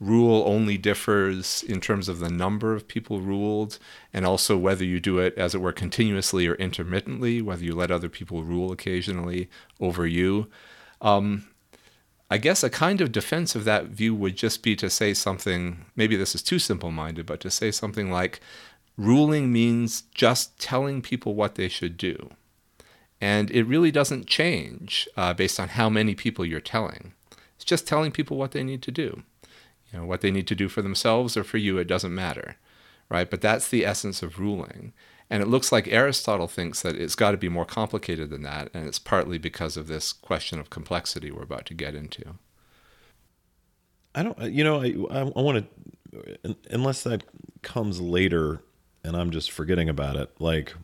rule 0.00 0.44
only 0.46 0.78
differs 0.78 1.62
in 1.64 1.80
terms 1.80 2.08
of 2.08 2.20
the 2.20 2.30
number 2.30 2.74
of 2.74 2.86
people 2.86 3.20
ruled, 3.20 3.78
and 4.12 4.24
also 4.24 4.56
whether 4.56 4.84
you 4.84 5.00
do 5.00 5.18
it, 5.18 5.36
as 5.36 5.54
it 5.54 5.60
were, 5.60 5.72
continuously 5.72 6.46
or 6.46 6.54
intermittently, 6.54 7.42
whether 7.42 7.64
you 7.64 7.74
let 7.74 7.90
other 7.90 8.08
people 8.08 8.44
rule 8.44 8.70
occasionally 8.70 9.48
over 9.80 10.06
you. 10.06 10.48
Um, 11.00 11.48
I 12.30 12.38
guess 12.38 12.62
a 12.62 12.70
kind 12.70 13.00
of 13.00 13.10
defense 13.10 13.54
of 13.54 13.64
that 13.64 13.86
view 13.86 14.14
would 14.14 14.36
just 14.36 14.62
be 14.62 14.76
to 14.76 14.90
say 14.90 15.14
something, 15.14 15.86
maybe 15.96 16.14
this 16.14 16.34
is 16.34 16.42
too 16.42 16.58
simple 16.58 16.90
minded, 16.90 17.26
but 17.26 17.40
to 17.40 17.50
say 17.50 17.70
something 17.70 18.10
like 18.10 18.40
ruling 18.96 19.50
means 19.50 20.02
just 20.14 20.58
telling 20.60 21.00
people 21.00 21.34
what 21.34 21.54
they 21.54 21.68
should 21.68 21.96
do. 21.96 22.30
And 23.20 23.50
it 23.50 23.64
really 23.64 23.90
doesn't 23.90 24.26
change 24.26 25.08
uh, 25.16 25.34
based 25.34 25.58
on 25.58 25.70
how 25.70 25.88
many 25.88 26.14
people 26.14 26.44
you're 26.44 26.60
telling. 26.60 27.14
It's 27.56 27.64
just 27.64 27.86
telling 27.86 28.12
people 28.12 28.36
what 28.36 28.52
they 28.52 28.62
need 28.62 28.82
to 28.82 28.92
do. 28.92 29.22
You 29.92 30.00
know, 30.00 30.06
what 30.06 30.20
they 30.20 30.30
need 30.30 30.46
to 30.48 30.54
do 30.54 30.68
for 30.68 30.82
themselves 30.82 31.36
or 31.36 31.44
for 31.44 31.58
you, 31.58 31.78
it 31.78 31.86
doesn't 31.86 32.14
matter. 32.14 32.56
Right? 33.08 33.30
But 33.30 33.40
that's 33.40 33.68
the 33.68 33.86
essence 33.86 34.22
of 34.22 34.38
ruling. 34.38 34.92
And 35.30 35.42
it 35.42 35.48
looks 35.48 35.70
like 35.70 35.88
Aristotle 35.88 36.48
thinks 36.48 36.82
that 36.82 36.96
it's 36.96 37.14
got 37.14 37.32
to 37.32 37.36
be 37.36 37.48
more 37.48 37.66
complicated 37.66 38.30
than 38.30 38.42
that, 38.42 38.70
and 38.72 38.86
it's 38.86 38.98
partly 38.98 39.36
because 39.36 39.76
of 39.76 39.86
this 39.86 40.12
question 40.12 40.58
of 40.58 40.70
complexity 40.70 41.30
we're 41.30 41.42
about 41.42 41.66
to 41.66 41.74
get 41.74 41.94
into. 41.94 42.36
I 44.14 44.22
don't, 44.22 44.40
you 44.50 44.64
know, 44.64 44.80
I, 44.80 44.94
I, 45.10 45.20
I 45.20 45.40
want 45.40 45.66
to, 46.42 46.56
unless 46.70 47.02
that 47.02 47.24
comes 47.62 48.00
later 48.00 48.62
and 49.04 49.16
I'm 49.16 49.30
just 49.30 49.50
forgetting 49.50 49.88
about 49.88 50.16
it, 50.16 50.30
like 50.38 50.74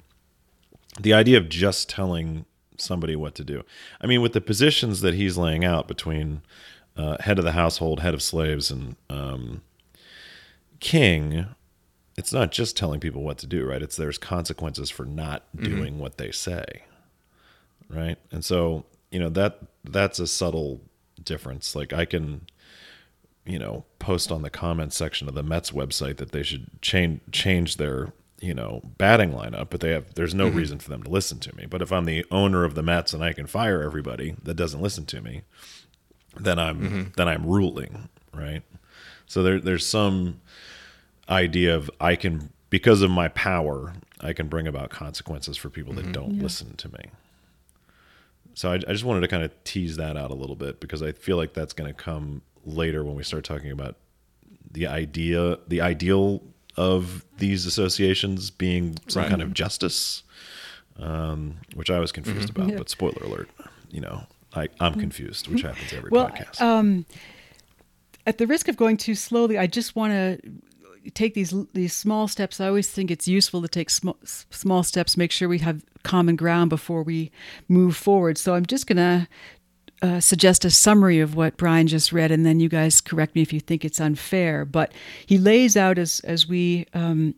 the 1.01 1.15
idea 1.15 1.39
of 1.39 1.49
just 1.49 1.89
telling 1.89 2.45
somebody 2.79 3.17
what 3.17 3.35
to 3.37 3.45
do. 3.45 3.65
I 4.01 4.07
mean, 4.07 4.21
with 4.21 4.35
the 4.35 4.41
positions 4.41 5.01
that 5.01 5.15
he's 5.15 5.37
laying 5.37 5.65
out 5.65 5.89
between 5.89 6.43
uh, 6.97 7.17
head 7.21 7.39
of 7.39 7.45
the 7.45 7.53
household, 7.53 8.01
head 8.01 8.15
of 8.15 8.23
slaves, 8.23 8.71
and 8.71 8.97
um, 9.11 9.63
king, 10.81 11.47
it's 12.17 12.33
not 12.33 12.53
just 12.53 12.77
telling 12.77 13.01
people 13.01 13.23
what 13.23 13.39
to 13.39 13.47
do, 13.47 13.67
right? 13.67 13.83
It's 13.83 13.97
there's 13.97 14.19
consequences 14.19 14.91
for 14.91 15.05
not 15.05 15.43
mm-hmm. 15.57 15.65
doing 15.65 15.93
mm-hmm. 15.95 16.03
what 16.03 16.19
they 16.19 16.31
say, 16.31 16.85
right? 17.89 18.19
And 18.31 18.45
so 18.45 18.85
you 19.11 19.19
know 19.19 19.29
that 19.31 19.61
that's 19.85 20.19
a 20.19 20.27
subtle 20.27 20.81
difference. 21.23 21.75
Like 21.75 21.93
I 21.93 22.05
can, 22.05 22.43
you 23.45 23.59
know, 23.59 23.85
post 23.99 24.31
on 24.31 24.43
the 24.43 24.51
comments 24.51 24.97
section 24.97 25.29
of 25.29 25.35
the 25.35 25.43
Mets 25.43 25.71
website 25.71 26.19
that 26.19 26.33
they 26.33 26.43
should 26.43 26.81
change 26.83 27.21
change 27.33 27.77
their 27.77 28.13
you 28.41 28.55
know 28.55 28.83
batting 28.99 29.33
lineup, 29.33 29.69
but 29.71 29.81
they 29.81 29.91
have 29.91 30.15
there's 30.15 30.35
no 30.35 30.49
mm-hmm. 30.49 30.59
reason 30.59 30.79
for 30.79 30.91
them 30.91 31.03
to 31.03 31.11
listen 31.11 31.41
to 31.41 31.57
me. 31.57 31.67
But 31.67 31.83
if 31.83 31.91
I'm 31.91 32.05
the 32.05 32.25
owner 32.31 32.65
of 32.65 32.75
the 32.75 32.83
Mets 32.83 33.13
and 33.13 33.25
I 33.25 33.33
can 33.33 33.47
fire 33.47 33.83
everybody 33.83 34.37
that 34.43 34.55
doesn't 34.55 34.83
listen 34.83 35.07
to 35.07 35.21
me, 35.21 35.43
then 36.39 36.59
I'm 36.59 36.81
mm-hmm. 36.81 37.03
then 37.17 37.29
I'm 37.29 37.47
ruling, 37.47 38.09
right? 38.33 38.63
So 39.27 39.43
there 39.43 39.61
there's 39.61 39.87
some 39.87 40.41
idea 41.29 41.75
of 41.75 41.91
I 42.01 42.17
can 42.17 42.51
because 42.71 43.03
of 43.03 43.11
my 43.11 43.29
power, 43.29 43.93
I 44.21 44.33
can 44.33 44.49
bring 44.49 44.67
about 44.67 44.91
consequences 44.91 45.57
for 45.57 45.71
people 45.71 45.93
mm-hmm. 45.93 46.07
that 46.07 46.13
don't 46.13 46.35
yeah. 46.35 46.43
listen 46.43 46.77
to 46.77 46.89
me. 46.89 47.11
So 48.55 48.71
I, 48.71 48.75
I 48.75 48.93
just 48.93 49.05
wanted 49.05 49.21
to 49.21 49.29
kind 49.29 49.43
of 49.43 49.53
tease 49.65 49.97
that 49.97 50.17
out 50.17 50.31
a 50.31 50.35
little 50.35 50.57
bit 50.57 50.81
because 50.81 51.03
I 51.03 51.13
feel 51.13 51.37
like 51.37 51.55
that's 51.55 51.73
going 51.73 51.93
to 51.93 51.95
come 51.95 52.43
later 52.65 53.05
when 53.05 53.17
we 53.17 53.25
start 53.25 53.45
talking 53.45 53.71
about 53.71 53.97
the 54.71 54.87
idea, 54.87 55.59
the 55.69 55.81
ideal 55.81 56.43
of 56.77 57.25
these 57.39 57.67
associations 57.67 58.51
being 58.51 58.97
some 59.09 59.23
right. 59.23 59.31
kind 59.31 59.43
of 59.43 59.55
justice, 59.55 60.23
um, 60.99 61.57
which 61.75 61.91
I 61.91 61.99
was 61.99 62.13
confused 62.13 62.49
mm-hmm. 62.49 62.63
about. 62.63 62.73
Yeah. 62.73 62.79
But 62.79 62.89
spoiler 62.89 63.23
alert, 63.25 63.51
you 63.91 64.01
know, 64.01 64.25
I, 64.55 64.69
I'm 64.81 64.93
mm-hmm. 64.93 65.01
confused, 65.01 65.49
which 65.49 65.63
happens 65.63 65.93
every 65.93 66.11
well, 66.11 66.29
podcast. 66.29 66.61
Um, 66.61 67.07
at 68.27 68.39
the 68.39 68.47
risk 68.47 68.69
of 68.69 68.77
going 68.77 68.97
too 68.97 69.15
slowly, 69.15 69.59
I 69.59 69.67
just 69.67 69.97
want 69.97 70.13
to 70.13 70.41
take 71.11 71.35
these 71.35 71.55
these 71.73 71.93
small 71.93 72.29
steps. 72.29 72.61
I 72.61 72.69
always 72.69 72.91
think 72.91 73.11
it's 73.11 73.29
useful 73.29 73.63
to 73.63 73.69
take 73.69 73.91
small 73.91 74.17
small 74.23 74.83
steps, 74.83 75.17
make 75.17 75.33
sure 75.33 75.49
we 75.49 75.59
have 75.59 75.85
common 76.03 76.37
ground 76.37 76.71
before 76.71 77.03
we 77.03 77.31
move 77.69 77.97
forward. 77.97 78.39
So 78.39 78.55
I'm 78.55 78.67
just 78.67 78.87
going 78.87 78.97
to 78.97 79.29
uh, 80.03 80.21
suggest 80.21 80.65
a 80.65 80.71
summary 80.71 81.21
of 81.21 81.35
what 81.35 81.57
Brian 81.57 81.87
just 81.87 82.13
read, 82.13 82.31
and 82.31 82.45
then 82.45 82.61
you 82.61 82.69
guys 82.69 83.01
correct 83.01 83.35
me 83.35 83.43
if 83.43 83.53
you 83.53 83.61
think 83.61 83.85
it's 83.85 84.01
unfair. 84.01 84.65
But 84.65 84.93
he 85.27 85.39
lays 85.39 85.77
out, 85.77 85.99
as 85.99 86.21
as 86.21 86.49
we 86.49 86.87
um, 86.95 87.35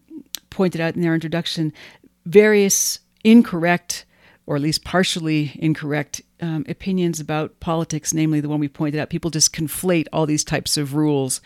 pointed 0.50 0.80
out 0.80 0.96
in 0.96 1.04
our 1.06 1.14
introduction, 1.14 1.72
various 2.24 3.00
incorrect 3.24 4.04
or 4.46 4.56
at 4.56 4.62
least 4.62 4.84
partially 4.84 5.52
incorrect 5.60 6.22
um, 6.40 6.64
opinions 6.68 7.20
about 7.20 7.58
politics, 7.60 8.14
namely 8.14 8.40
the 8.40 8.48
one 8.48 8.60
we 8.60 8.68
pointed 8.68 9.00
out. 9.00 9.10
People 9.10 9.30
just 9.30 9.54
conflate 9.54 10.06
all 10.12 10.26
these 10.26 10.44
types 10.44 10.76
of 10.76 10.94
rules 10.94 11.40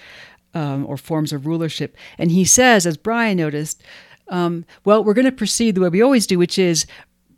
um, 0.55 0.85
or 0.87 0.97
forms 0.97 1.33
of 1.33 1.47
rulership. 1.47 1.97
And 2.19 2.31
he 2.31 2.45
says, 2.45 2.87
as 2.87 2.97
Brian 2.97 3.39
noticed, 3.39 3.83
um, 4.29 4.65
well, 4.85 5.03
we're 5.03 5.15
going 5.15 5.25
to 5.25 5.33
proceed 5.33 5.75
the 5.75 5.81
way 5.81 5.89
we 5.89 6.03
always 6.03 6.27
do, 6.27 6.39
which 6.39 6.59
is 6.59 6.87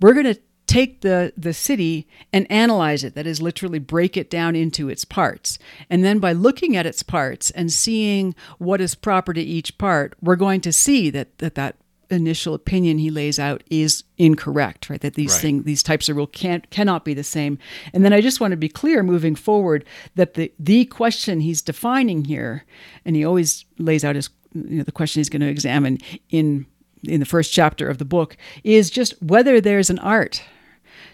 we're 0.00 0.14
going 0.14 0.34
to 0.34 0.40
take 0.66 1.00
the, 1.02 1.32
the 1.36 1.52
city 1.52 2.06
and 2.32 2.50
analyze 2.50 3.04
it. 3.04 3.14
That 3.14 3.26
is, 3.26 3.42
literally 3.42 3.78
break 3.78 4.16
it 4.16 4.30
down 4.30 4.56
into 4.56 4.88
its 4.88 5.04
parts. 5.04 5.58
And 5.90 6.04
then 6.04 6.18
by 6.18 6.32
looking 6.32 6.76
at 6.76 6.86
its 6.86 7.02
parts 7.02 7.50
and 7.50 7.72
seeing 7.72 8.34
what 8.58 8.80
is 8.80 8.94
proper 8.94 9.32
to 9.32 9.40
each 9.40 9.76
part, 9.76 10.14
we're 10.20 10.36
going 10.36 10.60
to 10.62 10.72
see 10.72 11.10
that 11.10 11.38
that, 11.38 11.54
that 11.56 11.76
initial 12.12 12.54
opinion 12.54 12.98
he 12.98 13.10
lays 13.10 13.38
out 13.38 13.62
is 13.70 14.04
incorrect, 14.18 14.88
right? 14.90 15.00
That 15.00 15.14
these 15.14 15.32
Right. 15.32 15.40
things, 15.42 15.64
these 15.64 15.82
types 15.82 16.08
of 16.08 16.16
rule 16.16 16.26
can't 16.26 16.68
cannot 16.70 17.04
be 17.04 17.14
the 17.14 17.24
same. 17.24 17.58
And 17.92 18.04
then 18.04 18.12
I 18.12 18.20
just 18.20 18.40
want 18.40 18.52
to 18.52 18.56
be 18.56 18.68
clear 18.68 19.02
moving 19.02 19.34
forward 19.34 19.84
that 20.14 20.34
the 20.34 20.52
the 20.58 20.84
question 20.86 21.40
he's 21.40 21.62
defining 21.62 22.24
here, 22.24 22.64
and 23.04 23.16
he 23.16 23.24
always 23.24 23.64
lays 23.78 24.04
out 24.04 24.16
his 24.16 24.30
you 24.54 24.78
know 24.78 24.82
the 24.84 24.92
question 24.92 25.20
he's 25.20 25.28
going 25.30 25.40
to 25.42 25.48
examine 25.48 25.98
in 26.30 26.66
in 27.04 27.18
the 27.20 27.26
first 27.26 27.52
chapter 27.52 27.88
of 27.88 27.98
the 27.98 28.04
book 28.04 28.36
is 28.62 28.90
just 28.90 29.20
whether 29.22 29.60
there's 29.60 29.90
an 29.90 29.98
art 30.00 30.42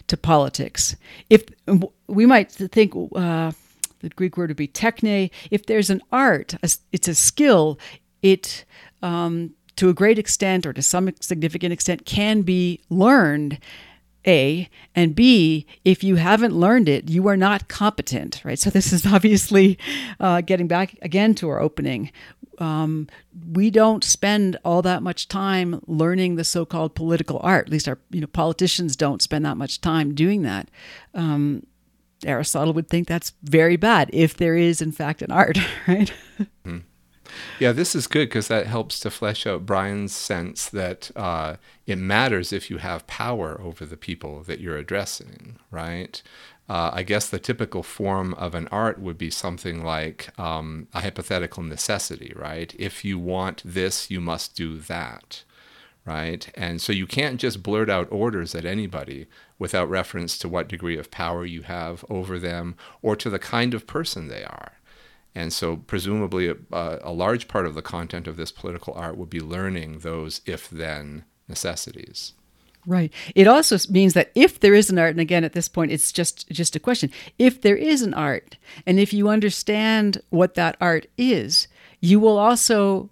to 0.07 0.15
politics. 0.17 0.95
If 1.29 1.43
we 2.07 2.25
might 2.25 2.51
think 2.51 2.93
uh, 3.15 3.51
the 4.01 4.09
Greek 4.15 4.37
word 4.37 4.49
would 4.49 4.57
be 4.57 4.67
techne, 4.67 5.31
if 5.51 5.65
there's 5.65 5.89
an 5.89 6.01
art, 6.11 6.53
a- 6.63 6.69
it's 6.91 7.07
a 7.07 7.15
skill. 7.15 7.79
It 8.21 8.65
um, 9.01 9.51
to 9.79 9.87
a 9.87 9.93
great 9.93 10.19
extent 10.19 10.65
or 10.65 10.73
to 10.73 10.81
some 10.81 11.09
significant 11.21 11.71
extent 11.71 12.05
can 12.05 12.41
be 12.41 12.81
learned. 12.89 13.59
A 14.27 14.69
and 14.93 15.15
B, 15.15 15.65
if 15.85 16.03
you 16.03 16.17
haven't 16.17 16.53
learned 16.53 16.89
it, 16.89 17.09
you 17.09 17.25
are 17.29 17.37
not 17.37 17.69
competent, 17.69 18.41
right? 18.43 18.59
So 18.59 18.69
this 18.69 18.91
is 18.91 19.05
obviously 19.13 19.79
uh, 20.19 20.41
getting 20.41 20.67
back 20.67 20.97
again 21.01 21.33
to 21.35 21.47
our 21.47 21.61
opening. 21.61 22.11
Um, 22.57 23.07
we 23.53 23.71
don't 23.71 24.03
spend 24.03 24.57
all 24.65 24.81
that 24.81 25.01
much 25.01 25.29
time 25.29 25.81
learning 25.87 26.35
the 26.35 26.43
so-called 26.43 26.95
political 26.95 27.39
art. 27.41 27.67
At 27.67 27.71
least 27.71 27.87
our, 27.87 27.97
you 28.11 28.19
know, 28.19 28.27
politicians 28.27 28.97
don't 28.97 29.21
spend 29.21 29.45
that 29.45 29.55
much 29.55 29.79
time 29.79 30.13
doing 30.13 30.41
that. 30.41 30.69
Um, 31.13 31.65
Aristotle 32.25 32.73
would 32.73 32.89
think 32.89 33.07
that's 33.07 33.31
very 33.43 33.77
bad 33.77 34.09
if 34.11 34.35
there 34.35 34.57
is, 34.57 34.81
in 34.81 34.91
fact, 34.91 35.21
an 35.21 35.31
art, 35.31 35.57
right? 35.87 36.11
Yeah, 37.59 37.71
this 37.71 37.95
is 37.95 38.07
good 38.07 38.29
because 38.29 38.47
that 38.47 38.67
helps 38.67 38.99
to 39.01 39.09
flesh 39.09 39.45
out 39.45 39.65
Brian's 39.65 40.13
sense 40.13 40.69
that 40.69 41.11
uh, 41.15 41.55
it 41.85 41.97
matters 41.97 42.53
if 42.53 42.69
you 42.69 42.77
have 42.77 43.07
power 43.07 43.59
over 43.61 43.85
the 43.85 43.97
people 43.97 44.43
that 44.43 44.59
you're 44.59 44.77
addressing, 44.77 45.59
right? 45.71 46.21
Uh, 46.69 46.91
I 46.93 47.03
guess 47.03 47.27
the 47.27 47.39
typical 47.39 47.81
form 47.81 48.35
of 48.35 48.53
an 48.53 48.67
art 48.71 48.99
would 48.99 49.17
be 49.17 49.31
something 49.31 49.83
like 49.83 50.29
um, 50.39 50.87
a 50.93 51.01
hypothetical 51.01 51.63
necessity, 51.63 52.31
right? 52.35 52.73
If 52.77 53.03
you 53.03 53.17
want 53.17 53.63
this, 53.65 54.11
you 54.11 54.21
must 54.21 54.55
do 54.55 54.77
that, 54.77 55.43
right? 56.05 56.47
And 56.53 56.79
so 56.79 56.93
you 56.93 57.07
can't 57.07 57.39
just 57.39 57.63
blurt 57.63 57.89
out 57.89 58.07
orders 58.11 58.53
at 58.53 58.65
anybody 58.65 59.25
without 59.57 59.89
reference 59.89 60.37
to 60.37 60.49
what 60.49 60.67
degree 60.67 60.97
of 60.97 61.09
power 61.09 61.43
you 61.43 61.63
have 61.63 62.05
over 62.07 62.37
them 62.37 62.75
or 63.01 63.15
to 63.15 63.31
the 63.31 63.39
kind 63.39 63.73
of 63.73 63.87
person 63.87 64.27
they 64.27 64.43
are. 64.43 64.73
And 65.35 65.53
so, 65.53 65.77
presumably, 65.77 66.47
a, 66.47 66.55
a 66.71 67.11
large 67.11 67.47
part 67.47 67.65
of 67.65 67.75
the 67.75 67.81
content 67.81 68.27
of 68.27 68.35
this 68.35 68.51
political 68.51 68.93
art 68.95 69.17
would 69.17 69.29
be 69.29 69.39
learning 69.39 69.99
those 69.99 70.41
if 70.45 70.69
then 70.69 71.23
necessities. 71.47 72.33
Right. 72.85 73.13
It 73.35 73.45
also 73.45 73.77
means 73.91 74.13
that 74.13 74.31
if 74.35 74.59
there 74.59 74.73
is 74.73 74.89
an 74.89 74.97
art, 74.97 75.11
and 75.11 75.19
again 75.19 75.43
at 75.43 75.53
this 75.53 75.67
point 75.67 75.91
it's 75.91 76.11
just 76.11 76.49
just 76.49 76.75
a 76.75 76.79
question, 76.79 77.11
if 77.37 77.61
there 77.61 77.75
is 77.75 78.01
an 78.01 78.13
art, 78.13 78.57
and 78.85 78.99
if 78.99 79.13
you 79.13 79.29
understand 79.29 80.21
what 80.29 80.55
that 80.55 80.77
art 80.79 81.05
is, 81.17 81.67
you 81.99 82.19
will 82.19 82.37
also 82.37 83.09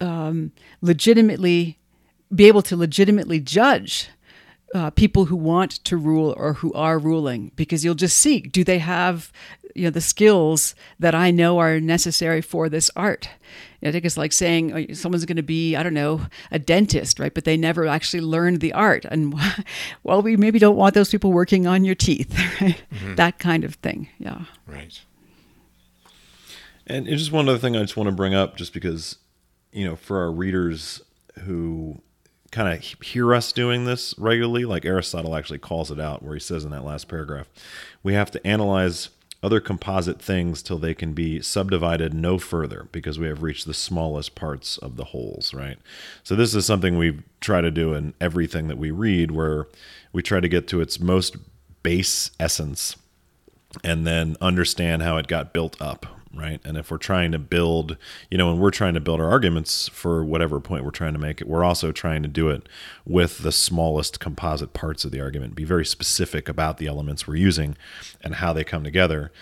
um, 0.00 0.52
legitimately 0.82 1.78
be 2.34 2.48
able 2.48 2.62
to 2.62 2.76
legitimately 2.76 3.40
judge 3.40 4.08
uh, 4.74 4.90
people 4.90 5.26
who 5.26 5.36
want 5.36 5.70
to 5.84 5.96
rule 5.96 6.34
or 6.36 6.54
who 6.54 6.72
are 6.74 6.98
ruling, 6.98 7.52
because 7.56 7.84
you'll 7.84 7.94
just 7.94 8.18
see 8.18 8.40
do 8.40 8.64
they 8.64 8.78
have 8.78 9.32
you 9.78 9.84
know 9.84 9.90
the 9.90 10.00
skills 10.00 10.74
that 10.98 11.14
I 11.14 11.30
know 11.30 11.58
are 11.58 11.80
necessary 11.80 12.40
for 12.40 12.68
this 12.68 12.90
art. 12.96 13.30
I 13.82 13.92
think 13.92 14.04
it's 14.04 14.16
like 14.16 14.32
saying 14.32 14.72
uh, 14.72 14.94
someone's 14.94 15.24
going 15.24 15.36
to 15.36 15.42
be, 15.42 15.76
I 15.76 15.84
don't 15.84 15.94
know, 15.94 16.22
a 16.50 16.58
dentist, 16.58 17.20
right? 17.20 17.32
But 17.32 17.44
they 17.44 17.56
never 17.56 17.86
actually 17.86 18.22
learned 18.22 18.60
the 18.60 18.72
art. 18.72 19.04
And 19.04 19.38
well, 20.02 20.20
we 20.20 20.36
maybe 20.36 20.58
don't 20.58 20.76
want 20.76 20.94
those 20.94 21.10
people 21.10 21.32
working 21.32 21.66
on 21.66 21.84
your 21.84 21.94
teeth, 21.94 22.36
right? 22.60 22.82
That 23.14 23.38
kind 23.38 23.62
of 23.64 23.76
thing. 23.76 24.08
Yeah. 24.18 24.42
Right. 24.66 25.00
And 26.86 27.06
it's 27.06 27.20
just 27.20 27.32
one 27.32 27.48
other 27.48 27.58
thing 27.58 27.76
I 27.76 27.82
just 27.82 27.96
want 27.96 28.08
to 28.08 28.14
bring 28.14 28.34
up, 28.34 28.56
just 28.56 28.72
because, 28.72 29.16
you 29.72 29.84
know, 29.84 29.94
for 29.94 30.18
our 30.18 30.32
readers 30.32 31.02
who 31.44 32.00
kind 32.50 32.72
of 32.72 32.82
hear 33.02 33.34
us 33.34 33.52
doing 33.52 33.84
this 33.84 34.14
regularly, 34.18 34.64
like 34.64 34.84
Aristotle 34.84 35.36
actually 35.36 35.58
calls 35.58 35.90
it 35.90 36.00
out, 36.00 36.22
where 36.22 36.34
he 36.34 36.40
says 36.40 36.64
in 36.64 36.70
that 36.70 36.84
last 36.84 37.06
paragraph, 37.06 37.48
we 38.02 38.14
have 38.14 38.30
to 38.32 38.44
analyze 38.46 39.10
other 39.42 39.60
composite 39.60 40.20
things 40.20 40.62
till 40.62 40.78
they 40.78 40.94
can 40.94 41.12
be 41.12 41.40
subdivided 41.40 42.12
no 42.12 42.38
further 42.38 42.88
because 42.90 43.18
we 43.18 43.28
have 43.28 43.42
reached 43.42 43.66
the 43.66 43.74
smallest 43.74 44.34
parts 44.34 44.78
of 44.78 44.96
the 44.96 45.04
wholes, 45.06 45.54
right? 45.54 45.78
So 46.24 46.34
this 46.34 46.54
is 46.54 46.66
something 46.66 46.98
we 46.98 47.20
try 47.40 47.60
to 47.60 47.70
do 47.70 47.94
in 47.94 48.14
everything 48.20 48.66
that 48.68 48.78
we 48.78 48.90
read, 48.90 49.30
where 49.30 49.68
we 50.12 50.22
try 50.22 50.40
to 50.40 50.48
get 50.48 50.66
to 50.68 50.80
its 50.80 50.98
most 50.98 51.36
base 51.82 52.32
essence 52.40 52.96
and 53.84 54.06
then 54.06 54.36
understand 54.40 55.02
how 55.02 55.18
it 55.18 55.28
got 55.28 55.52
built 55.52 55.80
up 55.80 56.17
right? 56.34 56.60
And 56.64 56.76
if 56.76 56.90
we're 56.90 56.98
trying 56.98 57.32
to 57.32 57.38
build 57.38 57.96
you 58.30 58.38
know 58.38 58.48
when 58.48 58.58
we're 58.58 58.70
trying 58.70 58.94
to 58.94 59.00
build 59.00 59.20
our 59.20 59.30
arguments 59.30 59.88
for 59.88 60.24
whatever 60.24 60.60
point 60.60 60.84
we're 60.84 60.90
trying 60.90 61.14
to 61.14 61.18
make 61.18 61.40
it 61.40 61.48
we're 61.48 61.64
also 61.64 61.92
trying 61.92 62.22
to 62.22 62.28
do 62.28 62.48
it 62.48 62.68
with 63.06 63.38
the 63.38 63.52
smallest 63.52 64.20
composite 64.20 64.72
parts 64.72 65.04
of 65.04 65.10
the 65.10 65.20
argument. 65.20 65.54
Be 65.54 65.64
very 65.64 65.86
specific 65.86 66.48
about 66.48 66.78
the 66.78 66.86
elements 66.86 67.26
we're 67.26 67.36
using 67.36 67.76
and 68.22 68.36
how 68.36 68.52
they 68.52 68.64
come 68.64 68.84
together 68.84 69.32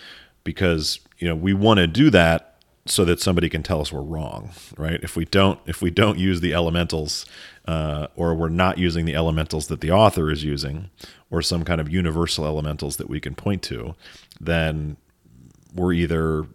because 0.43 0.99
you 1.17 1.27
know 1.27 1.35
we 1.35 1.53
want 1.53 1.79
to 1.79 1.87
do 1.87 2.09
that 2.09 2.55
so 2.85 3.03
that 3.03 3.19
somebody 3.19 3.49
can 3.49 3.63
tell 3.63 3.81
us 3.81 3.91
we're 3.91 4.01
wrong 4.01 4.51
right? 4.77 4.99
If 5.03 5.15
we 5.15 5.25
don't 5.25 5.59
if 5.65 5.81
we 5.81 5.89
don't 5.89 6.17
use 6.17 6.41
the 6.41 6.53
elementals 6.53 7.25
uh, 7.67 8.07
or 8.15 8.33
we're 8.33 8.47
not 8.47 8.77
using 8.77 9.05
the 9.05 9.15
elementals 9.15 9.67
that 9.67 9.81
the 9.81 9.91
author 9.91 10.31
is 10.31 10.43
using 10.43 10.89
or 11.29 11.41
some 11.41 11.65
kind 11.65 11.81
of 11.81 11.89
universal 11.89 12.45
elementals 12.45 12.95
that 12.95 13.09
we 13.09 13.19
can 13.19 13.35
point 13.35 13.61
to 13.63 13.95
then 14.39 14.95
we're 15.75 15.93
either 15.93 16.47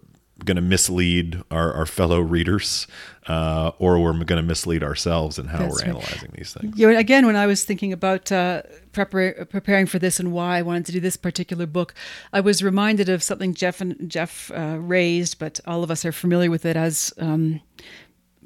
going 0.44 0.56
to 0.56 0.62
mislead 0.62 1.42
our, 1.50 1.72
our 1.72 1.86
fellow 1.86 2.20
readers 2.20 2.86
uh, 3.28 3.70
or 3.78 3.98
we're 4.00 4.12
going 4.24 4.40
to 4.40 4.42
mislead 4.42 4.82
ourselves 4.82 5.38
in 5.38 5.46
how 5.46 5.58
That's 5.58 5.74
we're 5.74 5.78
right. 5.78 5.88
analyzing 5.88 6.30
these 6.34 6.52
things 6.52 6.76
You 6.78 6.90
know, 6.90 6.98
again, 6.98 7.26
when 7.26 7.36
I 7.36 7.46
was 7.46 7.64
thinking 7.64 7.92
about 7.92 8.32
uh, 8.32 8.62
prepar- 8.92 9.48
preparing 9.48 9.86
for 9.86 9.98
this 9.98 10.18
and 10.18 10.32
why 10.32 10.58
I 10.58 10.62
wanted 10.62 10.86
to 10.86 10.92
do 10.92 11.00
this 11.00 11.16
particular 11.16 11.66
book, 11.66 11.94
I 12.32 12.40
was 12.40 12.62
reminded 12.62 13.08
of 13.08 13.22
something 13.22 13.54
Jeff 13.54 13.80
and 13.80 14.10
Jeff 14.10 14.50
uh, 14.50 14.78
raised, 14.80 15.38
but 15.38 15.60
all 15.66 15.84
of 15.84 15.90
us 15.90 16.04
are 16.04 16.12
familiar 16.12 16.50
with 16.50 16.66
it 16.66 16.76
as 16.76 17.12
um, 17.18 17.60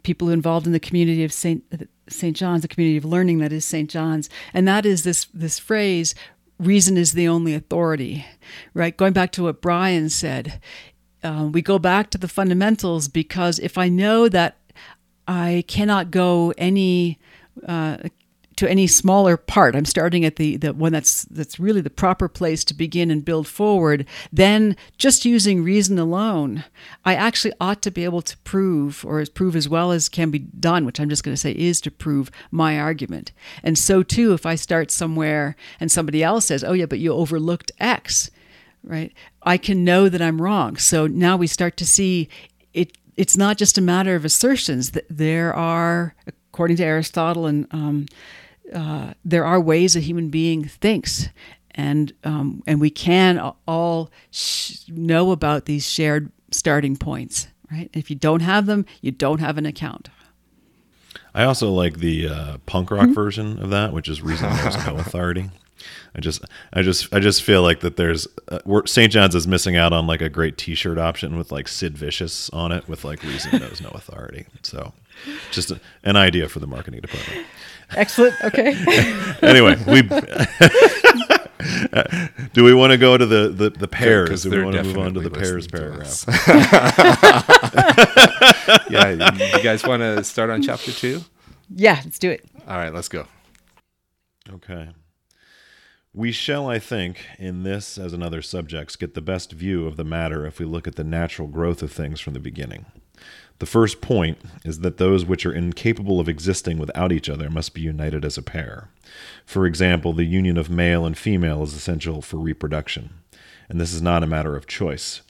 people 0.03 0.29
involved 0.29 0.67
in 0.67 0.73
the 0.73 0.81
community 0.81 1.25
of 1.25 1.33
Saint 1.33 1.65
Saint 2.09 2.37
John's, 2.37 2.63
the 2.63 2.69
community 2.69 2.97
of 2.97 3.05
learning 3.05 3.39
that 3.39 3.53
is 3.53 3.65
Saint 3.65 3.91
John's, 3.91 4.31
and 4.55 4.69
that 4.69 4.87
is 4.87 5.03
this 5.03 5.27
this 5.35 5.59
phrase: 5.59 6.15
"Reason 6.59 6.97
is 6.97 7.13
the 7.13 7.27
only 7.27 7.55
authority." 7.55 8.25
Right, 8.75 8.97
going 8.97 9.13
back 9.13 9.33
to 9.33 9.43
what 9.43 9.61
Brian 9.61 10.09
said, 10.09 10.61
um, 11.27 11.53
we 11.53 11.61
go 11.61 11.79
back 11.79 12.11
to 12.11 12.19
the 12.19 12.29
fundamentals 12.29 13.09
because 13.09 13.59
if 13.59 13.77
I 13.77 13.89
know 13.89 14.29
that 14.29 14.57
I 15.29 15.65
cannot 15.67 16.11
go 16.11 16.55
any 16.57 17.19
uh, 17.67 17.97
to 18.57 18.69
any 18.71 18.87
smaller 18.87 19.37
part. 19.37 19.77
I'm 19.77 19.85
starting 19.85 20.25
at 20.25 20.37
the, 20.37 20.57
the 20.57 20.73
one 20.73 20.93
that's 20.93 21.25
that's 21.25 21.61
really 21.61 21.83
the 21.83 21.91
proper 21.91 22.27
place 22.27 22.65
to 22.65 22.75
begin 22.75 23.11
and 23.11 23.25
build 23.25 23.47
forward. 23.47 24.07
Then 24.33 24.77
just 24.97 25.27
using 25.27 25.63
reason 25.63 25.99
alone, 25.99 26.65
I 27.05 27.15
actually 27.15 27.53
ought 27.61 27.83
to 27.83 27.91
be 27.91 28.05
able 28.05 28.23
to 28.23 28.37
prove 28.39 29.05
or 29.05 29.25
prove 29.27 29.57
as 29.57 29.69
well 29.69 29.93
as 29.93 30.09
can 30.09 30.31
be 30.31 30.39
done, 30.39 30.87
which 30.87 30.99
I'm 30.99 31.11
just 31.11 31.23
going 31.23 31.35
to 31.35 31.41
say 31.41 31.53
is 31.53 31.81
to 31.83 31.91
prove 31.91 32.31
my 32.51 32.79
argument. 32.79 33.33
And 33.63 33.77
so 33.77 34.03
too, 34.03 34.33
if 34.33 34.47
I 34.47 34.55
start 34.55 34.91
somewhere 34.91 35.55
and 35.79 35.93
somebody 35.93 36.23
else 36.23 36.47
says, 36.47 36.65
"Oh 36.65 36.73
yeah, 36.73 36.87
but 36.87 36.99
you 36.99 37.13
overlooked 37.13 37.73
X," 37.79 38.31
right? 38.83 39.13
I 39.47 39.57
can 39.57 39.85
know 39.85 40.09
that 40.09 40.21
I'm 40.21 40.43
wrong. 40.43 40.77
So 40.77 41.07
now 41.07 41.37
we 41.37 41.47
start 41.47 41.77
to 41.79 41.87
see 41.87 42.29
it. 42.75 42.99
It's 43.17 43.37
not 43.37 43.57
just 43.57 43.79
a 43.79 43.81
matter 43.81 44.17
of 44.17 44.25
assertions. 44.25 44.91
That 44.91 45.07
there 45.09 45.55
are, 45.55 46.15
according 46.27 46.77
to 46.79 46.85
Aristotle, 46.85 47.47
and 47.47 47.67
um, 47.71 48.07
uh, 48.75 49.15
there 49.25 49.45
are 49.45 49.61
ways 49.61 49.95
a 49.95 50.01
human 50.01 50.29
being 50.29 50.65
thinks, 50.65 51.29
and 51.71 52.13
um, 52.25 52.65
and 52.67 52.81
we 52.81 52.91
can 52.91 53.39
all 53.67 54.11
sh- 54.33 54.81
know 54.89 55.31
about 55.31 55.67
these 55.67 55.89
shared 55.89 56.33
starting 56.51 56.97
points. 56.97 57.47
Right? 57.71 57.89
If 57.95 58.11
you 58.11 58.17
don't 58.17 58.43
have 58.43 58.67
them, 58.67 58.85
you 59.01 59.13
don't 59.13 59.41
have 59.41 59.59
an 59.59 59.67
account. 59.67 60.09
I 61.35 61.45
also 61.45 61.71
like 61.71 61.99
the 61.99 62.29
uh, 62.29 62.59
punk 62.67 62.91
rock 62.91 63.11
version 63.11 63.63
of 63.63 63.71
that, 63.71 63.93
which 63.93 64.09
is 64.09 64.23
reason 64.23 64.51
there's 64.57 64.87
no 64.87 64.97
authority. 64.99 65.51
I 66.15 66.21
just, 66.21 66.45
I 66.73 66.83
just, 66.83 67.13
I 67.15 67.21
just 67.21 67.43
feel 67.43 67.63
like 67.63 67.81
that 67.81 67.97
there's 67.97 68.27
uh, 68.49 68.61
St. 68.87 69.13
John's 69.13 69.35
is 69.35 69.47
missing 69.47 69.77
out 69.77 69.93
on 69.93 70.07
like 70.07 70.23
a 70.23 70.29
great 70.29 70.57
T-shirt 70.57 70.99
option 70.99 71.37
with 71.37 71.53
like 71.53 71.69
Sid 71.69 71.97
Vicious 71.99 72.49
on 72.51 72.73
it 72.73 72.89
with 72.89 73.05
like 73.05 73.23
"Reason 73.23 73.61
knows 73.61 73.81
no 73.83 73.91
authority." 73.91 74.47
So, 74.63 74.95
just 75.51 75.71
a, 75.71 75.81
an 76.05 76.17
idea 76.17 76.49
for 76.49 76.61
the 76.61 76.67
marketing 76.67 77.01
department. 77.03 77.47
Excellent. 77.95 78.35
Okay. 78.43 78.75
Anyway, 79.43 79.77
we 79.87 80.01
do 82.55 82.65
we 82.65 82.73
want 82.75 82.91
to 82.93 82.97
go 82.99 83.17
to 83.19 83.27
the 83.27 83.49
the, 83.49 83.71
the 83.71 83.87
pairs? 83.89 84.29
'cause 84.31 84.43
Do 84.45 84.51
we 84.51 84.63
want 84.65 84.77
to 84.77 84.83
move 84.83 84.99
on 84.99 85.13
to 85.15 85.21
the 85.21 85.29
definitely 85.31 85.69
pairs 85.69 86.27
listening 86.27 86.65
paragraph? 86.73 88.91
yeah, 88.91 89.57
you 89.57 89.63
guys 89.63 89.85
want 89.85 90.01
to 90.01 90.25
start 90.25 90.49
on 90.51 90.63
chapter 90.63 90.91
two? 90.93 91.21
yeah, 91.69 92.01
let's 92.05 92.19
do 92.19 92.31
it. 92.31 92.45
All 92.67 92.77
right, 92.79 92.93
let's 92.95 93.09
go. 93.09 93.27
Okay. 94.51 94.89
We 96.17 96.33
shall, 96.33 96.67
I 96.67 96.79
think, 96.79 97.27
in 97.39 97.63
this 97.63 97.99
as 97.99 98.15
in 98.15 98.23
other 98.23 98.41
subjects, 98.41 98.97
get 98.97 99.13
the 99.13 99.21
best 99.21 99.53
view 99.53 99.87
of 99.87 99.99
the 99.99 100.05
matter 100.05 100.47
if 100.47 100.59
we 100.59 100.65
look 100.65 100.89
at 100.89 100.97
the 100.97 101.05
natural 101.05 101.47
growth 101.47 101.83
of 101.83 101.93
things 101.93 102.21
from 102.21 102.33
the 102.33 102.41
beginning. 102.41 102.87
The 103.59 103.67
first 103.67 104.01
point 104.01 104.39
is 104.65 104.81
that 104.81 104.97
those 104.97 105.27
which 105.27 105.45
are 105.45 105.53
incapable 105.53 106.19
of 106.19 106.27
existing 106.27 106.79
without 106.79 107.13
each 107.13 107.29
other 107.29 107.51
must 107.51 107.75
be 107.75 107.83
united 107.83 108.25
as 108.25 108.39
a 108.39 108.43
pair. 108.43 108.89
For 109.45 109.67
example, 109.67 110.15
the 110.15 110.25
union 110.25 110.57
of 110.57 110.71
male 110.71 111.05
and 111.05 111.19
female 111.19 111.63
is 111.63 111.75
essential 111.75 112.23
for 112.23 112.39
reproduction, 112.39 113.11
and 113.69 113.79
this 113.79 113.93
is 113.93 114.01
not 114.01 114.23
a 114.23 114.27
matter 114.27 114.57
of 114.57 114.67
choice, 114.67 115.21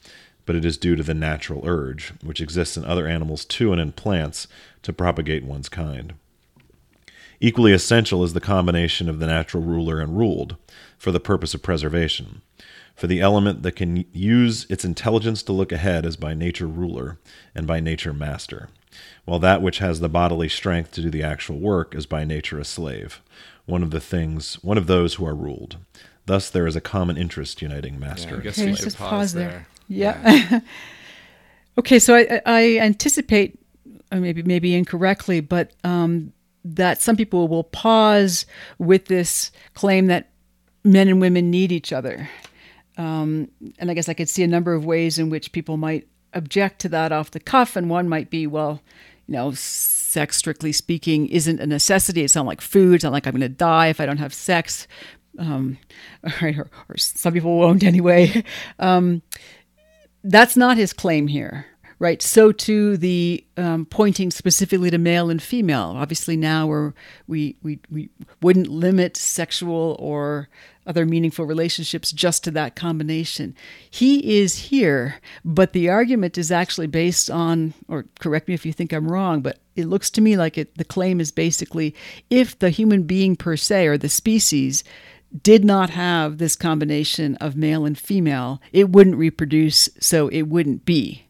but 0.45 0.55
it 0.55 0.65
is 0.65 0.79
due 0.79 0.95
to 0.95 1.03
the 1.03 1.15
natural 1.15 1.63
urge, 1.67 2.13
which 2.23 2.41
exists 2.41 2.77
in 2.77 2.85
other 2.85 3.09
animals 3.09 3.45
too 3.45 3.73
and 3.73 3.81
in 3.81 3.91
plants, 3.91 4.47
to 4.83 4.93
propagate 4.93 5.43
one's 5.43 5.69
kind. 5.69 6.15
Equally 7.41 7.73
essential 7.73 8.25
is 8.25 8.33
the 8.33 8.41
combination 8.41 9.09
of 9.09 9.19
the 9.19 9.27
natural 9.27 9.63
ruler 9.63 10.01
and 10.01 10.17
ruled 10.17 10.57
for 10.99 11.13
the 11.13 11.21
purpose 11.21 11.55
of 11.55 11.63
preservation. 11.63 12.43
For 12.95 13.07
the 13.07 13.21
element 13.21 13.63
that 13.63 13.73
can 13.77 14.07
use 14.13 14.67
its 14.71 14.85
intelligence 14.85 15.43
to 15.45 15.53
look 15.53 15.71
ahead 15.71 16.07
is 16.07 16.17
by 16.17 16.33
nature 16.33 16.67
ruler 16.67 17.19
and 17.55 17.67
by 17.67 17.79
nature 17.79 18.15
master, 18.15 18.71
while 19.27 19.39
that 19.41 19.61
which 19.61 19.79
has 19.79 20.01
the 20.01 20.09
bodily 20.09 20.49
strength 20.49 20.93
to 20.93 21.03
do 21.03 21.11
the 21.11 21.23
actual 21.23 21.59
work 21.59 21.95
is 21.95 22.07
by 22.07 22.25
nature 22.25 22.59
a 22.59 22.65
slave, 22.65 23.21
one 23.67 23.83
of 23.83 23.91
the 23.91 24.01
things, 24.01 24.55
one 24.65 24.79
of 24.79 24.87
those 24.87 25.15
who 25.15 25.27
are 25.27 25.35
ruled. 25.35 25.77
Thus, 26.25 26.49
there 26.49 26.67
is 26.67 26.75
a 26.75 26.81
common 26.81 27.19
interest 27.19 27.61
uniting 27.61 28.01
master. 28.01 28.31
Yeah, 28.31 28.41
I 28.41 28.41
guess 28.41 28.59
Okay, 28.59 28.71
we 28.71 28.77
should 28.77 28.85
just 28.85 28.97
pause, 28.97 29.11
pause 29.11 29.33
there. 29.35 29.49
there. 29.49 29.67
Yeah. 29.89 30.61
okay, 31.79 31.99
so 31.99 32.17
I, 32.17 32.41
I 32.47 32.79
anticipate, 32.79 33.59
or 34.11 34.19
maybe 34.21 34.43
maybe 34.43 34.75
incorrectly, 34.75 35.41
but 35.41 35.73
um, 35.85 36.33
that 36.75 37.01
some 37.01 37.17
people 37.17 37.49
will 37.49 37.65
pause 37.65 38.47
with 38.79 39.07
this 39.07 39.51
claim 39.75 40.07
that 40.07 40.31
men 40.85 41.09
and 41.09 41.21
women 41.21 41.51
need 41.51 41.73
each 41.73 41.93
other, 41.93 42.29
um, 42.97 43.49
and 43.79 43.91
I 43.91 43.95
guess 43.95 44.09
I 44.09 44.15
could 44.15 44.29
see 44.29 44.43
a 44.43 44.49
number 44.49 44.75
of 44.75 44.85
ways 44.85 45.19
in 45.19 45.31
which 45.31 45.53
people 45.53 45.77
might 45.77 46.07
object 46.33 46.81
to 46.81 46.89
that 46.91 47.13
off 47.13 47.31
the 47.31 47.41
cuff, 47.41 47.77
and 47.77 47.91
one 47.91 48.09
might 48.09 48.31
be, 48.31 48.47
well, 48.47 48.81
you 49.27 49.33
know, 49.33 49.53
sex, 49.53 50.37
strictly 50.37 50.73
speaking, 50.73 51.29
isn't 51.29 51.61
a 51.61 51.67
necessity. 51.67 52.23
It's 52.23 52.35
not 52.35 52.47
like 52.47 52.61
food. 52.61 52.97
It's 52.97 53.05
not 53.05 53.13
like 53.13 53.27
I'm 53.27 53.33
going 53.33 53.41
to 53.41 53.49
die 53.49 53.89
if 53.89 54.01
I 54.01 54.07
don't 54.07 54.19
have 54.19 54.33
sex. 54.33 54.87
Um, 55.39 55.79
right, 56.41 56.57
or, 56.59 56.71
or 56.89 56.97
some 56.97 57.33
people 57.33 57.59
won't 57.59 57.85
anyway. 57.85 58.45
Um, 58.79 59.23
that's 60.29 60.57
not 60.57 60.77
his 60.77 60.93
claim 60.93 61.29
here, 61.29 61.67
right? 61.99 62.21
So 62.21 62.53
to 62.53 62.97
the 62.97 63.45
um, 63.57 63.87
pointing 63.87 64.31
specifically 64.31 64.91
to 64.91 64.99
male 64.99 65.31
and 65.31 65.43
female. 65.43 65.95
Obviously, 65.97 66.37
now 66.37 66.67
we're, 66.67 66.93
we 67.27 67.57
we 67.63 67.79
we 67.91 68.11
wouldn't 68.43 68.69
limit 68.69 69.17
sexual 69.17 69.97
or 69.99 70.49
other 70.87 71.05
meaningful 71.05 71.45
relationships 71.45 72.13
just 72.13 72.45
to 72.45 72.51
that 72.53 72.77
combination. 72.77 73.55
He 73.91 74.41
is 74.41 74.59
here, 74.59 75.17
but 75.45 75.73
the 75.73 75.89
argument 75.89 76.39
is 76.39 76.53
actually 76.53 76.87
based 76.87 77.29
on, 77.29 77.75
or 77.89 78.05
correct 78.21 78.47
me 78.47 78.55
if 78.55 78.65
you 78.65 78.73
think 78.73 78.93
I'm 78.93 79.11
wrong, 79.11 79.41
but 79.41 79.59
it 79.75 79.87
looks 79.87 80.11
to 80.11 80.21
me 80.21 80.37
like 80.37 80.57
it, 80.57 80.79
the 80.79 80.85
claim 80.85 81.21
is 81.21 81.33
basically 81.33 81.95
if 82.31 82.59
the 82.59 82.71
human 82.71 83.03
being 83.03 83.35
per 83.35 83.57
se 83.57 83.87
or 83.87 83.99
the 83.99 84.09
species 84.09 84.85
did 85.43 85.65
not 85.65 85.91
have 85.91 86.39
this 86.39 86.55
combination 86.55 87.35
of 87.37 87.57
male 87.57 87.85
and 87.85 87.99
female, 87.99 88.63
it 88.73 88.91
wouldn't 88.91 89.17
reproduce, 89.17 89.89
so 89.99 90.29
it 90.29 90.43
wouldn't 90.43 90.85
be. 90.85 91.26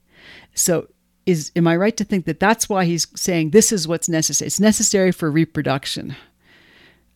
So, 0.56 0.88
is 1.26 1.52
am 1.56 1.66
I 1.66 1.76
right 1.76 1.96
to 1.96 2.04
think 2.04 2.24
that 2.26 2.40
that's 2.40 2.68
why 2.68 2.84
he's 2.84 3.06
saying 3.14 3.50
this 3.50 3.72
is 3.72 3.86
what's 3.86 4.08
necessary? 4.08 4.46
It's 4.46 4.60
necessary 4.60 5.12
for 5.12 5.30
reproduction. 5.30 6.16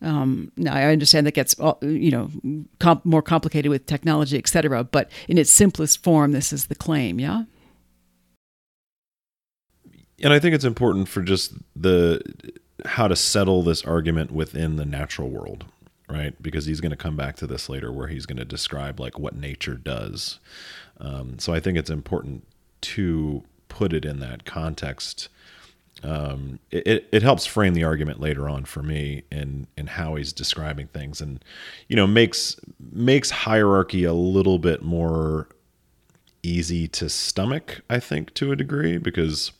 Um, 0.01 0.51
now, 0.57 0.73
I 0.73 0.85
understand 0.85 1.27
that 1.27 1.33
gets 1.33 1.55
you 1.81 2.11
know 2.11 2.31
com- 2.79 3.01
more 3.03 3.21
complicated 3.21 3.69
with 3.69 3.85
technology, 3.85 4.37
et 4.37 4.47
cetera. 4.47 4.83
But 4.83 5.11
in 5.27 5.37
its 5.37 5.51
simplest 5.51 6.03
form, 6.03 6.31
this 6.31 6.53
is 6.53 6.67
the 6.67 6.75
claim. 6.75 7.19
Yeah. 7.19 7.43
and 10.23 10.33
I 10.33 10.39
think 10.39 10.55
it's 10.55 10.65
important 10.65 11.07
for 11.07 11.21
just 11.21 11.53
the 11.75 12.21
how 12.85 13.07
to 13.07 13.15
settle 13.15 13.63
this 13.63 13.83
argument 13.85 14.31
within 14.31 14.75
the 14.75 14.85
natural 14.85 15.29
world, 15.29 15.65
right? 16.09 16.39
Because 16.41 16.65
he's 16.65 16.81
going 16.81 16.91
to 16.91 16.97
come 16.97 17.15
back 17.15 17.35
to 17.37 17.47
this 17.47 17.69
later, 17.69 17.91
where 17.91 18.07
he's 18.07 18.25
going 18.25 18.37
to 18.37 18.45
describe 18.45 18.99
like 18.99 19.19
what 19.19 19.35
nature 19.35 19.75
does. 19.75 20.39
Um, 20.99 21.39
so 21.39 21.53
I 21.53 21.59
think 21.59 21.77
it's 21.77 21.89
important 21.89 22.45
to 22.81 23.43
put 23.67 23.93
it 23.93 24.05
in 24.05 24.19
that 24.19 24.45
context. 24.45 25.29
Um, 26.03 26.59
it, 26.71 27.07
it, 27.11 27.21
helps 27.21 27.45
frame 27.45 27.75
the 27.75 27.83
argument 27.83 28.19
later 28.19 28.49
on 28.49 28.65
for 28.65 28.81
me 28.81 29.21
in 29.31 29.67
in 29.77 29.85
how 29.85 30.15
he's 30.15 30.33
describing 30.33 30.87
things, 30.87 31.21
and 31.21 31.45
you 31.87 31.95
know 31.95 32.07
makes 32.07 32.59
makes 32.91 33.29
hierarchy 33.29 34.03
a 34.03 34.13
little 34.13 34.57
bit 34.57 34.81
more 34.81 35.47
easy 36.41 36.87
to 36.87 37.07
stomach. 37.07 37.81
I 37.87 37.99
think 37.99 38.33
to 38.35 38.51
a 38.51 38.55
degree 38.55 38.97
because 38.97 39.51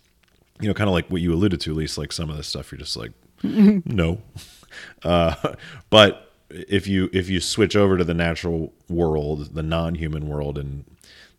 you 0.62 0.68
know, 0.68 0.74
kind 0.74 0.88
of 0.88 0.94
like 0.94 1.08
what 1.08 1.22
you 1.22 1.34
alluded 1.34 1.60
to, 1.62 1.72
at 1.72 1.78
least 1.78 1.98
like 1.98 2.12
some 2.12 2.30
of 2.30 2.38
this 2.38 2.48
stuff, 2.48 2.72
you're 2.72 2.80
just 2.80 2.96
like, 2.96 3.12
no. 3.44 4.22
Uh, 5.04 5.36
but 5.90 6.32
if 6.50 6.88
you 6.88 7.10
if 7.12 7.30
you 7.30 7.40
switch 7.40 7.76
over 7.76 7.98
to 7.98 8.04
the 8.04 8.14
natural 8.14 8.72
world, 8.88 9.56
the 9.56 9.64
non-human 9.64 10.30
world, 10.30 10.58
and 10.58 10.86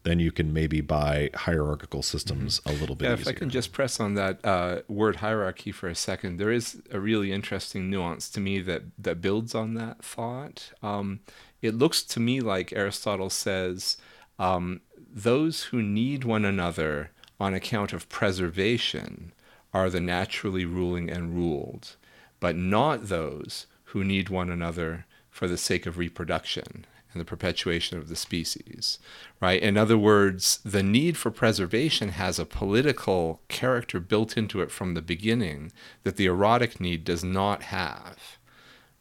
then 0.05 0.19
you 0.19 0.33
can 0.33 0.53
maybe 0.53 0.81
buy 0.81 1.31
hierarchical 1.35 2.03
systems 2.03 2.61
a 2.67 2.73
little 2.73 2.97
bit 2.97 3.07
Yeah, 3.07 3.15
if. 3.15 3.29
I 3.29 3.33
can 3.33 3.51
just 3.51 3.73
press 3.73 4.01
on 4.01 4.15
that 4.15 4.45
uh, 4.45 4.81
word 4.89 5.17
hierarchy 5.17 5.71
for 5.71 5.89
a 5.89 5.95
second, 5.95 6.39
there 6.39 6.51
is 6.51 6.83
a 6.91 6.99
really 6.99 7.33
interesting 7.33 7.89
nuance 7.89 8.29
to 8.31 8.41
me 8.41 8.61
that 8.61 8.83
that 8.99 9.21
builds 9.21 9.55
on 9.55 9.75
that 9.75 10.05
thought. 10.05 10.73
Um, 10.83 11.21
it 11.61 11.75
looks 11.75 12.03
to 12.03 12.21
me 12.21 12.41
like 12.41 12.73
Aristotle 12.73 13.31
says 13.31 13.97
um, 14.39 14.81
those 14.99 15.65
who 15.65 15.83
need 15.83 16.25
one 16.25 16.45
another 16.45 17.11
on 17.39 17.55
account 17.55 17.93
of 17.93 18.09
preservation 18.09 19.33
are 19.73 19.89
the 19.89 20.01
naturally 20.01 20.65
ruling 20.65 21.11
and 21.11 21.35
ruled, 21.35 21.97
but 22.41 22.57
not 22.57 23.09
those 23.09 23.67
who 23.85 24.05
need 24.05 24.29
one 24.29 24.51
another 24.51 25.07
for 25.31 25.47
the 25.49 25.57
sake 25.57 25.87
of 25.87 25.97
reproduction 25.97 26.85
and 27.13 27.21
the 27.21 27.27
perpetuation 27.27 27.99
of 27.99 28.09
the 28.09 28.17
species, 28.17 28.99
right? 29.41 29.63
In 29.63 29.77
other 29.77 29.99
words, 29.99 30.61
the 30.65 30.83
need 30.83 31.17
for 31.17 31.31
preservation 31.31 32.11
has 32.11 32.39
a 32.39 32.47
political 32.47 33.43
character 33.49 34.01
built 34.01 34.37
into 34.37 34.61
it 34.61 34.71
from 34.71 34.95
the 34.95 35.03
beginning 35.03 35.73
that 36.05 36.17
the 36.17 36.27
erotic 36.27 36.81
need 36.81 37.05
does 37.05 37.23
not 37.23 37.65
have, 37.65 38.39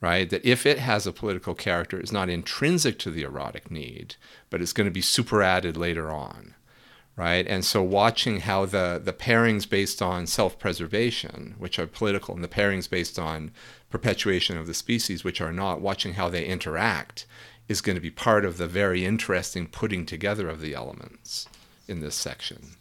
right? 0.02 0.30
That 0.30 0.46
if 0.46 0.66
it 0.66 0.80
has 0.80 1.08
a 1.08 1.14
political 1.14 1.56
character, 1.56 2.00
it's 2.00 2.12
not 2.12 2.30
intrinsic 2.30 3.00
to 3.00 3.12
the 3.12 3.24
erotic 3.24 3.72
need, 3.72 4.16
but 4.50 4.62
it's 4.62 4.74
going 4.74 4.86
to 4.86 4.92
be 4.92 5.02
superadded 5.02 5.78
later 5.78 6.12
on, 6.12 6.56
right? 7.16 7.48
And 7.48 7.64
so 7.64 7.82
watching 7.84 8.42
how 8.42 8.66
the, 8.66 9.00
the 9.04 9.14
pairings 9.14 9.70
based 9.70 10.02
on 10.02 10.28
self-preservation, 10.28 11.56
which 11.60 11.78
are 11.78 11.88
political, 11.88 12.34
and 12.34 12.44
the 12.44 12.48
pairings 12.48 12.90
based 12.90 13.20
on 13.20 13.52
perpetuation 13.90 14.58
of 14.58 14.68
the 14.68 14.74
species, 14.74 15.24
which 15.24 15.40
are 15.42 15.52
not, 15.52 15.82
watching 15.82 16.14
how 16.14 16.30
they 16.30 16.46
interact 16.46 17.26
is 17.72 17.82
going 17.82 17.96
to 17.96 18.02
be 18.02 18.12
part 18.12 18.46
of 18.46 18.58
the 18.58 18.68
very 18.68 19.04
interesting 19.06 19.66
putting 19.68 20.06
together 20.06 20.48
of 20.50 20.62
the 20.62 20.74
elements 20.76 21.48
in 21.88 22.00
this 22.02 22.16
section. 22.16 22.76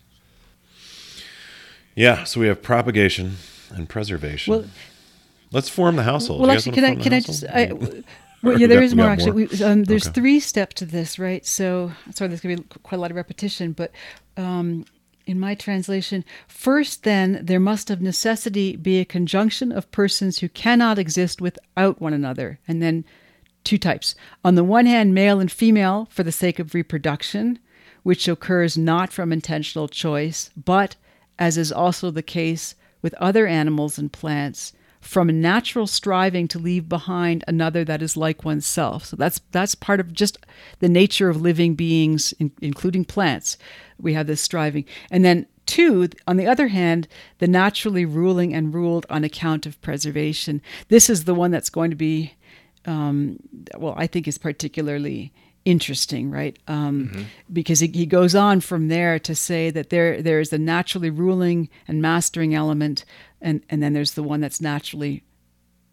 yeah, 1.95 2.25
so 2.25 2.41
we 2.41 2.47
have 2.47 2.63
propagation 2.63 3.37
and 3.71 3.89
preservation. 3.89 4.53
Well- 4.53 4.65
Let's 5.53 5.69
form 5.69 5.97
the 5.97 6.05
household. 6.05 6.43
Well, 6.43 6.51
actually, 6.53 6.77
can 6.77 6.85
I 6.85 6.89
form 6.91 6.99
the 6.99 7.03
can 7.05 7.13
I 7.15 7.21
just? 7.21 7.45
household? 7.45 8.05
I, 8.07 8.47
well, 8.47 8.61
yeah, 8.61 8.67
there 8.69 8.77
got- 8.79 8.85
is 8.85 8.95
we 8.95 9.03
more 9.03 9.11
actually. 9.11 9.47
more? 9.47 9.49
We, 9.53 9.65
um, 9.65 9.83
there's 9.83 10.07
Okay. 10.07 10.13
three 10.21 10.39
steps 10.39 10.75
to 10.77 10.85
this, 10.87 11.19
right? 11.19 11.45
So, 11.45 11.91
sorry, 12.15 12.29
there's 12.29 12.41
going 12.41 12.57
to 12.57 12.63
be 12.63 12.69
quite 12.85 12.99
a 12.99 13.01
lot 13.01 13.11
of 13.11 13.17
repetition, 13.17 13.73
but 13.73 13.91
um, 14.37 14.85
in 15.27 15.41
my 15.41 15.57
translation, 15.57 16.25
first, 16.47 17.03
then 17.03 17.41
there 17.43 17.59
must 17.59 17.91
of 17.91 18.01
necessity 18.01 18.77
be 18.77 19.01
a 19.01 19.05
conjunction 19.05 19.73
of 19.73 19.91
persons 19.91 20.39
who 20.39 20.49
cannot 20.49 21.01
exist 21.01 21.41
without 21.41 22.01
one 22.01 22.13
another, 22.13 22.61
and 22.69 22.81
then 22.81 23.05
two 23.65 23.79
types. 23.79 24.15
On 24.45 24.55
the 24.55 24.65
one 24.65 24.87
hand, 24.87 25.15
male 25.15 25.41
and 25.41 25.51
female 25.51 26.09
for 26.11 26.23
the 26.23 26.33
sake 26.33 26.59
of 26.59 26.75
reproduction, 26.75 27.59
which 28.03 28.29
occurs 28.29 28.79
not 28.79 29.13
from 29.13 29.33
intentional 29.33 29.89
choice, 29.89 30.51
but 30.57 30.97
as 31.39 31.57
is 31.59 31.73
also 31.73 32.11
the 32.11 32.23
case 32.23 32.75
with 33.03 33.15
other 33.15 33.47
animals 33.47 33.99
and 33.99 34.13
plants, 34.13 34.73
from 35.01 35.31
a 35.31 35.33
natural 35.33 35.87
striving 35.87 36.47
to 36.47 36.59
leave 36.59 36.87
behind 36.87 37.43
another 37.49 37.85
that 37.85 38.03
is 38.03 38.19
like 38.19 38.45
oneself. 38.45 39.07
So 39.07 39.17
that's 39.17 39.41
that's 39.51 39.75
part 39.75 40.01
of 40.01 40.13
just 40.13 40.39
the 40.81 40.91
nature 40.91 41.31
of 41.31 41.41
living 41.41 41.75
beings, 41.75 42.35
in, 42.39 42.53
including 42.61 43.07
plants. 43.07 43.57
We 43.99 44.13
have 44.13 44.27
this 44.27 44.43
striving, 44.43 44.85
and 45.11 45.25
then 45.25 45.47
two, 45.65 46.09
on 46.27 46.37
the 46.37 46.47
other 46.47 46.69
hand, 46.69 47.09
the 47.39 47.49
naturally 47.49 48.05
ruling 48.05 48.53
and 48.53 48.75
ruled 48.75 49.07
on 49.09 49.25
account 49.25 49.67
of 49.67 49.81
preservation. 49.81 50.61
This 50.89 51.09
is 51.09 51.25
the 51.25 51.35
one 51.35 51.51
that's 51.51 51.71
going 51.71 51.91
to 51.91 51.97
be, 51.97 52.35
um, 52.87 53.39
well, 53.77 53.95
I 53.97 54.07
think 54.07 54.27
is 54.27 54.39
particularly 54.39 55.33
interesting, 55.65 56.31
right? 56.31 56.59
Um, 56.67 57.09
mm-hmm. 57.09 57.23
Because 57.53 57.81
he, 57.81 57.89
he, 57.89 58.07
goes 58.07 58.35
on 58.35 58.61
from 58.61 58.89
there 58.89 59.19
to 59.19 59.35
say 59.35 59.71
that 59.71 59.91
there 59.91 60.23
there 60.23 60.41
is 60.41 60.53
a 60.53 60.59
naturally 60.59 61.11
ruling 61.11 61.69
and 61.87 62.01
mastering 62.01 62.55
element, 62.55 63.05
and 63.41 63.63
and 63.69 63.83
then 63.83 63.93
there's 63.93 64.15
the 64.15 64.23
one 64.23 64.41
that's 64.41 64.61
naturally 64.61 65.23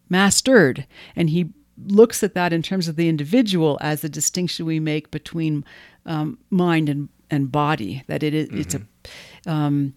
mastered, 0.08 0.86
and 1.14 1.30
he 1.30 1.52
looks 1.86 2.22
at 2.22 2.34
that 2.34 2.52
in 2.52 2.62
terms 2.62 2.88
of 2.88 2.96
the 2.96 3.08
individual 3.08 3.78
as 3.80 4.00
the 4.00 4.08
distinction 4.08 4.66
we 4.66 4.80
make 4.80 5.10
between 5.10 5.64
um, 6.06 6.38
mind 6.50 6.88
and 6.88 7.08
and 7.30 7.52
body. 7.52 8.02
That 8.06 8.22
it 8.22 8.34
is, 8.34 8.48
mm-hmm. 8.48 8.60
it's 8.60 8.74
a 8.74 8.78
mm-hmm. 8.78 9.50
um, 9.50 9.94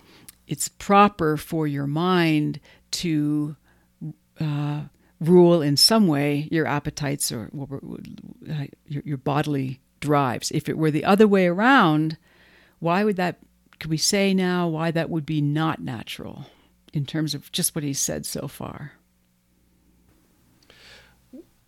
it's 0.48 0.68
proper 0.68 1.38
for 1.38 1.66
your 1.66 1.88
mind 1.88 2.60
to 2.92 3.56
uh, 4.40 4.82
rule 5.22 5.62
in 5.62 5.78
some 5.78 6.08
way 6.08 6.50
your 6.52 6.66
appetites 6.66 7.32
or 7.32 7.50
uh, 7.54 8.66
your, 8.88 9.04
your 9.06 9.18
bodily 9.18 9.80
drives. 10.00 10.52
If 10.52 10.68
it 10.68 10.78
were 10.78 10.92
the 10.92 11.06
other 11.06 11.28
way 11.28 11.48
around, 11.48 12.18
why 12.80 13.04
would 13.04 13.16
that? 13.16 13.38
Could 13.80 13.90
we 13.90 13.98
say 13.98 14.34
now 14.34 14.68
why 14.68 14.92
that 14.92 15.10
would 15.10 15.26
be 15.26 15.42
not 15.42 15.82
natural 15.82 16.46
in 16.94 17.06
terms 17.06 17.34
of 17.34 17.52
just 17.52 17.74
what 17.74 17.84
he 17.84 17.94
said 17.94 18.26
so 18.26 18.48
far? 18.48 18.94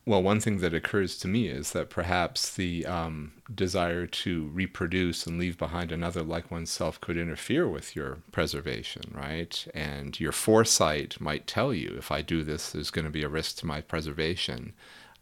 Well, 0.05 0.21
one 0.21 0.41
thing 0.41 0.57
that 0.57 0.73
occurs 0.73 1.17
to 1.19 1.29
me 1.29 1.47
is 1.47 1.71
that 1.71 1.89
perhaps 1.89 2.53
the 2.53 2.85
um, 2.85 3.31
desire 3.53 4.05
to 4.05 4.47
reproduce 4.47 5.25
and 5.25 5.39
leave 5.39 5.57
behind 5.57 5.93
another 5.93 6.23
like 6.23 6.51
oneself 6.51 6.99
could 6.99 7.15
interfere 7.15 7.69
with 7.69 7.95
your 7.95 8.17
preservation, 8.33 9.03
right? 9.13 9.65
And 9.73 10.19
your 10.19 10.33
foresight 10.33 11.21
might 11.21 11.47
tell 11.47 11.73
you 11.73 11.95
if 11.97 12.11
I 12.11 12.21
do 12.21 12.43
this, 12.43 12.71
there's 12.71 12.91
going 12.91 13.05
to 13.05 13.11
be 13.11 13.23
a 13.23 13.29
risk 13.29 13.57
to 13.59 13.65
my 13.65 13.79
preservation, 13.79 14.73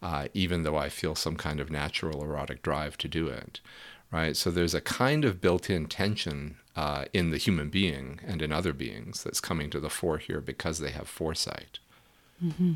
uh, 0.02 0.26
even 0.34 0.64
though 0.64 0.76
I 0.76 0.88
feel 0.88 1.14
some 1.14 1.36
kind 1.36 1.60
of 1.60 1.70
natural 1.70 2.20
erotic 2.20 2.60
drive 2.62 2.98
to 2.98 3.08
do 3.08 3.28
it, 3.28 3.60
right? 4.10 4.36
So 4.36 4.50
there's 4.50 4.74
a 4.74 4.80
kind 4.80 5.24
of 5.24 5.40
built 5.40 5.70
in 5.70 5.86
tension 5.86 6.56
uh, 6.74 7.04
in 7.12 7.30
the 7.30 7.38
human 7.38 7.68
being 7.68 8.18
and 8.26 8.42
in 8.42 8.50
other 8.50 8.72
beings 8.72 9.22
that's 9.22 9.40
coming 9.40 9.70
to 9.70 9.78
the 9.78 9.90
fore 9.90 10.18
here 10.18 10.40
because 10.40 10.80
they 10.80 10.90
have 10.90 11.06
foresight. 11.06 11.78
Mm-hmm. 12.44 12.72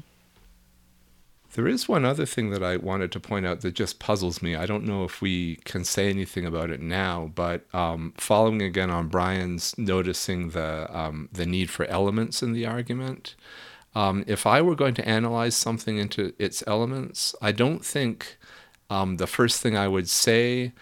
There 1.57 1.67
is 1.67 1.89
one 1.89 2.05
other 2.05 2.27
thing 2.27 2.51
that 2.51 2.63
I 2.63 2.77
wanted 2.77 3.11
to 3.13 3.19
point 3.19 3.47
out 3.47 3.63
that 3.63 3.73
just 3.73 3.99
puzzles 3.99 4.43
me. 4.43 4.55
I 4.55 4.67
don't 4.67 4.85
know 4.85 5.05
if 5.05 5.23
we 5.23 5.57
can 5.65 5.87
say 5.87 6.11
anything 6.11 6.45
about 6.45 6.69
it 6.69 6.83
now, 6.83 7.33
but 7.35 7.65
um, 7.75 8.13
following 8.19 8.61
again 8.61 8.91
on 8.91 9.09
Brian's 9.09 9.77
noticing 9.79 10.51
the 10.51 10.87
um, 10.95 11.31
the 11.33 11.47
need 11.47 11.71
for 11.71 11.87
elements 11.87 12.43
in 12.43 12.53
the 12.53 12.67
argument, 12.67 13.37
um, 13.95 14.23
if 14.27 14.47
I 14.47 14.61
were 14.61 14.75
going 14.75 14.93
to 14.97 15.09
analyze 15.09 15.57
something 15.57 15.97
into 15.97 16.35
its 16.39 16.63
elements, 16.67 17.35
I 17.41 17.53
don't 17.53 17.83
think 17.83 18.37
um, 18.91 19.17
the 19.17 19.27
first 19.27 19.63
thing 19.63 19.79
I 19.79 19.89
would 19.89 20.11
say 20.11 20.73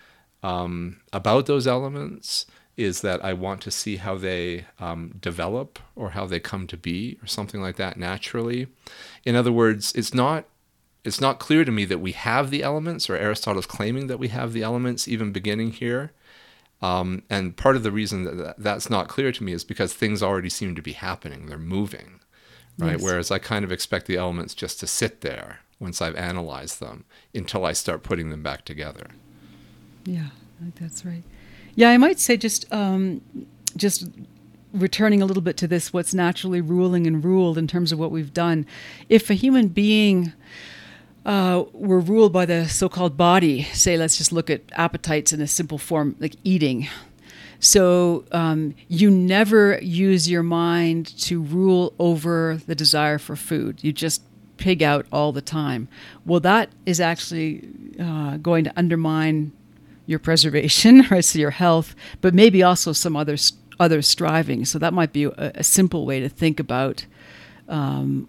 um, 0.42 1.00
about 1.12 1.46
those 1.46 1.68
elements 1.68 2.46
is 2.76 3.00
that 3.02 3.24
I 3.24 3.32
want 3.32 3.60
to 3.60 3.70
see 3.70 3.98
how 3.98 4.16
they 4.16 4.66
um, 4.80 5.14
develop 5.20 5.78
or 5.94 6.10
how 6.10 6.26
they 6.26 6.40
come 6.40 6.66
to 6.66 6.76
be 6.76 7.16
or 7.22 7.28
something 7.28 7.62
like 7.62 7.76
that 7.76 7.96
naturally. 7.96 8.66
In 9.24 9.36
other 9.36 9.52
words, 9.52 9.92
it's 9.94 10.12
not 10.12 10.46
it's 11.04 11.20
not 11.20 11.38
clear 11.38 11.64
to 11.64 11.70
me 11.70 11.84
that 11.84 11.98
we 11.98 12.12
have 12.12 12.50
the 12.50 12.62
elements, 12.62 13.10
or 13.10 13.16
Aristotle's 13.16 13.66
claiming 13.66 14.06
that 14.06 14.18
we 14.18 14.28
have 14.28 14.52
the 14.52 14.62
elements, 14.62 15.06
even 15.06 15.32
beginning 15.32 15.72
here. 15.72 16.12
Um, 16.80 17.22
and 17.30 17.56
part 17.56 17.76
of 17.76 17.82
the 17.82 17.92
reason 17.92 18.24
that 18.24 18.56
that's 18.58 18.90
not 18.90 19.08
clear 19.08 19.30
to 19.30 19.44
me 19.44 19.52
is 19.52 19.64
because 19.64 19.92
things 19.92 20.22
already 20.22 20.50
seem 20.50 20.74
to 20.74 20.82
be 20.82 20.92
happening; 20.92 21.46
they're 21.46 21.58
moving, 21.58 22.20
right? 22.78 22.92
Yes. 22.92 23.02
Whereas 23.02 23.30
I 23.30 23.38
kind 23.38 23.64
of 23.64 23.72
expect 23.72 24.06
the 24.06 24.16
elements 24.16 24.54
just 24.54 24.80
to 24.80 24.86
sit 24.86 25.20
there 25.20 25.60
once 25.78 26.00
I've 26.00 26.16
analyzed 26.16 26.80
them 26.80 27.04
until 27.34 27.64
I 27.66 27.72
start 27.72 28.02
putting 28.02 28.30
them 28.30 28.42
back 28.42 28.64
together. 28.64 29.08
Yeah, 30.04 30.28
that's 30.80 31.04
right. 31.04 31.22
Yeah, 31.74 31.90
I 31.90 31.98
might 31.98 32.18
say 32.18 32.36
just 32.36 32.70
um, 32.72 33.20
just 33.76 34.08
returning 34.72 35.22
a 35.22 35.26
little 35.26 35.42
bit 35.42 35.56
to 35.58 35.68
this, 35.68 35.92
what's 35.92 36.14
naturally 36.14 36.60
ruling 36.60 37.06
and 37.06 37.24
ruled 37.24 37.56
in 37.56 37.66
terms 37.66 37.92
of 37.92 37.98
what 37.98 38.10
we've 38.10 38.34
done. 38.34 38.66
If 39.08 39.30
a 39.30 39.34
human 39.34 39.68
being 39.68 40.32
uh, 41.24 41.64
were 41.72 42.00
ruled 42.00 42.32
by 42.32 42.46
the 42.46 42.68
so-called 42.68 43.16
body. 43.16 43.62
Say, 43.64 43.96
let's 43.96 44.16
just 44.16 44.32
look 44.32 44.50
at 44.50 44.62
appetites 44.72 45.32
in 45.32 45.40
a 45.40 45.46
simple 45.46 45.78
form, 45.78 46.16
like 46.18 46.34
eating. 46.44 46.88
So 47.60 48.24
um, 48.32 48.74
you 48.88 49.10
never 49.10 49.78
use 49.80 50.28
your 50.28 50.42
mind 50.42 51.06
to 51.20 51.40
rule 51.40 51.94
over 51.98 52.60
the 52.66 52.74
desire 52.74 53.18
for 53.18 53.36
food. 53.36 53.82
You 53.82 53.92
just 53.92 54.22
pig 54.58 54.82
out 54.82 55.06
all 55.10 55.32
the 55.32 55.40
time. 55.40 55.88
Well, 56.26 56.40
that 56.40 56.70
is 56.84 57.00
actually 57.00 57.68
uh, 57.98 58.36
going 58.36 58.64
to 58.64 58.72
undermine 58.76 59.52
your 60.06 60.18
preservation, 60.18 61.06
right? 61.10 61.24
So 61.24 61.38
your 61.38 61.50
health, 61.50 61.94
but 62.20 62.34
maybe 62.34 62.62
also 62.62 62.92
some 62.92 63.16
other 63.16 63.36
other 63.80 64.02
striving. 64.02 64.64
So 64.64 64.78
that 64.78 64.92
might 64.92 65.12
be 65.12 65.24
a, 65.24 65.32
a 65.36 65.64
simple 65.64 66.06
way 66.06 66.20
to 66.20 66.28
think 66.28 66.60
about 66.60 67.06
um, 67.68 68.28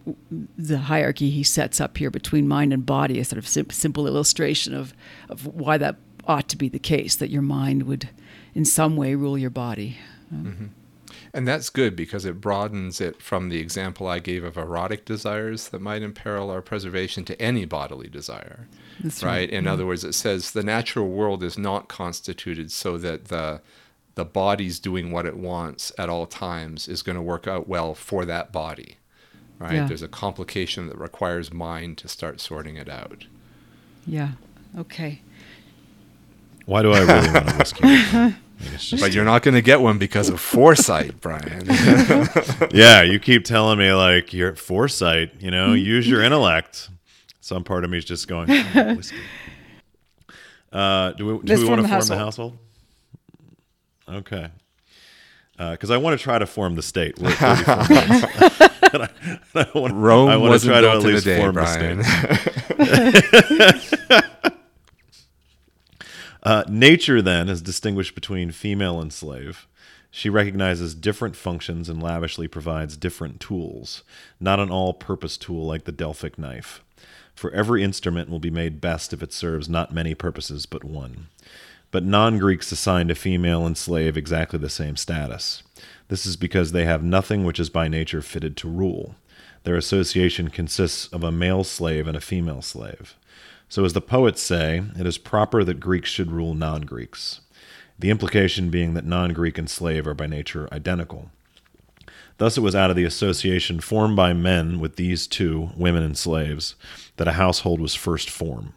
the 0.57 0.77
hierarchy 0.77 1.29
he 1.29 1.43
sets 1.43 1.81
up 1.81 1.97
here 1.97 2.09
between 2.09 2.47
mind 2.47 2.73
and 2.73 2.85
body, 2.85 3.19
a 3.19 3.25
sort 3.25 3.37
of 3.37 3.47
sim- 3.47 3.69
simple 3.69 4.07
illustration 4.07 4.73
of, 4.73 4.93
of 5.29 5.45
why 5.45 5.77
that 5.77 5.97
ought 6.27 6.47
to 6.49 6.57
be 6.57 6.69
the 6.69 6.79
case, 6.79 7.15
that 7.15 7.29
your 7.29 7.41
mind 7.41 7.83
would 7.83 8.09
in 8.53 8.65
some 8.65 8.95
way 8.95 9.15
rule 9.15 9.37
your 9.37 9.49
body. 9.49 9.97
Um, 10.31 10.45
mm-hmm. 10.45 10.65
And 11.33 11.45
that's 11.45 11.69
good 11.69 11.97
because 11.97 12.23
it 12.23 12.39
broadens 12.39 13.01
it 13.01 13.21
from 13.21 13.49
the 13.49 13.59
example 13.59 14.07
I 14.07 14.19
gave 14.19 14.45
of 14.45 14.55
erotic 14.55 15.03
desires 15.03 15.67
that 15.69 15.81
might 15.81 16.01
imperil 16.01 16.49
our 16.49 16.61
preservation 16.61 17.25
to 17.25 17.41
any 17.41 17.65
bodily 17.65 18.07
desire. 18.07 18.67
Right. 19.03 19.23
right. 19.23 19.49
In 19.49 19.67
other 19.67 19.85
words, 19.85 20.05
it 20.05 20.13
says 20.13 20.51
the 20.51 20.63
natural 20.63 21.09
world 21.09 21.43
is 21.43 21.57
not 21.57 21.89
constituted 21.89 22.71
so 22.71 22.97
that 22.99 23.25
the 23.25 23.61
the 24.15 24.23
body's 24.23 24.79
doing 24.79 25.11
what 25.11 25.25
it 25.25 25.35
wants 25.35 25.91
at 25.97 26.07
all 26.07 26.25
times 26.25 26.87
is 26.87 27.03
going 27.03 27.17
to 27.17 27.21
work 27.21 27.47
out 27.47 27.67
well 27.67 27.93
for 27.93 28.23
that 28.23 28.53
body 28.53 28.95
right? 29.59 29.73
Yeah. 29.73 29.87
There's 29.87 30.01
a 30.01 30.07
complication 30.07 30.87
that 30.87 30.97
requires 30.97 31.53
mind 31.53 31.97
to 31.99 32.07
start 32.07 32.41
sorting 32.41 32.75
it 32.75 32.89
out. 32.89 33.25
Yeah. 34.05 34.31
Okay. 34.77 35.21
Why 36.65 36.81
do 36.81 36.91
I 36.91 36.99
really 36.99 37.31
want 37.31 37.51
a 37.51 37.55
whiskey? 37.57 38.35
but 38.99 39.13
you're 39.13 39.25
not 39.25 39.43
going 39.43 39.53
to 39.53 39.61
get 39.61 39.81
one 39.81 39.97
because 39.97 40.29
of 40.29 40.39
foresight, 40.39 41.19
Brian. 41.21 41.65
yeah, 42.71 43.01
you 43.01 43.19
keep 43.19 43.43
telling 43.43 43.77
me 43.77 43.91
like 43.93 44.33
your 44.33 44.55
foresight. 44.55 45.31
You 45.39 45.51
know, 45.51 45.73
use 45.73 46.07
your 46.07 46.21
intellect. 46.23 46.89
Some 47.41 47.63
part 47.63 47.83
of 47.83 47.89
me 47.89 47.97
is 47.97 48.05
just 48.05 48.27
going. 48.27 48.49
Oh, 48.49 48.95
whiskey. 48.95 49.17
Uh, 50.73 51.13
do 51.13 51.37
we, 51.37 51.45
do 51.45 51.57
we 51.57 51.69
want 51.69 51.81
to 51.81 51.87
form 51.87 52.05
the 52.05 52.17
household? 52.17 52.57
Okay 54.09 54.49
because 55.57 55.89
uh, 55.89 55.93
I 55.93 55.97
want 55.97 56.17
to 56.17 56.23
try 56.23 56.37
to 56.37 56.45
form 56.45 56.75
the 56.75 56.81
state. 56.81 57.17
I, 59.55 59.55
I 59.55 59.67
want, 59.77 59.93
Rome 59.93 60.29
I 60.29 60.37
want 60.37 60.59
to 60.59 60.67
try 60.67 60.81
built 60.81 61.03
to 61.03 61.07
at 61.07 61.13
least 61.13 61.25
day, 61.25 61.37
form 61.37 61.53
Brian. 61.53 62.01
uh, 66.43 66.63
nature 66.69 67.21
then 67.21 67.49
is 67.49 67.61
distinguished 67.61 68.15
between 68.15 68.51
female 68.51 69.01
and 69.01 69.11
slave. 69.11 69.67
She 70.11 70.29
recognizes 70.29 70.95
different 70.95 71.35
functions 71.35 71.89
and 71.89 72.01
lavishly 72.01 72.47
provides 72.47 72.95
different 72.95 73.41
tools, 73.41 74.03
not 74.39 74.59
an 74.59 74.69
all 74.69 74.93
purpose 74.93 75.35
tool 75.35 75.65
like 75.65 75.83
the 75.83 75.91
Delphic 75.91 76.37
knife. 76.37 76.81
For 77.35 77.51
every 77.51 77.83
instrument 77.83 78.29
will 78.29 78.39
be 78.39 78.49
made 78.49 78.79
best 78.79 79.11
if 79.11 79.21
it 79.21 79.33
serves 79.33 79.67
not 79.67 79.93
many 79.93 80.15
purposes 80.15 80.65
but 80.65 80.85
one 80.85 81.27
but 81.95 82.03
non 82.03 82.39
Greeks 82.39 82.73
assigned 82.73 83.07
to 83.07 83.15
female 83.15 83.65
and 83.65 83.77
slave 83.77 84.17
exactly 84.17 84.59
the 84.59 84.69
same 84.69 84.97
status. 84.97 85.63
This 86.07 86.25
is 86.25 86.35
because 86.35 86.71
they 86.71 86.85
have 86.85 87.03
nothing 87.03 87.43
which 87.43 87.59
is 87.59 87.69
by 87.69 87.87
nature 87.87 88.21
fitted 88.21 88.55
to 88.57 88.69
rule. 88.69 89.15
Their 89.63 89.75
association 89.75 90.49
consists 90.49 91.07
of 91.07 91.23
a 91.23 91.31
male 91.31 91.63
slave 91.63 92.07
and 92.07 92.15
a 92.15 92.21
female 92.21 92.61
slave. 92.61 93.15
So, 93.67 93.83
as 93.83 93.93
the 93.93 94.01
poets 94.01 94.41
say, 94.41 94.83
it 94.97 95.07
is 95.07 95.17
proper 95.17 95.63
that 95.63 95.79
Greeks 95.79 96.09
should 96.09 96.31
rule 96.31 96.53
non 96.53 96.81
Greeks, 96.81 97.41
the 97.97 98.11
implication 98.11 98.69
being 98.69 98.93
that 98.93 99.05
non 99.05 99.33
Greek 99.33 99.57
and 99.57 99.69
slave 99.69 100.05
are 100.05 100.13
by 100.13 100.27
nature 100.27 100.69
identical. 100.71 101.31
Thus, 102.37 102.57
it 102.57 102.61
was 102.61 102.75
out 102.75 102.89
of 102.89 102.95
the 102.95 103.05
association 103.05 103.79
formed 103.79 104.15
by 104.15 104.33
men 104.33 104.79
with 104.79 104.97
these 104.97 105.25
two, 105.25 105.69
women 105.75 106.03
and 106.03 106.17
slaves, 106.17 106.75
that 107.15 107.27
a 107.27 107.33
household 107.33 107.79
was 107.79 107.95
first 107.95 108.29
formed. 108.29 108.73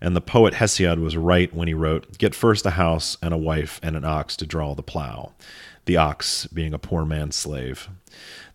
And 0.00 0.14
the 0.14 0.20
poet 0.20 0.54
Hesiod 0.54 1.00
was 1.00 1.16
right 1.16 1.52
when 1.54 1.68
he 1.68 1.74
wrote, 1.74 2.18
Get 2.18 2.34
first 2.34 2.66
a 2.66 2.70
house 2.70 3.16
and 3.22 3.32
a 3.32 3.38
wife 3.38 3.80
and 3.82 3.96
an 3.96 4.04
ox 4.04 4.36
to 4.36 4.46
draw 4.46 4.74
the 4.74 4.82
plow. 4.82 5.32
The 5.86 5.96
ox 5.96 6.46
being 6.48 6.72
a 6.72 6.78
poor 6.78 7.04
man's 7.04 7.36
slave. 7.36 7.88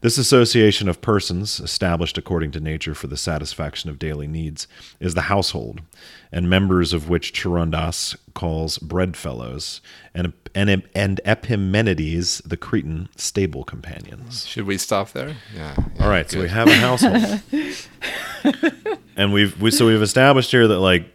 This 0.02 0.18
association 0.18 0.88
of 0.88 1.02
persons, 1.02 1.60
established 1.60 2.18
according 2.18 2.52
to 2.52 2.60
nature 2.60 2.94
for 2.94 3.08
the 3.08 3.18
satisfaction 3.18 3.90
of 3.90 3.98
daily 3.98 4.28
needs, 4.28 4.68
is 5.00 5.16
the 5.16 5.22
household, 5.22 5.82
and 6.32 6.50
members 6.50 6.94
of 6.94 7.10
which 7.10 7.34
Charondas 7.34 8.16
calls 8.36 8.78
breadfellows, 8.78 9.82
and, 10.14 10.34
and, 10.54 10.84
and 10.94 11.22
Epimenides 11.26 12.40
the 12.40 12.58
Cretan 12.58 13.10
stable 13.16 13.64
companions. 13.64 14.46
Should 14.46 14.68
we 14.68 14.78
stop 14.78 15.12
there? 15.14 15.38
Yeah. 15.56 15.76
yeah 15.78 16.04
All 16.06 16.10
right, 16.10 16.28
good. 16.28 16.32
so 16.32 16.42
we 16.42 16.50
have 16.50 16.68
a 16.68 16.76
household, 16.76 17.42
and 19.16 19.34
we've 19.34 19.60
we, 19.60 19.72
so 19.72 19.88
we've 19.88 20.02
established 20.04 20.52
here 20.52 20.68
that 20.68 20.80
like 20.80 21.08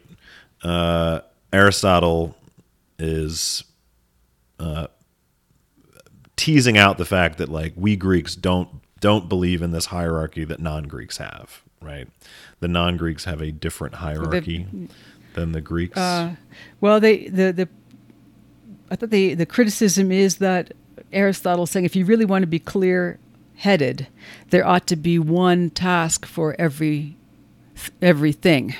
uh, 0.64 1.20
Aristotle 1.52 2.34
is 2.98 3.62
uh, 4.58 4.88
teasing 6.40 6.78
out 6.78 6.96
the 6.96 7.04
fact 7.04 7.36
that 7.36 7.50
like 7.50 7.74
we 7.76 7.96
Greeks 7.96 8.34
don't 8.34 8.70
don't 9.00 9.28
believe 9.28 9.60
in 9.60 9.72
this 9.72 9.86
hierarchy 9.86 10.42
that 10.44 10.58
non-Greeks 10.58 11.18
have, 11.18 11.62
right? 11.82 12.08
The 12.60 12.68
non-Greeks 12.68 13.24
have 13.24 13.42
a 13.42 13.52
different 13.52 13.96
hierarchy 13.96 14.66
the, 14.72 14.88
than 15.34 15.52
the 15.52 15.60
Greeks. 15.60 15.98
Uh, 15.98 16.36
well, 16.80 16.98
they 16.98 17.28
the 17.28 17.52
the 17.52 17.68
I 18.90 18.96
thought 18.96 19.10
the 19.10 19.34
the 19.34 19.44
criticism 19.44 20.10
is 20.10 20.38
that 20.38 20.72
Aristotle 21.12 21.66
saying 21.66 21.84
if 21.84 21.94
you 21.94 22.06
really 22.06 22.24
want 22.24 22.42
to 22.42 22.46
be 22.46 22.58
clear 22.58 23.18
headed, 23.56 24.06
there 24.48 24.66
ought 24.66 24.86
to 24.86 24.96
be 24.96 25.18
one 25.18 25.68
task 25.68 26.24
for 26.24 26.56
every 26.58 27.18
everything. 28.00 28.74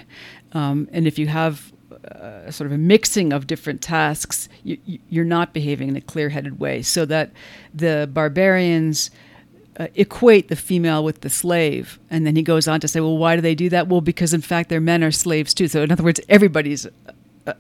Um, 0.53 0.89
and 0.93 1.07
if 1.07 1.19
you 1.19 1.27
have 1.27 1.75
uh, 2.05 2.51
sort 2.51 2.67
of 2.67 2.73
a 2.73 2.79
mixing 2.79 3.33
of 3.33 3.47
different 3.47 3.83
tasks, 3.83 4.49
you, 4.65 4.79
you're 5.09 5.25
not 5.25 5.53
behaving 5.53 5.89
in 5.89 5.97
a 5.97 6.01
clear-headed 6.01 6.59
way. 6.59 6.83
So 6.83 7.05
that 7.07 7.31
the 7.75 8.09
barbarians 8.13 9.11
uh, 9.79 9.87
equate 9.95 10.49
the 10.49 10.57
female 10.57 11.05
with 11.05 11.21
the 11.21 11.31
slave, 11.31 11.99
and 12.11 12.27
then 12.27 12.37
he 12.37 12.43
goes 12.43 12.69
on 12.69 12.81
to 12.81 12.89
say, 12.89 13.01
well, 13.01 13.19
why 13.19 13.37
do 13.37 13.43
they 13.43 13.55
do 13.55 13.69
that? 13.71 13.89
Well, 13.89 14.01
because 14.01 14.35
in 14.35 14.41
fact 14.41 14.69
their 14.69 14.81
men 14.81 15.03
are 15.03 15.11
slaves 15.11 15.55
too. 15.55 15.69
So 15.69 15.83
in 15.83 15.93
other 15.93 16.03
words, 16.03 16.21
everybody's 16.29 16.87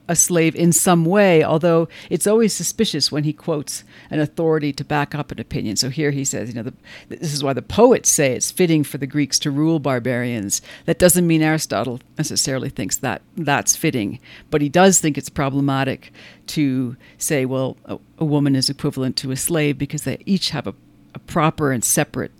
a 0.08 0.16
slave 0.16 0.54
in 0.54 0.72
some 0.72 1.04
way, 1.04 1.42
although 1.42 1.88
it's 2.10 2.26
always 2.26 2.52
suspicious 2.52 3.10
when 3.10 3.24
he 3.24 3.32
quotes 3.32 3.82
an 4.10 4.20
authority 4.20 4.72
to 4.74 4.84
back 4.84 5.14
up 5.14 5.32
an 5.32 5.40
opinion. 5.40 5.76
So 5.76 5.88
here 5.88 6.10
he 6.10 6.24
says, 6.24 6.50
you 6.50 6.54
know, 6.54 6.62
the, 6.62 6.74
this 7.08 7.32
is 7.32 7.42
why 7.42 7.52
the 7.52 7.62
poets 7.62 8.08
say 8.08 8.32
it's 8.32 8.50
fitting 8.50 8.84
for 8.84 8.98
the 8.98 9.06
Greeks 9.06 9.38
to 9.40 9.50
rule 9.50 9.78
barbarians. 9.78 10.60
That 10.84 10.98
doesn't 10.98 11.26
mean 11.26 11.42
Aristotle 11.42 12.00
necessarily 12.18 12.68
thinks 12.68 12.96
that 12.98 13.22
that's 13.36 13.74
fitting, 13.74 14.20
but 14.50 14.60
he 14.60 14.68
does 14.68 15.00
think 15.00 15.16
it's 15.16 15.30
problematic 15.30 16.12
to 16.48 16.96
say, 17.16 17.44
well, 17.44 17.76
a, 17.86 17.98
a 18.18 18.24
woman 18.24 18.54
is 18.54 18.68
equivalent 18.68 19.16
to 19.16 19.30
a 19.30 19.36
slave 19.36 19.78
because 19.78 20.02
they 20.02 20.18
each 20.26 20.50
have 20.50 20.66
a, 20.66 20.74
a 21.14 21.18
proper 21.20 21.72
and 21.72 21.84
separate 21.84 22.32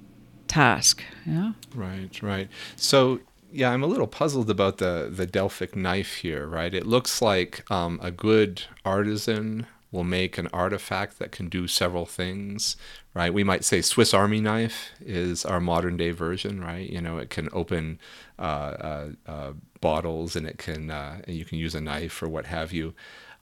task. 0.46 1.02
Yeah. 1.24 1.52
Right, 1.74 2.20
right. 2.22 2.48
So 2.76 3.20
yeah, 3.52 3.70
I'm 3.70 3.82
a 3.82 3.86
little 3.86 4.06
puzzled 4.06 4.50
about 4.50 4.78
the 4.78 5.10
the 5.12 5.26
Delphic 5.26 5.76
knife 5.76 6.16
here. 6.16 6.46
Right, 6.46 6.74
it 6.74 6.86
looks 6.86 7.20
like 7.22 7.68
um, 7.70 7.98
a 8.02 8.10
good 8.10 8.62
artisan 8.84 9.66
will 9.92 10.04
make 10.04 10.38
an 10.38 10.46
artifact 10.52 11.18
that 11.18 11.32
can 11.32 11.48
do 11.48 11.66
several 11.66 12.06
things. 12.06 12.76
Right, 13.14 13.34
we 13.34 13.44
might 13.44 13.64
say 13.64 13.82
Swiss 13.82 14.14
Army 14.14 14.40
knife 14.40 14.90
is 15.00 15.44
our 15.44 15.60
modern 15.60 15.96
day 15.96 16.12
version. 16.12 16.60
Right, 16.60 16.88
you 16.88 17.00
know, 17.00 17.18
it 17.18 17.30
can 17.30 17.48
open 17.52 17.98
uh, 18.38 18.42
uh, 18.42 19.08
uh, 19.26 19.52
bottles 19.80 20.36
and 20.36 20.46
it 20.46 20.58
can 20.58 20.90
uh, 20.90 21.20
and 21.26 21.36
you 21.36 21.44
can 21.44 21.58
use 21.58 21.74
a 21.74 21.80
knife 21.80 22.22
or 22.22 22.28
what 22.28 22.46
have 22.46 22.72
you. 22.72 22.94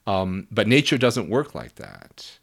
Um, 0.07 0.47
but 0.51 0.67
nature 0.67 0.99
doesn't 0.99 1.29
work 1.29 1.55
like 1.55 1.75
that, 1.77 2.39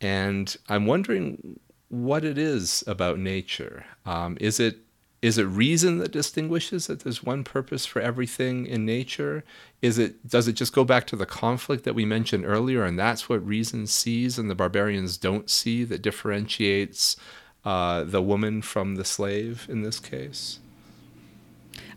and 0.00 0.54
I'm 0.68 0.86
wondering 0.86 1.58
what 1.88 2.24
it 2.24 2.38
is 2.38 2.84
about 2.86 3.18
nature. 3.18 3.84
Um, 4.06 4.36
is 4.40 4.60
it 4.60 4.78
is 5.22 5.36
it 5.36 5.44
reason 5.44 5.98
that 5.98 6.12
distinguishes 6.12 6.86
that 6.86 7.00
there's 7.00 7.22
one 7.22 7.44
purpose 7.44 7.84
for 7.84 8.00
everything 8.00 8.66
in 8.66 8.86
nature? 8.86 9.44
Is 9.82 9.98
it 9.98 10.26
does 10.26 10.48
it 10.48 10.54
just 10.54 10.72
go 10.72 10.84
back 10.84 11.06
to 11.08 11.16
the 11.16 11.26
conflict 11.26 11.84
that 11.84 11.94
we 11.94 12.04
mentioned 12.04 12.46
earlier, 12.46 12.84
and 12.84 12.98
that's 12.98 13.28
what 13.28 13.46
reason 13.46 13.86
sees, 13.86 14.38
and 14.38 14.48
the 14.48 14.54
barbarians 14.54 15.18
don't 15.18 15.50
see 15.50 15.84
that 15.84 16.00
differentiates 16.00 17.16
uh, 17.64 18.04
the 18.04 18.22
woman 18.22 18.62
from 18.62 18.96
the 18.96 19.04
slave 19.04 19.66
in 19.68 19.82
this 19.82 20.00
case? 20.00 20.58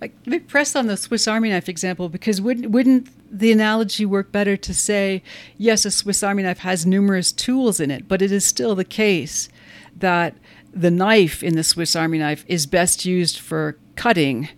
I 0.02 0.10
press 0.40 0.76
on 0.76 0.88
the 0.88 0.98
Swiss 0.98 1.28
Army 1.28 1.50
knife 1.50 1.70
example 1.70 2.10
because 2.10 2.42
wouldn't 2.42 2.72
wouldn't 2.72 3.08
the 3.32 3.54
analogy 3.54 4.06
work 4.06 4.34
better 4.34 4.58
to 4.58 4.74
say 4.74 5.24
yes, 5.58 5.86
a 5.86 5.92
Swiss 5.92 6.24
Army 6.24 6.44
knife 6.44 6.60
has 6.60 6.86
numerous 6.86 7.32
tools 7.32 7.80
in 7.80 7.90
it, 7.90 8.10
but 8.10 8.22
it 8.22 8.34
is 8.34 8.44
still 8.44 8.76
the 8.76 8.84
case 8.84 9.48
that 9.96 10.36
the 10.74 10.92
knife 10.92 11.44
in 11.44 11.56
the 11.56 11.64
Swiss 11.64 11.96
Army 11.96 12.18
knife 12.18 12.44
is 12.48 12.66
best 12.66 13.06
used 13.06 13.38
for 13.38 13.78
cutting 13.96 14.50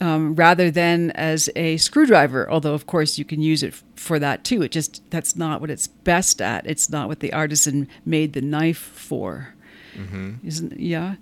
um, 0.00 0.34
rather 0.34 0.70
than 0.70 1.10
as 1.12 1.48
a 1.56 1.76
screwdriver. 1.78 2.50
Although, 2.50 2.74
of 2.74 2.86
course, 2.86 3.18
you 3.18 3.24
can 3.24 3.40
use 3.40 3.62
it 3.62 3.74
for 3.96 4.18
that 4.18 4.44
too. 4.44 4.62
It 4.62 4.70
just 4.70 5.02
that's 5.10 5.36
not 5.36 5.60
what 5.60 5.70
it's 5.70 5.86
best 5.86 6.42
at. 6.42 6.66
It's 6.66 6.90
not 6.90 7.08
what 7.08 7.20
the 7.20 7.32
artisan 7.32 7.88
made 8.04 8.34
the 8.34 8.42
knife 8.42 8.78
for. 8.78 9.54
Mm-hmm. 9.96 10.46
Isn't 10.46 10.78
yeah? 10.78 11.16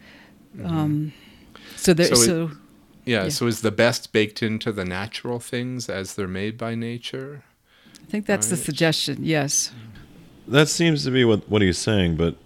Mm-hmm. 0.57 0.67
Um, 0.67 1.13
so 1.77 1.95
there. 1.95 2.07
So, 2.07 2.15
so 2.15 2.45
it, 2.45 2.51
yeah, 3.05 3.23
yeah. 3.25 3.29
So 3.29 3.47
is 3.47 3.63
the 3.63 3.71
best 3.71 4.13
baked 4.13 4.43
into 4.43 4.73
the 4.73 4.85
natural 4.85 5.39
things 5.39 5.89
as 5.89 6.15
they're 6.15 6.29
made 6.29 6.59
by 6.59 6.75
nature? 6.75 7.45
I 8.01 8.11
think 8.11 8.27
that's 8.27 8.47
right? 8.49 8.59
the 8.59 8.65
suggestion. 8.65 9.19
Yes. 9.21 9.73
That 10.49 10.69
seems 10.69 11.05
to 11.05 11.11
be 11.11 11.25
what 11.25 11.49
what 11.49 11.63
he's 11.63 11.79
saying, 11.79 12.17
but 12.17 12.37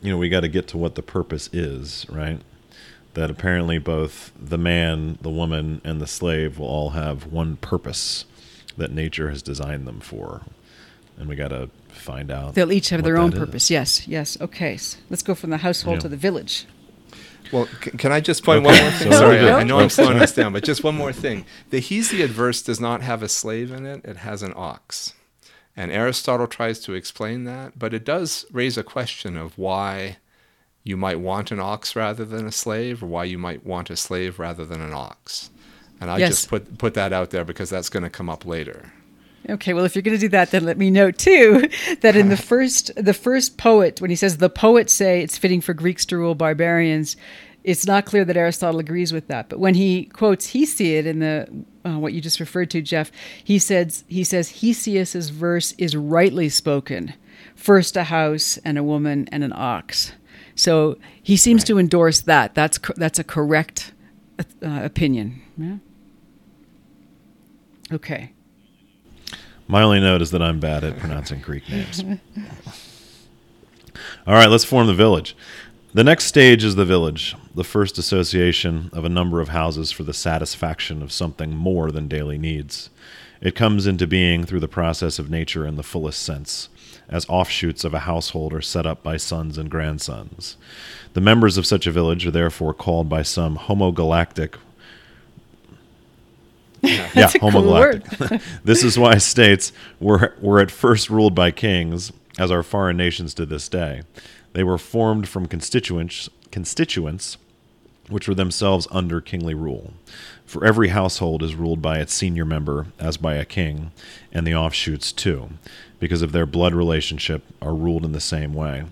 you 0.00 0.10
know, 0.10 0.18
we 0.18 0.28
got 0.28 0.40
to 0.40 0.48
get 0.48 0.68
to 0.68 0.78
what 0.78 0.94
the 0.94 1.02
purpose 1.02 1.48
is, 1.52 2.06
right? 2.08 2.40
That 3.14 3.30
apparently 3.30 3.78
both 3.78 4.32
the 4.38 4.58
man, 4.58 5.18
the 5.22 5.30
woman, 5.30 5.80
and 5.84 6.00
the 6.00 6.06
slave 6.06 6.58
will 6.58 6.66
all 6.66 6.90
have 6.90 7.26
one 7.26 7.56
purpose 7.56 8.24
that 8.76 8.92
nature 8.92 9.30
has 9.30 9.42
designed 9.42 9.86
them 9.86 10.00
for. 10.00 10.42
And 11.18 11.28
we 11.28 11.34
got 11.34 11.48
to 11.48 11.70
find 11.88 12.30
out. 12.30 12.54
They'll 12.54 12.72
each 12.72 12.90
have 12.90 13.02
their 13.02 13.16
own 13.16 13.32
purpose. 13.32 13.64
Is. 13.64 13.70
Yes, 13.70 14.08
yes. 14.08 14.40
Okay. 14.40 14.76
So 14.76 14.98
let's 15.08 15.22
go 15.22 15.34
from 15.34 15.50
the 15.50 15.56
household 15.58 15.96
yeah. 15.96 16.00
to 16.00 16.08
the 16.08 16.16
village. 16.16 16.66
Well, 17.52 17.68
c- 17.82 17.92
can 17.92 18.12
I 18.12 18.20
just 18.20 18.44
point 18.44 18.58
okay. 18.58 18.66
one 18.66 18.82
more 18.82 18.90
thing? 18.92 19.12
So 19.12 19.18
Sorry, 19.18 19.38
I, 19.38 19.60
I 19.60 19.62
know 19.62 19.78
I'm 19.78 19.90
slowing 19.90 20.18
us 20.22 20.32
down, 20.32 20.52
but 20.52 20.64
just 20.64 20.84
one 20.84 20.94
more 20.94 21.12
thing. 21.12 21.46
The 21.70 21.80
Hesiod 21.80 22.28
verse 22.28 22.60
does 22.60 22.80
not 22.80 23.02
have 23.02 23.22
a 23.22 23.28
slave 23.28 23.72
in 23.72 23.86
it, 23.86 24.04
it 24.04 24.18
has 24.18 24.42
an 24.42 24.52
ox. 24.56 25.14
And 25.76 25.92
Aristotle 25.92 26.46
tries 26.46 26.80
to 26.80 26.94
explain 26.94 27.44
that, 27.44 27.78
but 27.78 27.92
it 27.92 28.04
does 28.04 28.46
raise 28.50 28.78
a 28.78 28.82
question 28.82 29.36
of 29.36 29.58
why 29.58 30.16
you 30.84 30.96
might 30.96 31.20
want 31.20 31.50
an 31.50 31.60
ox 31.60 31.94
rather 31.94 32.24
than 32.24 32.46
a 32.46 32.52
slave, 32.52 33.02
or 33.02 33.06
why 33.06 33.24
you 33.24 33.38
might 33.38 33.66
want 33.66 33.90
a 33.90 33.96
slave 33.96 34.38
rather 34.38 34.64
than 34.64 34.80
an 34.80 34.94
ox. 34.94 35.50
And 36.00 36.10
I 36.10 36.18
yes. 36.18 36.30
just 36.30 36.48
put 36.48 36.78
put 36.78 36.94
that 36.94 37.12
out 37.12 37.30
there 37.30 37.44
because 37.44 37.70
that's 37.70 37.88
going 37.88 38.04
to 38.04 38.10
come 38.10 38.30
up 38.30 38.46
later. 38.46 38.92
Okay, 39.48 39.74
well, 39.74 39.84
if 39.84 39.94
you're 39.94 40.02
going 40.02 40.16
to 40.16 40.20
do 40.20 40.28
that, 40.30 40.50
then 40.50 40.64
let 40.64 40.76
me 40.76 40.90
know 40.90 41.10
too 41.10 41.68
that 42.00 42.16
in 42.16 42.28
the 42.28 42.36
first 42.52 42.90
the 42.96 43.14
first 43.14 43.58
poet, 43.58 44.00
when 44.00 44.10
he 44.10 44.16
says 44.16 44.38
the 44.38 44.50
poets 44.50 44.92
say 44.92 45.22
it's 45.22 45.38
fitting 45.38 45.60
for 45.60 45.74
Greeks 45.74 46.06
to 46.06 46.16
rule 46.16 46.34
barbarians, 46.34 47.16
it's 47.64 47.86
not 47.86 48.06
clear 48.06 48.24
that 48.24 48.36
Aristotle 48.36 48.80
agrees 48.80 49.12
with 49.12 49.26
that. 49.28 49.48
But 49.48 49.58
when 49.58 49.74
he 49.74 50.04
quotes 50.06 50.52
Hesiod 50.52 51.04
in 51.04 51.18
the 51.18 51.48
uh, 51.86 51.98
what 51.98 52.12
you 52.12 52.20
just 52.20 52.40
referred 52.40 52.70
to, 52.70 52.82
Jeff, 52.82 53.12
he 53.42 53.58
says 53.58 54.04
he 54.08 54.24
says 54.24 54.60
Hesiod's 54.60 55.30
verse 55.30 55.72
is 55.78 55.96
rightly 55.96 56.48
spoken. 56.48 57.14
First 57.54 57.96
a 57.96 58.04
house 58.04 58.58
and 58.64 58.76
a 58.76 58.82
woman 58.82 59.28
and 59.30 59.44
an 59.44 59.52
ox. 59.54 60.12
So 60.54 60.98
he 61.22 61.36
seems 61.36 61.60
right. 61.60 61.66
to 61.68 61.78
endorse 61.78 62.20
that. 62.22 62.54
That's 62.54 62.78
that's 62.96 63.18
a 63.18 63.24
correct 63.24 63.92
uh, 64.38 64.44
opinion. 64.82 65.42
Yeah. 65.56 65.76
Okay. 67.92 68.32
My 69.68 69.82
only 69.82 70.00
note 70.00 70.22
is 70.22 70.30
that 70.30 70.42
I'm 70.42 70.60
bad 70.60 70.84
at 70.84 70.98
pronouncing 70.98 71.40
Greek 71.40 71.68
names. 71.68 72.02
All 74.26 74.34
right, 74.34 74.48
let's 74.48 74.64
form 74.64 74.86
the 74.86 74.94
village. 74.94 75.36
The 75.96 76.04
next 76.04 76.26
stage 76.26 76.62
is 76.62 76.74
the 76.74 76.84
village, 76.84 77.34
the 77.54 77.64
first 77.64 77.96
association 77.96 78.90
of 78.92 79.06
a 79.06 79.08
number 79.08 79.40
of 79.40 79.48
houses 79.48 79.90
for 79.90 80.02
the 80.02 80.12
satisfaction 80.12 81.00
of 81.00 81.10
something 81.10 81.56
more 81.56 81.90
than 81.90 82.06
daily 82.06 82.36
needs. 82.36 82.90
It 83.40 83.54
comes 83.54 83.86
into 83.86 84.06
being 84.06 84.44
through 84.44 84.60
the 84.60 84.68
process 84.68 85.18
of 85.18 85.30
nature 85.30 85.66
in 85.66 85.76
the 85.76 85.82
fullest 85.82 86.22
sense, 86.22 86.68
as 87.08 87.24
offshoots 87.30 87.82
of 87.82 87.94
a 87.94 88.00
household 88.00 88.52
are 88.52 88.60
set 88.60 88.84
up 88.84 89.02
by 89.02 89.16
sons 89.16 89.56
and 89.56 89.70
grandsons. 89.70 90.58
The 91.14 91.22
members 91.22 91.56
of 91.56 91.64
such 91.64 91.86
a 91.86 91.92
village 91.92 92.26
are 92.26 92.30
therefore 92.30 92.74
called 92.74 93.08
by 93.08 93.22
some 93.22 93.56
homogalactic. 93.56 94.56
Yeah, 96.82 97.10
yeah 97.14 97.28
homogalactic. 97.28 98.28
Cool 98.28 98.38
this 98.64 98.82
is 98.84 98.98
why 98.98 99.18
states 99.18 99.72
were, 100.00 100.34
were 100.40 100.60
at 100.60 100.70
first 100.70 101.10
ruled 101.10 101.34
by 101.34 101.50
kings, 101.50 102.12
as 102.38 102.50
are 102.50 102.62
foreign 102.62 102.96
nations 102.96 103.34
to 103.34 103.46
this 103.46 103.68
day. 103.68 104.02
They 104.52 104.64
were 104.64 104.78
formed 104.78 105.28
from 105.28 105.46
constituents, 105.46 106.28
constituents 106.50 107.36
which 108.08 108.28
were 108.28 108.34
themselves 108.34 108.86
under 108.90 109.20
kingly 109.20 109.54
rule. 109.54 109.92
For 110.44 110.64
every 110.64 110.88
household 110.88 111.42
is 111.42 111.54
ruled 111.54 111.82
by 111.82 111.98
its 111.98 112.14
senior 112.14 112.44
member, 112.44 112.86
as 112.98 113.16
by 113.16 113.34
a 113.34 113.44
king, 113.44 113.90
and 114.32 114.46
the 114.46 114.54
offshoots 114.54 115.12
too, 115.12 115.50
because 115.98 116.22
of 116.22 116.32
their 116.32 116.46
blood 116.46 116.74
relationship, 116.74 117.42
are 117.60 117.74
ruled 117.74 118.04
in 118.04 118.12
the 118.12 118.20
same 118.20 118.54
way. 118.54 118.84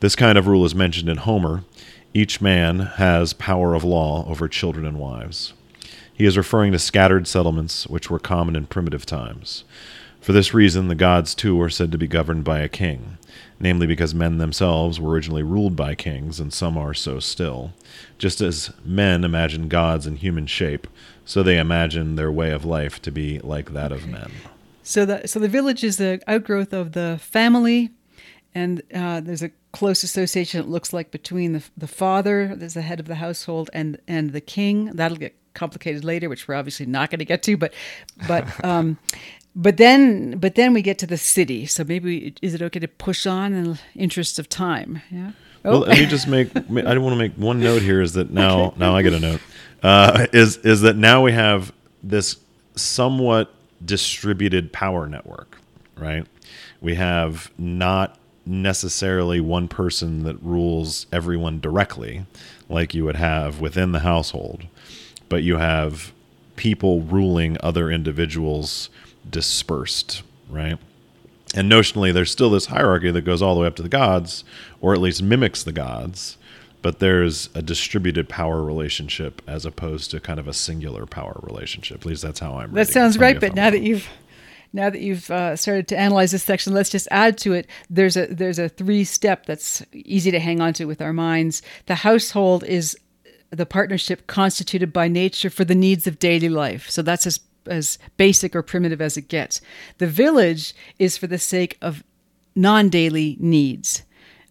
This 0.00 0.14
kind 0.14 0.36
of 0.36 0.46
rule 0.46 0.64
is 0.64 0.74
mentioned 0.74 1.08
in 1.08 1.18
Homer. 1.18 1.64
Each 2.12 2.40
man 2.40 2.80
has 2.80 3.32
power 3.32 3.74
of 3.74 3.82
law 3.82 4.26
over 4.28 4.46
children 4.46 4.84
and 4.84 4.98
wives. 4.98 5.54
He 6.14 6.26
is 6.26 6.36
referring 6.36 6.72
to 6.72 6.78
scattered 6.78 7.26
settlements 7.26 7.86
which 7.86 8.08
were 8.08 8.20
common 8.20 8.56
in 8.56 8.66
primitive 8.66 9.04
times. 9.04 9.64
For 10.20 10.32
this 10.32 10.54
reason, 10.54 10.88
the 10.88 10.94
gods 10.94 11.34
too 11.34 11.60
are 11.60 11.68
said 11.68 11.92
to 11.92 11.98
be 11.98 12.06
governed 12.06 12.44
by 12.44 12.60
a 12.60 12.68
king, 12.68 13.18
namely 13.60 13.86
because 13.86 14.14
men 14.14 14.38
themselves 14.38 14.98
were 14.98 15.10
originally 15.10 15.42
ruled 15.42 15.76
by 15.76 15.94
kings, 15.94 16.40
and 16.40 16.50
some 16.50 16.78
are 16.78 16.94
so 16.94 17.20
still. 17.20 17.72
Just 18.16 18.40
as 18.40 18.72
men 18.84 19.22
imagine 19.22 19.68
gods 19.68 20.06
in 20.06 20.16
human 20.16 20.46
shape, 20.46 20.86
so 21.26 21.42
they 21.42 21.58
imagine 21.58 22.16
their 22.16 22.32
way 22.32 22.52
of 22.52 22.64
life 22.64 23.02
to 23.02 23.10
be 23.10 23.38
like 23.40 23.74
that 23.74 23.92
of 23.92 24.06
men. 24.06 24.30
So 24.82 25.04
the 25.04 25.28
so 25.28 25.38
the 25.38 25.48
village 25.48 25.84
is 25.84 25.98
the 25.98 26.22
outgrowth 26.26 26.72
of 26.72 26.92
the 26.92 27.18
family, 27.20 27.90
and 28.54 28.82
uh, 28.94 29.20
there's 29.20 29.42
a 29.42 29.50
close 29.72 30.02
association. 30.02 30.60
It 30.60 30.68
looks 30.68 30.92
like 30.92 31.10
between 31.10 31.52
the 31.52 31.64
the 31.76 31.86
father, 31.86 32.54
there's 32.56 32.74
the 32.74 32.82
head 32.82 32.98
of 32.98 33.08
the 33.08 33.16
household, 33.16 33.68
and 33.74 33.98
and 34.08 34.32
the 34.32 34.40
king. 34.40 34.86
That'll 34.86 35.18
get 35.18 35.36
complicated 35.54 36.04
later, 36.04 36.28
which 36.28 36.46
we're 36.46 36.54
obviously 36.54 36.86
not 36.86 37.10
going 37.10 37.20
to 37.20 37.24
get 37.24 37.42
to. 37.44 37.56
But 37.56 37.72
but 38.28 38.64
um, 38.64 38.98
but 39.54 39.76
then 39.76 40.38
but 40.38 40.54
then 40.54 40.74
we 40.74 40.82
get 40.82 40.98
to 40.98 41.06
the 41.06 41.18
city. 41.18 41.66
So 41.66 41.84
maybe 41.84 42.34
is 42.42 42.54
it 42.54 42.62
okay 42.62 42.80
to 42.80 42.88
push 42.88 43.26
on 43.26 43.52
in 43.52 43.64
the 43.64 43.78
interest 43.94 44.38
of 44.38 44.48
time? 44.48 45.02
Yeah. 45.10 45.32
Well, 45.62 45.80
let 45.80 45.98
me 45.98 46.06
just 46.06 46.28
make. 46.28 46.54
I 46.56 46.60
want 46.98 47.14
to 47.14 47.16
make 47.16 47.34
one 47.34 47.60
note 47.60 47.80
here. 47.82 48.02
Is 48.02 48.12
that 48.14 48.30
now? 48.30 48.66
Okay. 48.66 48.76
Now 48.78 48.94
I 48.94 49.02
get 49.02 49.14
a 49.14 49.20
note. 49.20 49.40
Uh, 49.82 50.26
is 50.32 50.58
is 50.58 50.82
that 50.82 50.96
now 50.96 51.22
we 51.22 51.32
have 51.32 51.72
this 52.02 52.36
somewhat 52.74 53.52
distributed 53.84 54.72
power 54.72 55.06
network, 55.06 55.58
right? 55.96 56.26
We 56.80 56.94
have 56.96 57.50
not 57.58 58.18
necessarily 58.46 59.40
one 59.40 59.68
person 59.68 60.24
that 60.24 60.40
rules 60.42 61.06
everyone 61.12 61.60
directly, 61.60 62.26
like 62.68 62.94
you 62.94 63.04
would 63.04 63.16
have 63.16 63.60
within 63.60 63.92
the 63.92 64.00
household, 64.00 64.64
but 65.28 65.42
you 65.42 65.56
have 65.56 66.12
people 66.56 67.00
ruling 67.02 67.56
other 67.60 67.90
individuals 67.90 68.90
dispersed, 69.28 70.22
right? 70.48 70.78
And 71.54 71.70
notionally, 71.70 72.12
there's 72.12 72.30
still 72.30 72.50
this 72.50 72.66
hierarchy 72.66 73.10
that 73.10 73.22
goes 73.22 73.40
all 73.40 73.54
the 73.54 73.60
way 73.60 73.66
up 73.66 73.76
to 73.76 73.82
the 73.82 73.88
gods, 73.88 74.44
or 74.80 74.92
at 74.92 75.00
least 75.00 75.22
mimics 75.22 75.62
the 75.62 75.72
gods, 75.72 76.36
but 76.82 76.98
there's 76.98 77.48
a 77.54 77.62
distributed 77.62 78.28
power 78.28 78.62
relationship 78.62 79.40
as 79.46 79.64
opposed 79.64 80.10
to 80.10 80.20
kind 80.20 80.38
of 80.40 80.48
a 80.48 80.52
singular 80.52 81.06
power 81.06 81.40
relationship. 81.42 82.00
At 82.00 82.06
least 82.06 82.22
that's 82.22 82.40
how 82.40 82.58
I'm. 82.58 82.72
That 82.72 82.88
sounds 82.88 83.18
right. 83.18 83.38
But 83.38 83.54
now 83.54 83.70
that 83.70 83.80
you've 83.80 84.08
now 84.74 84.90
that 84.90 85.00
you've 85.00 85.30
uh, 85.30 85.54
started 85.54 85.86
to 85.88 85.96
analyze 85.96 86.32
this 86.32 86.42
section, 86.42 86.74
let's 86.74 86.90
just 86.90 87.06
add 87.12 87.38
to 87.38 87.52
it. 87.52 87.68
There's 87.88 88.16
a 88.16 88.26
there's 88.26 88.58
a 88.58 88.68
three 88.68 89.04
step 89.04 89.46
that's 89.46 89.82
easy 89.92 90.32
to 90.32 90.40
hang 90.40 90.60
on 90.60 90.72
to 90.74 90.84
with 90.86 91.00
our 91.00 91.12
minds. 91.12 91.62
The 91.86 91.94
household 91.94 92.64
is 92.64 92.98
the 93.54 93.66
partnership 93.66 94.26
constituted 94.26 94.92
by 94.92 95.08
nature 95.08 95.50
for 95.50 95.64
the 95.64 95.74
needs 95.74 96.06
of 96.06 96.18
daily 96.18 96.48
life. 96.48 96.88
So 96.90 97.02
that's 97.02 97.26
as 97.26 97.40
as 97.66 97.98
basic 98.16 98.54
or 98.54 98.62
primitive 98.62 99.00
as 99.00 99.16
it 99.16 99.28
gets. 99.28 99.60
The 99.98 100.06
village 100.06 100.74
is 100.98 101.16
for 101.16 101.26
the 101.26 101.38
sake 101.38 101.78
of 101.80 102.04
non 102.54 102.88
daily 102.88 103.36
needs. 103.40 104.02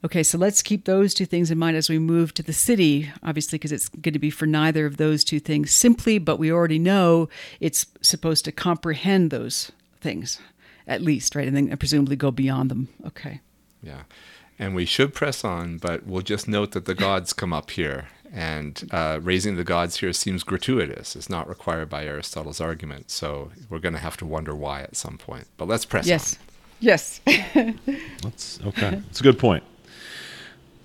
Okay, 0.05 0.23
so 0.23 0.37
let's 0.37 0.61
keep 0.61 0.83
those 0.83 1.13
two 1.13 1.25
things 1.25 1.49
in 1.49 1.57
mind 1.57 1.77
as 1.77 1.89
we 1.89 1.97
move 1.97 2.33
to 2.33 2.43
the 2.43 2.51
city, 2.51 3.09
obviously, 3.23 3.57
because 3.57 3.71
it's 3.71 3.87
going 3.87 4.13
to 4.13 4.19
be 4.19 4.29
for 4.29 4.45
neither 4.45 4.85
of 4.85 4.97
those 4.97 5.23
two 5.23 5.39
things 5.39 5.71
simply, 5.71 6.17
but 6.17 6.37
we 6.37 6.51
already 6.51 6.79
know 6.79 7.29
it's 7.61 7.85
supposed 8.01 8.43
to 8.45 8.51
comprehend 8.51 9.31
those 9.31 9.71
things, 10.01 10.39
at 10.87 11.01
least, 11.01 11.35
right? 11.35 11.47
And 11.47 11.55
then 11.55 11.77
presumably 11.77 12.17
go 12.17 12.31
beyond 12.31 12.69
them. 12.69 12.89
Okay. 13.07 13.39
Yeah. 13.81 14.03
And 14.59 14.75
we 14.75 14.85
should 14.85 15.13
press 15.13 15.45
on, 15.45 15.77
but 15.77 16.05
we'll 16.05 16.21
just 16.21 16.49
note 16.49 16.71
that 16.71 16.83
the 16.83 16.95
gods 16.95 17.31
come 17.31 17.53
up 17.53 17.71
here 17.71 18.09
and 18.33 18.89
uh, 18.91 19.19
raising 19.21 19.57
the 19.57 19.63
gods 19.63 19.97
here 19.97 20.11
seems 20.11 20.43
gratuitous. 20.43 21.15
It's 21.15 21.29
not 21.29 21.47
required 21.47 21.89
by 21.89 22.05
Aristotle's 22.05 22.59
argument. 22.59 23.11
So 23.11 23.51
we're 23.69 23.79
going 23.79 23.93
to 23.93 23.99
have 23.99 24.17
to 24.17 24.25
wonder 24.25 24.55
why 24.55 24.81
at 24.81 24.95
some 24.95 25.19
point. 25.19 25.45
But 25.55 25.67
let's 25.67 25.85
press 25.85 26.07
yes. 26.07 26.33
on. 26.33 26.39
Yes. 26.79 27.21
That's 28.23 28.59
okay. 28.65 29.01
It's 29.09 29.19
a 29.19 29.23
good 29.23 29.37
point. 29.37 29.63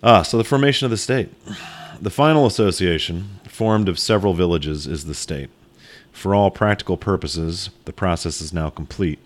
Ah, 0.03 0.22
so 0.22 0.36
the 0.36 0.44
formation 0.44 0.84
of 0.84 0.90
the 0.90 0.99
state. 0.99 1.32
The 2.01 2.11
final 2.11 2.46
association, 2.46 3.40
formed 3.49 3.88
of 3.88 3.99
several 3.99 4.34
villages, 4.34 4.86
is 4.86 5.07
the 5.07 5.14
state. 5.14 5.49
For 6.12 6.34
all 6.34 6.51
practical 6.51 6.96
purposes, 6.96 7.70
the 7.86 7.92
process 7.92 8.40
is 8.40 8.53
now 8.53 8.70
complete. 8.70 9.18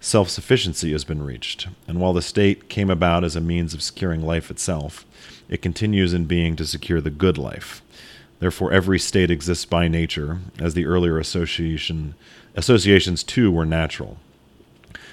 Self 0.00 0.28
sufficiency 0.28 0.92
has 0.92 1.04
been 1.04 1.22
reached, 1.22 1.68
and 1.86 2.00
while 2.00 2.12
the 2.12 2.20
state 2.20 2.68
came 2.68 2.90
about 2.90 3.22
as 3.22 3.36
a 3.36 3.40
means 3.40 3.74
of 3.74 3.82
securing 3.82 4.22
life 4.22 4.50
itself, 4.50 5.06
it 5.50 5.60
continues 5.60 6.14
in 6.14 6.24
being 6.24 6.56
to 6.56 6.64
secure 6.64 7.00
the 7.00 7.10
good 7.10 7.36
life. 7.36 7.82
Therefore, 8.38 8.72
every 8.72 8.98
state 8.98 9.30
exists 9.30 9.66
by 9.66 9.88
nature, 9.88 10.38
as 10.58 10.72
the 10.72 10.86
earlier 10.86 11.18
association 11.18 12.14
associations 12.56 13.22
too 13.22 13.50
were 13.50 13.66
natural. 13.66 14.16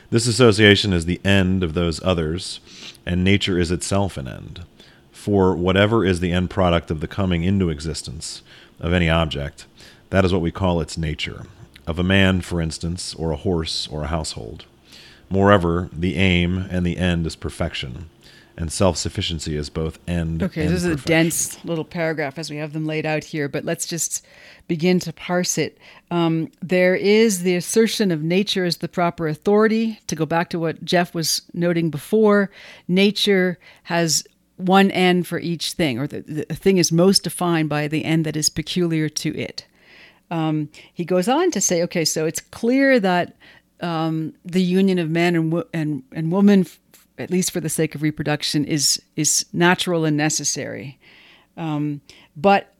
This 0.09 0.27
association 0.27 0.93
is 0.93 1.05
the 1.05 1.19
end 1.25 1.63
of 1.63 1.73
those 1.73 2.01
others, 2.03 2.61
and 3.05 3.23
nature 3.23 3.59
is 3.59 3.71
itself 3.71 4.15
an 4.15 4.27
end. 4.27 4.61
For 5.11 5.55
whatever 5.55 6.05
is 6.05 6.21
the 6.21 6.31
end 6.31 6.49
product 6.49 6.89
of 6.89 7.01
the 7.01 7.07
coming 7.07 7.43
into 7.43 7.69
existence 7.69 8.43
of 8.79 8.93
any 8.93 9.09
object, 9.09 9.65
that 10.11 10.23
is 10.23 10.31
what 10.31 10.41
we 10.41 10.51
call 10.51 10.79
its 10.79 10.97
nature. 10.97 11.47
Of 11.85 11.99
a 11.99 12.03
man, 12.03 12.41
for 12.41 12.61
instance, 12.61 13.13
or 13.15 13.31
a 13.31 13.37
horse, 13.37 13.87
or 13.87 14.03
a 14.03 14.07
household. 14.07 14.65
Moreover, 15.29 15.89
the 15.91 16.15
aim 16.15 16.67
and 16.69 16.85
the 16.85 16.97
end 16.97 17.25
is 17.27 17.35
perfection 17.35 18.09
and 18.57 18.71
self-sufficiency 18.71 19.55
as 19.55 19.69
both 19.69 19.99
end 20.07 20.41
okay 20.41 20.65
this 20.65 20.83
is 20.83 20.85
a 20.85 20.95
dense 20.95 21.63
little 21.63 21.85
paragraph 21.85 22.39
as 22.39 22.49
we 22.49 22.57
have 22.57 22.73
them 22.73 22.85
laid 22.85 23.05
out 23.05 23.23
here 23.23 23.47
but 23.47 23.63
let's 23.63 23.85
just 23.85 24.25
begin 24.67 24.99
to 24.99 25.13
parse 25.13 25.57
it. 25.57 25.77
Um, 26.11 26.51
there 26.61 26.95
is 26.95 27.43
the 27.43 27.55
assertion 27.55 28.11
of 28.11 28.21
nature 28.21 28.65
as 28.65 28.77
the 28.77 28.87
proper 28.87 29.27
authority. 29.27 29.99
To 30.07 30.15
go 30.15 30.25
back 30.25 30.49
to 30.51 30.59
what 30.59 30.83
jeff 30.83 31.13
was 31.13 31.41
noting 31.53 31.89
before 31.89 32.51
nature 32.87 33.59
has 33.83 34.25
one 34.57 34.89
end 34.91 35.27
for 35.27 35.39
each 35.39 35.73
thing 35.73 35.99
or 35.99 36.07
the, 36.07 36.21
the 36.21 36.55
thing 36.55 36.77
is 36.77 36.91
most 36.91 37.23
defined 37.23 37.69
by 37.69 37.87
the 37.87 38.03
end 38.03 38.25
that 38.25 38.35
is 38.35 38.49
peculiar 38.49 39.07
to 39.07 39.35
it. 39.37 39.65
Um, 40.29 40.69
he 40.93 41.05
goes 41.05 41.29
on 41.29 41.51
to 41.51 41.61
say 41.61 41.81
okay 41.83 42.03
so 42.03 42.25
it's 42.25 42.41
clear 42.41 42.99
that 42.99 43.35
um, 43.79 44.33
the 44.43 44.61
union 44.61 44.97
of 44.97 45.09
man 45.09 45.35
and, 45.35 45.51
wo- 45.53 45.67
and, 45.71 46.03
and 46.11 46.31
woman 46.31 46.65
at 47.17 47.31
least 47.31 47.51
for 47.51 47.59
the 47.59 47.69
sake 47.69 47.95
of 47.95 48.01
reproduction, 48.01 48.65
is 48.65 49.01
is 49.15 49.45
natural 49.53 50.05
and 50.05 50.17
necessary. 50.17 50.99
Um, 51.55 52.01
but 52.35 52.73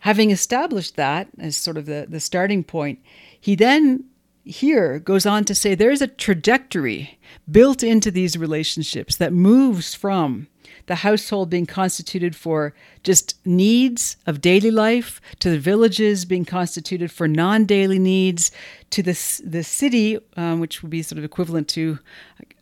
having 0.00 0.30
established 0.30 0.96
that 0.96 1.28
as 1.38 1.56
sort 1.56 1.76
of 1.76 1.86
the, 1.86 2.06
the 2.08 2.20
starting 2.20 2.64
point, 2.64 2.98
he 3.40 3.54
then 3.54 4.04
here 4.44 4.98
goes 4.98 5.26
on 5.26 5.44
to 5.44 5.54
say 5.54 5.74
there's 5.74 6.00
a 6.00 6.06
trajectory 6.06 7.18
built 7.50 7.82
into 7.82 8.10
these 8.10 8.36
relationships 8.36 9.16
that 9.16 9.32
moves 9.32 9.94
from 9.94 10.48
the 10.86 10.96
household 10.96 11.50
being 11.50 11.66
constituted 11.66 12.34
for 12.34 12.74
just 13.02 13.34
needs 13.46 14.16
of 14.26 14.40
daily 14.40 14.70
life, 14.70 15.20
to 15.38 15.50
the 15.50 15.58
villages 15.58 16.24
being 16.24 16.44
constituted 16.44 17.12
for 17.12 17.28
non 17.28 17.66
daily 17.66 17.98
needs, 17.98 18.50
to 18.90 19.02
the, 19.02 19.42
the 19.44 19.62
city, 19.62 20.18
um, 20.36 20.60
which 20.60 20.82
would 20.82 20.90
be 20.90 21.02
sort 21.02 21.18
of 21.18 21.24
equivalent 21.24 21.68
to 21.68 21.98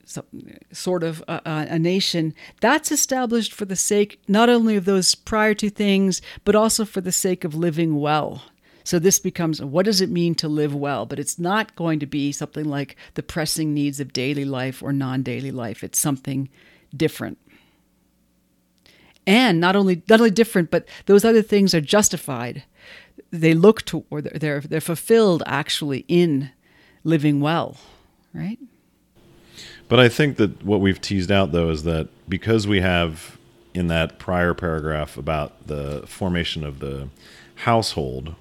so, 0.09 0.25
sort 0.73 1.03
of 1.03 1.23
a, 1.27 1.41
a, 1.45 1.79
nation, 1.81 2.33
that's 2.61 2.93
established 2.93 3.53
for 3.53 3.65
the 3.65 3.75
sake 3.75 4.21
not 4.29 4.49
only 4.49 4.77
of 4.77 4.85
those 4.85 5.17
prior 5.17 5.53
to 5.55 5.69
things, 5.69 6.23
but 6.45 6.55
also 6.55 6.85
for 6.85 7.01
the 7.01 7.11
sake 7.11 7.43
of 7.43 7.57
living 7.57 7.97
well. 7.97 8.45
So 8.85 9.01
this 9.01 9.19
becomes 9.19 9.61
what 9.61 9.85
does 9.85 10.01
it 10.01 10.09
mean 10.09 10.37
to 10.37 10.47
live 10.47 10.73
well? 10.73 11.07
But 11.07 11.19
it's 11.19 11.41
not 11.41 11.75
going 11.75 11.99
to 11.99 12.07
be 12.07 12.31
something 12.31 12.65
like 12.65 12.95
the 13.15 13.23
pressing 13.23 13.75
needs 13.75 13.99
of 13.99 14.13
daily 14.13 14.45
life 14.45 14.81
or 14.81 14.93
non 14.93 15.25
daily 15.25 15.51
life. 15.51 15.83
It's 15.83 15.99
something 15.99 16.49
different. 16.97 17.39
And 19.27 19.61
not 19.61 19.75
only 19.75 20.05
not 20.09 20.21
only 20.21 20.31
different, 20.31 20.71
but 20.71 20.87
those 21.07 21.25
other 21.25 21.43
things 21.43 21.75
are 21.75 21.81
justified. 21.81 22.63
They 23.33 23.55
look 23.55 23.85
to 23.87 24.05
or 24.09 24.23
they're 24.23 24.61
they're 24.61 24.81
fulfilled 24.81 25.43
actually 25.47 26.05
in 26.07 26.53
living 27.03 27.41
well, 27.41 27.79
right? 28.33 28.61
But 29.89 30.01
I 30.01 30.09
think 30.09 30.37
that 30.37 30.65
what 30.65 30.81
we've 30.81 31.01
teased 31.01 31.31
out 31.31 31.53
though 31.53 31.71
is 31.71 31.85
that 31.85 32.09
because 32.29 32.67
we 32.67 32.81
have 32.81 33.39
in 33.75 33.89
that 33.89 34.19
prior 34.19 34.55
paragraph 34.55 35.17
about 35.17 35.67
the 35.67 36.03
formation 36.07 36.65
of 36.65 36.79
the 36.81 37.09
household, 37.57 38.35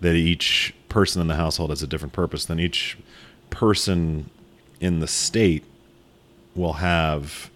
that 0.00 0.14
each 0.14 0.74
person 0.88 1.20
in 1.20 1.28
the 1.28 1.34
household 1.34 1.70
has 1.70 1.82
a 1.82 1.86
different 1.86 2.12
purpose, 2.12 2.44
then 2.44 2.60
each 2.60 2.96
person 3.50 4.30
in 4.80 5.00
the 5.00 5.08
state 5.08 5.64
will 6.54 6.74
have 6.74 7.50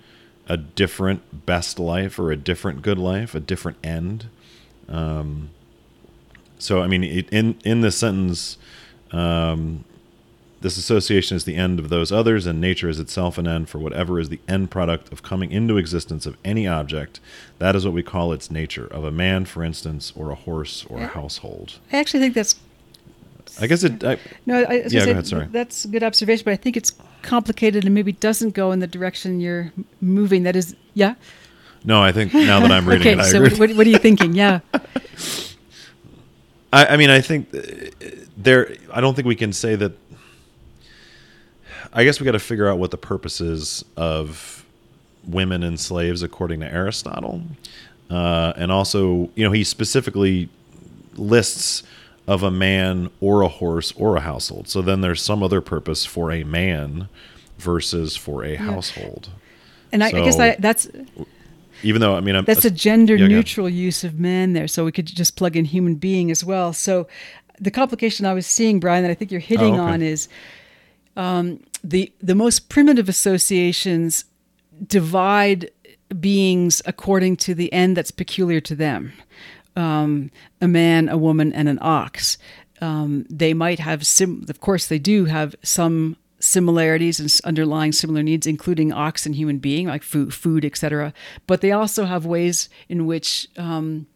a 0.49 0.57
different 0.57 1.47
best 1.47 1.79
life 1.79 2.19
or 2.19 2.31
a 2.33 2.37
different 2.37 2.83
good 2.83 2.99
life, 2.99 3.35
a 3.35 3.41
different 3.41 3.79
end. 3.85 4.27
Um, 4.89 5.51
so, 6.59 6.83
I 6.83 6.87
mean, 6.87 7.05
it, 7.05 7.29
in 7.31 7.57
in 7.65 7.81
this 7.81 7.97
sentence, 7.97 8.59
um, 9.13 9.85
this 10.63 10.77
association 10.77 11.37
is 11.37 11.45
the 11.45 11.57
end 11.57 11.79
of 11.79 11.89
those 11.89 12.11
others, 12.11 12.47
and 12.47 12.61
nature 12.61 12.89
is 12.89 12.99
itself 12.99 13.39
an 13.39 13.47
end 13.47 13.69
for 13.69 13.79
whatever 13.79 14.19
is 14.19 14.29
the 14.29 14.41
end 14.49 14.71
product 14.71 15.13
of 15.13 15.23
coming 15.23 15.53
into 15.53 15.77
existence 15.77 16.25
of 16.25 16.37
any 16.45 16.67
object. 16.67 17.21
That 17.59 17.77
is 17.77 17.85
what 17.85 17.95
we 17.95 18.03
call 18.03 18.33
its 18.33 18.51
nature, 18.51 18.87
of 18.87 19.05
a 19.05 19.11
man, 19.11 19.45
for 19.45 19.63
instance, 19.63 20.13
or 20.17 20.31
a 20.31 20.35
horse, 20.35 20.87
or 20.89 21.01
a 21.01 21.09
household. 21.09 21.79
I 21.93 21.99
actually 21.99 22.21
think 22.21 22.35
that's 22.35 22.57
I 23.61 23.67
guess 23.67 23.85
it. 23.85 24.03
I, 24.03 24.19
no. 24.47 24.61
I, 24.61 24.61
I 24.61 24.75
Yeah, 24.89 25.01
gonna 25.01 25.05
go 25.05 25.11
ahead, 25.13 25.27
sorry. 25.27 25.47
That's 25.51 25.85
a 25.85 25.89
good 25.89 26.03
observation, 26.03 26.45
but 26.45 26.53
I 26.53 26.57
think 26.57 26.77
it's 26.77 26.93
complicated 27.23 27.85
and 27.85 27.95
maybe 27.95 28.13
doesn't 28.13 28.55
go 28.55 28.73
in 28.73 28.79
the 28.79 28.87
direction 28.87 29.41
you're 29.41 29.73
moving. 30.01 30.45
That 30.45 30.57
is, 30.57 30.75
yeah. 30.95 31.15
no, 31.85 32.03
I 32.03 32.13
think 32.13 32.33
now 32.33 32.61
that 32.61 32.71
I'm 32.71 32.89
reading 32.89 33.03
okay, 33.03 33.13
it, 33.13 33.21
I 33.21 33.29
so 33.29 33.43
agree. 33.43 33.59
what, 33.59 33.77
what 33.77 33.87
are 33.87 33.91
you 33.91 33.99
thinking? 33.99 34.35
Yeah. 34.35 34.61
I, 36.73 36.87
I 36.87 36.97
mean, 36.97 37.11
I 37.11 37.21
think 37.21 37.55
uh, 37.55 37.61
there. 38.37 38.75
I 38.93 39.01
don't 39.01 39.15
think 39.15 39.27
we 39.27 39.37
can 39.37 39.53
say 39.53 39.77
that. 39.77 39.93
I 41.93 42.05
guess 42.05 42.21
we 42.21 42.25
got 42.25 42.33
to 42.33 42.39
figure 42.39 42.69
out 42.69 42.79
what 42.79 42.91
the 42.91 42.97
purpose 42.97 43.41
is 43.41 43.85
of 43.97 44.65
women 45.27 45.63
and 45.63 45.79
slaves 45.79 46.23
according 46.23 46.61
to 46.61 46.67
Aristotle, 46.67 47.43
uh, 48.11 48.53
and 48.57 48.73
also, 48.73 49.31
you 49.35 49.45
know, 49.45 49.53
he 49.53 49.65
specifically 49.65 50.49
lists 51.15 51.83
of 52.27 52.43
a 52.43 52.51
man 52.51 53.11
or 53.21 53.43
a 53.43 53.49
horse 53.49 53.93
or 53.93 54.17
a 54.17 54.21
household. 54.21 54.69
So 54.69 54.81
then 54.81 55.01
there's 55.01 55.21
some 55.21 55.43
other 55.43 55.61
purpose 55.61 56.05
for 56.05 56.31
a 56.31 56.45
man 56.45 57.09
versus 57.59 58.17
for 58.17 58.45
a 58.45 58.55
household. 58.55 59.29
And 59.93 60.03
I, 60.03 60.09
I 60.09 60.11
guess 60.13 60.39
I, 60.39 60.57
that's 60.59 60.89
Even 61.83 62.01
though 62.01 62.17
I 62.17 62.21
mean, 62.21 62.37
I'm, 62.37 62.45
that's 62.45 62.65
a 62.65 62.71
gender 62.71 63.17
yeah, 63.17 63.27
neutral 63.27 63.69
use 63.69 64.05
of 64.05 64.19
man 64.19 64.53
there, 64.53 64.69
so 64.69 64.85
we 64.85 64.93
could 64.93 65.07
just 65.07 65.37
plug 65.37 65.57
in 65.57 65.65
human 65.65 65.97
being 65.97 66.31
as 66.31 66.45
well. 66.45 66.73
So 66.73 67.09
the 67.61 67.71
complication 67.71 68.25
I 68.25 68.35
was 68.35 68.47
seeing, 68.47 68.81
Brian, 68.81 69.03
that 69.03 69.11
I 69.11 69.15
think 69.15 69.31
you're 69.31 69.41
hitting 69.41 69.75
Oh, 69.75 69.83
okay. 69.85 69.93
on 69.93 70.03
is 70.03 70.29
um, 71.17 71.61
the 71.83 72.13
the 72.21 72.35
most 72.35 72.69
primitive 72.69 73.09
associations 73.09 74.25
divide 74.87 75.71
beings 76.21 76.83
according 76.85 77.37
to 77.37 77.55
the 77.55 77.73
end 77.73 77.97
that's 77.97 78.11
peculiar 78.11 78.61
to 78.61 78.75
them. 78.75 79.13
Um, 79.75 80.31
a 80.61 80.69
man, 80.69 81.09
a 81.09 81.17
woman, 81.17 81.53
and 81.53 81.69
an 81.69 81.79
ox. 81.81 82.37
Um, 82.81 83.25
they 83.31 83.55
might 83.55 83.79
have 83.79 84.07
sim. 84.07 84.45
Of 84.49 84.61
course, 84.61 84.87
they 84.87 84.99
do 84.99 85.25
have 85.27 85.55
some 85.63 86.17
similarities 86.41 87.21
and 87.21 87.41
underlying 87.45 87.93
similar 87.93 88.23
needs, 88.23 88.47
including 88.47 88.93
ox 88.93 89.25
and 89.25 89.35
human 89.35 89.59
being, 89.59 89.87
like 89.87 90.03
food, 90.03 90.35
food, 90.35 90.65
etc. 90.65 91.15
But 91.47 91.61
they 91.61 91.73
also 91.73 92.05
have 92.05 92.27
ways 92.27 92.69
in 92.89 93.07
which 93.07 93.49
um, 93.57 94.07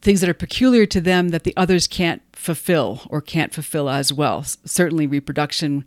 things 0.00 0.20
that 0.22 0.30
are 0.30 0.34
peculiar 0.34 0.86
to 0.86 1.00
them 1.00 1.28
that 1.28 1.44
the 1.44 1.56
others 1.56 1.86
can't 1.86 2.22
fulfill 2.32 3.02
or 3.10 3.20
can't 3.20 3.52
fulfill 3.52 3.90
as 3.90 4.12
well. 4.12 4.42
Certainly, 4.42 5.06
reproduction 5.06 5.84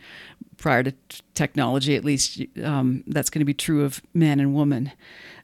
prior 0.57 0.83
to 0.83 0.91
t- 0.91 1.21
technology, 1.33 1.95
at 1.95 2.03
least, 2.03 2.41
um, 2.63 3.03
that's 3.07 3.29
going 3.29 3.39
to 3.39 3.45
be 3.45 3.53
true 3.53 3.83
of 3.83 4.01
man 4.13 4.39
and 4.39 4.53
woman. 4.53 4.91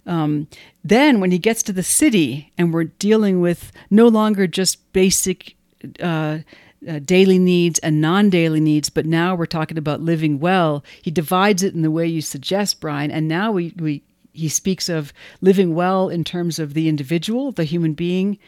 Um, 0.05 0.47
then, 0.83 1.19
when 1.19 1.31
he 1.31 1.39
gets 1.39 1.61
to 1.63 1.73
the 1.73 1.83
city 1.83 2.51
and 2.57 2.73
we're 2.73 2.85
dealing 2.85 3.41
with 3.41 3.71
no 3.89 4.07
longer 4.07 4.47
just 4.47 4.91
basic 4.93 5.55
uh, 6.01 6.39
uh, 6.87 6.99
daily 6.99 7.37
needs 7.37 7.79
and 7.79 8.01
non 8.01 8.29
daily 8.29 8.59
needs, 8.59 8.89
but 8.89 9.05
now 9.05 9.35
we're 9.35 9.45
talking 9.45 9.77
about 9.77 10.01
living 10.01 10.39
well, 10.39 10.83
he 11.01 11.11
divides 11.11 11.63
it 11.63 11.73
in 11.73 11.81
the 11.81 11.91
way 11.91 12.07
you 12.07 12.21
suggest, 12.21 12.79
Brian. 12.79 13.11
And 13.11 13.27
now 13.27 13.51
we, 13.51 13.73
we 13.77 14.01
he 14.33 14.49
speaks 14.49 14.89
of 14.89 15.13
living 15.41 15.75
well 15.75 16.09
in 16.09 16.23
terms 16.23 16.59
of 16.59 16.73
the 16.73 16.87
individual, 16.87 17.51
the 17.51 17.63
human 17.65 17.93
being, 17.93 18.39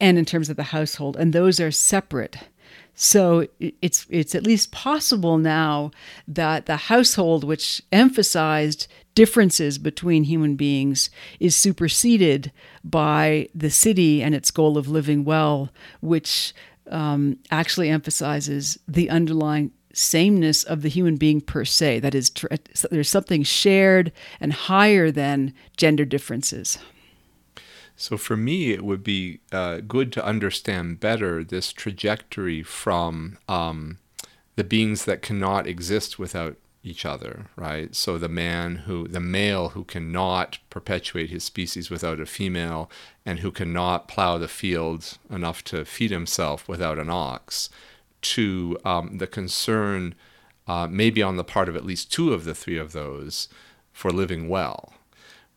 and 0.00 0.18
in 0.18 0.24
terms 0.24 0.48
of 0.48 0.56
the 0.56 0.64
household, 0.64 1.16
and 1.16 1.32
those 1.32 1.60
are 1.60 1.70
separate. 1.70 2.38
So 2.94 3.46
it's 3.60 4.06
it's 4.10 4.34
at 4.34 4.44
least 4.44 4.72
possible 4.72 5.38
now 5.38 5.90
that 6.28 6.66
the 6.66 6.76
household, 6.76 7.44
which 7.44 7.82
emphasized 7.92 8.86
differences 9.14 9.78
between 9.78 10.24
human 10.24 10.56
beings, 10.56 11.10
is 11.38 11.56
superseded 11.56 12.52
by 12.84 13.48
the 13.54 13.70
city 13.70 14.22
and 14.22 14.34
its 14.34 14.50
goal 14.50 14.76
of 14.76 14.88
living 14.88 15.24
well, 15.24 15.70
which 16.00 16.52
um, 16.90 17.38
actually 17.50 17.88
emphasizes 17.88 18.78
the 18.86 19.08
underlying 19.10 19.72
sameness 19.92 20.62
of 20.64 20.82
the 20.82 20.88
human 20.88 21.16
being 21.16 21.40
per 21.40 21.64
se. 21.64 22.00
That 22.00 22.14
is, 22.14 22.30
there's 22.90 23.08
something 23.08 23.42
shared 23.42 24.12
and 24.40 24.52
higher 24.52 25.10
than 25.10 25.52
gender 25.76 26.04
differences. 26.04 26.78
So 28.00 28.16
for 28.16 28.34
me, 28.34 28.72
it 28.72 28.82
would 28.82 29.04
be 29.04 29.40
uh, 29.52 29.80
good 29.86 30.10
to 30.14 30.24
understand 30.24 31.00
better 31.00 31.44
this 31.44 31.70
trajectory 31.70 32.62
from 32.62 33.36
um, 33.46 33.98
the 34.56 34.64
beings 34.64 35.04
that 35.04 35.20
cannot 35.20 35.66
exist 35.66 36.18
without 36.18 36.56
each 36.82 37.04
other, 37.04 37.48
right? 37.56 37.94
So 37.94 38.16
the 38.16 38.26
man 38.26 38.76
who, 38.86 39.06
the 39.06 39.20
male 39.20 39.70
who 39.70 39.84
cannot 39.84 40.60
perpetuate 40.70 41.28
his 41.28 41.44
species 41.44 41.90
without 41.90 42.20
a 42.20 42.24
female, 42.24 42.90
and 43.26 43.40
who 43.40 43.50
cannot 43.50 44.08
plow 44.08 44.38
the 44.38 44.48
fields 44.48 45.18
enough 45.28 45.62
to 45.64 45.84
feed 45.84 46.10
himself 46.10 46.66
without 46.66 46.98
an 46.98 47.10
ox, 47.10 47.68
to 48.22 48.78
um, 48.82 49.18
the 49.18 49.26
concern, 49.26 50.14
uh, 50.66 50.86
maybe 50.90 51.22
on 51.22 51.36
the 51.36 51.44
part 51.44 51.68
of 51.68 51.76
at 51.76 51.84
least 51.84 52.10
two 52.10 52.32
of 52.32 52.44
the 52.44 52.54
three 52.54 52.78
of 52.78 52.92
those, 52.92 53.48
for 53.92 54.10
living 54.10 54.48
well 54.48 54.94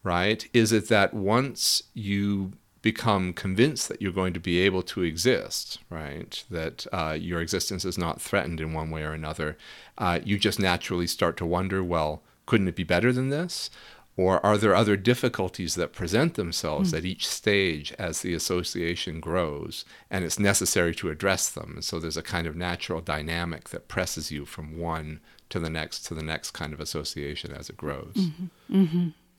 right? 0.04 0.48
Is 0.54 0.72
it 0.72 0.90
that 0.90 1.14
once 1.14 1.84
you 1.94 2.54
become 2.82 3.32
convinced 3.34 3.88
that 3.88 4.02
you're 4.02 4.12
going 4.12 4.34
to 4.34 4.40
be 4.40 4.60
able 4.60 4.84
to 4.84 5.04
exist, 5.04 5.80
right? 5.90 6.44
That 6.52 6.86
uh, 6.92 7.18
your 7.20 7.42
existence 7.42 7.86
is 7.86 7.98
not 7.98 8.22
threatened 8.22 8.60
in 8.60 8.74
one 8.74 8.92
way 8.92 9.04
or 9.04 9.14
another, 9.14 9.58
uh, 9.98 10.20
you 10.24 10.38
just 10.38 10.60
naturally 10.60 11.08
start 11.08 11.38
to 11.38 11.46
wonder, 11.46 11.82
well, 11.82 12.22
couldn't 12.46 12.68
it 12.68 12.76
be 12.76 12.84
better 12.84 13.14
than 13.14 13.30
this? 13.30 13.70
Or 14.16 14.46
are 14.46 14.58
there 14.60 14.76
other 14.76 14.96
difficulties 14.96 15.74
that 15.76 15.94
present 15.94 16.36
themselves 16.36 16.94
at 16.94 17.06
each 17.06 17.28
stage 17.28 17.92
as 17.98 18.22
the 18.22 18.36
association 18.36 19.20
grows 19.20 19.86
and 20.12 20.24
it's 20.24 20.38
necessary 20.38 20.94
to 20.96 21.10
address 21.10 21.50
them? 21.50 21.72
And 21.76 21.84
so 21.84 22.00
there's 22.00 22.18
a 22.18 22.22
kind 22.22 22.46
of 22.46 22.56
natural 22.56 23.02
dynamic 23.02 23.70
that 23.70 23.88
presses 23.88 24.30
you 24.30 24.46
from 24.46 24.78
one 24.78 25.20
to 25.50 25.60
the 25.60 25.70
next 25.70 26.06
to 26.08 26.14
the 26.14 26.22
next 26.22 26.52
kind 26.52 26.74
of 26.74 26.80
association 26.80 27.52
as 27.54 27.70
it 27.70 27.78
grows. 27.78 28.14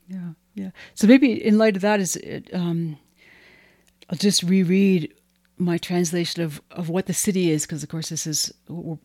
Yeah, 0.09 0.31
yeah. 0.55 0.71
So 0.95 1.07
maybe 1.07 1.33
in 1.33 1.59
light 1.59 1.77
of 1.77 1.83
that, 1.83 2.01
is 2.01 2.17
it, 2.17 2.51
um, 2.53 2.99
I'll 4.09 4.19
just 4.19 4.43
reread 4.43 5.13
my 5.57 5.79
translation 5.79 6.43
of, 6.43 6.61
of 6.71 6.89
what 6.89 7.07
the 7.07 7.15
city 7.15 7.51
is, 7.51 7.65
because 7.65 7.83
of 7.83 7.89
course 7.89 8.09
this 8.09 8.27
is 8.27 8.53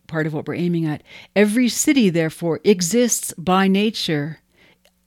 part 0.08 0.26
of 0.26 0.34
what 0.34 0.48
we're 0.48 0.56
aiming 0.56 0.86
at. 0.86 1.04
Every 1.36 1.70
city, 1.70 2.10
therefore, 2.10 2.60
exists 2.64 3.34
by 3.38 3.68
nature, 3.68 4.40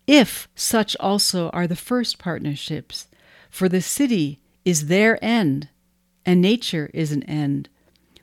if 0.06 0.48
such 0.54 0.96
also 1.00 1.50
are 1.50 1.66
the 1.66 1.76
first 1.76 2.18
partnerships. 2.18 3.08
For 3.50 3.68
the 3.68 3.82
city 3.82 4.40
is 4.64 4.86
their 4.86 5.22
end, 5.22 5.68
and 6.24 6.40
nature 6.40 6.90
is 6.94 7.12
an 7.12 7.22
end. 7.24 7.68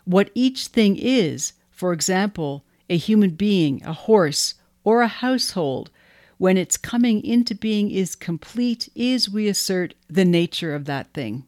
What 0.05 0.31
each 0.33 0.67
thing 0.67 0.97
is, 0.97 1.53
for 1.69 1.93
example, 1.93 2.63
a 2.89 2.97
human 2.97 3.31
being, 3.31 3.83
a 3.85 3.93
horse, 3.93 4.55
or 4.83 5.01
a 5.01 5.07
household, 5.07 5.91
when 6.39 6.57
its 6.57 6.77
coming 6.77 7.23
into 7.23 7.53
being 7.53 7.91
is 7.91 8.15
complete, 8.15 8.89
is, 8.95 9.29
we 9.29 9.47
assert, 9.47 9.93
the 10.09 10.25
nature 10.25 10.73
of 10.73 10.85
that 10.85 11.13
thing. 11.13 11.45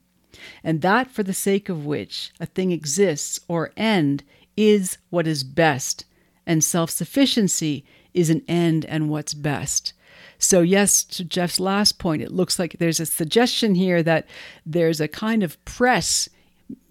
And 0.63 0.81
that 0.81 1.09
for 1.09 1.23
the 1.23 1.33
sake 1.33 1.69
of 1.69 1.85
which 1.85 2.31
a 2.39 2.45
thing 2.45 2.71
exists 2.71 3.39
or 3.47 3.71
end 3.75 4.23
is 4.57 4.97
what 5.09 5.27
is 5.27 5.43
best, 5.43 6.05
and 6.45 6.63
self 6.63 6.91
sufficiency 6.91 7.85
is 8.13 8.29
an 8.29 8.43
end 8.47 8.85
and 8.85 9.09
what's 9.09 9.33
best. 9.33 9.93
So, 10.37 10.61
yes, 10.61 11.03
to 11.05 11.23
Jeff's 11.23 11.59
last 11.59 11.97
point, 11.97 12.21
it 12.21 12.31
looks 12.31 12.59
like 12.59 12.75
there's 12.77 12.99
a 12.99 13.05
suggestion 13.05 13.75
here 13.75 14.03
that 14.03 14.27
there's 14.65 14.99
a 14.99 15.07
kind 15.07 15.41
of 15.41 15.63
press 15.63 16.27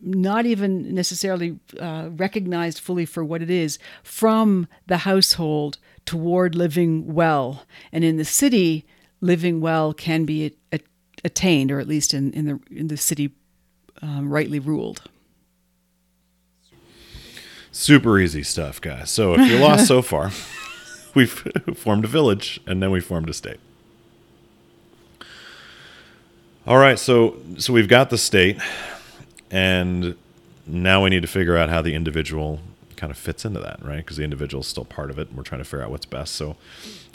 not 0.00 0.46
even 0.46 0.94
necessarily 0.94 1.58
uh, 1.78 2.08
recognized 2.12 2.80
fully 2.80 3.04
for 3.04 3.24
what 3.24 3.42
it 3.42 3.50
is 3.50 3.78
from 4.02 4.66
the 4.86 4.98
household 4.98 5.78
toward 6.06 6.54
living 6.54 7.14
well. 7.14 7.64
And 7.92 8.04
in 8.04 8.16
the 8.16 8.24
city, 8.24 8.86
living 9.20 9.60
well 9.60 9.92
can 9.92 10.24
be 10.24 10.56
attained, 11.24 11.70
or 11.70 11.80
at 11.80 11.88
least 11.88 12.14
in, 12.14 12.32
in 12.32 12.46
the 12.46 12.60
in 12.70 12.88
the 12.88 12.96
city 12.96 13.32
um, 14.02 14.30
rightly 14.30 14.58
ruled. 14.58 15.02
Super 17.72 18.18
easy 18.18 18.42
stuff, 18.42 18.80
guys. 18.80 19.10
So 19.10 19.34
if 19.34 19.48
you're 19.48 19.60
lost 19.60 19.86
so 19.86 20.02
far, 20.12 20.32
we've 21.14 21.30
formed 21.74 22.04
a 22.04 22.08
village 22.08 22.60
and 22.66 22.82
then 22.82 22.90
we 22.90 23.00
formed 23.00 23.28
a 23.28 23.34
state. 23.34 23.60
All 26.66 26.78
right, 26.78 26.98
so 26.98 27.36
so 27.58 27.72
we've 27.72 27.88
got 27.88 28.10
the 28.10 28.18
state, 28.18 28.58
and 29.50 30.14
now 30.66 31.02
we 31.02 31.10
need 31.10 31.22
to 31.22 31.28
figure 31.28 31.56
out 31.56 31.68
how 31.68 31.80
the 31.80 31.94
individual 31.94 32.60
kind 33.00 33.10
of 33.10 33.16
fits 33.16 33.46
into 33.46 33.60
that, 33.60 33.82
right? 33.82 33.96
Because 33.96 34.18
the 34.18 34.24
individual 34.24 34.60
is 34.60 34.66
still 34.66 34.84
part 34.84 35.10
of 35.10 35.18
it, 35.18 35.28
and 35.28 35.36
we're 35.36 35.42
trying 35.42 35.62
to 35.62 35.64
figure 35.64 35.82
out 35.82 35.90
what's 35.90 36.04
best. 36.04 36.34
So 36.34 36.56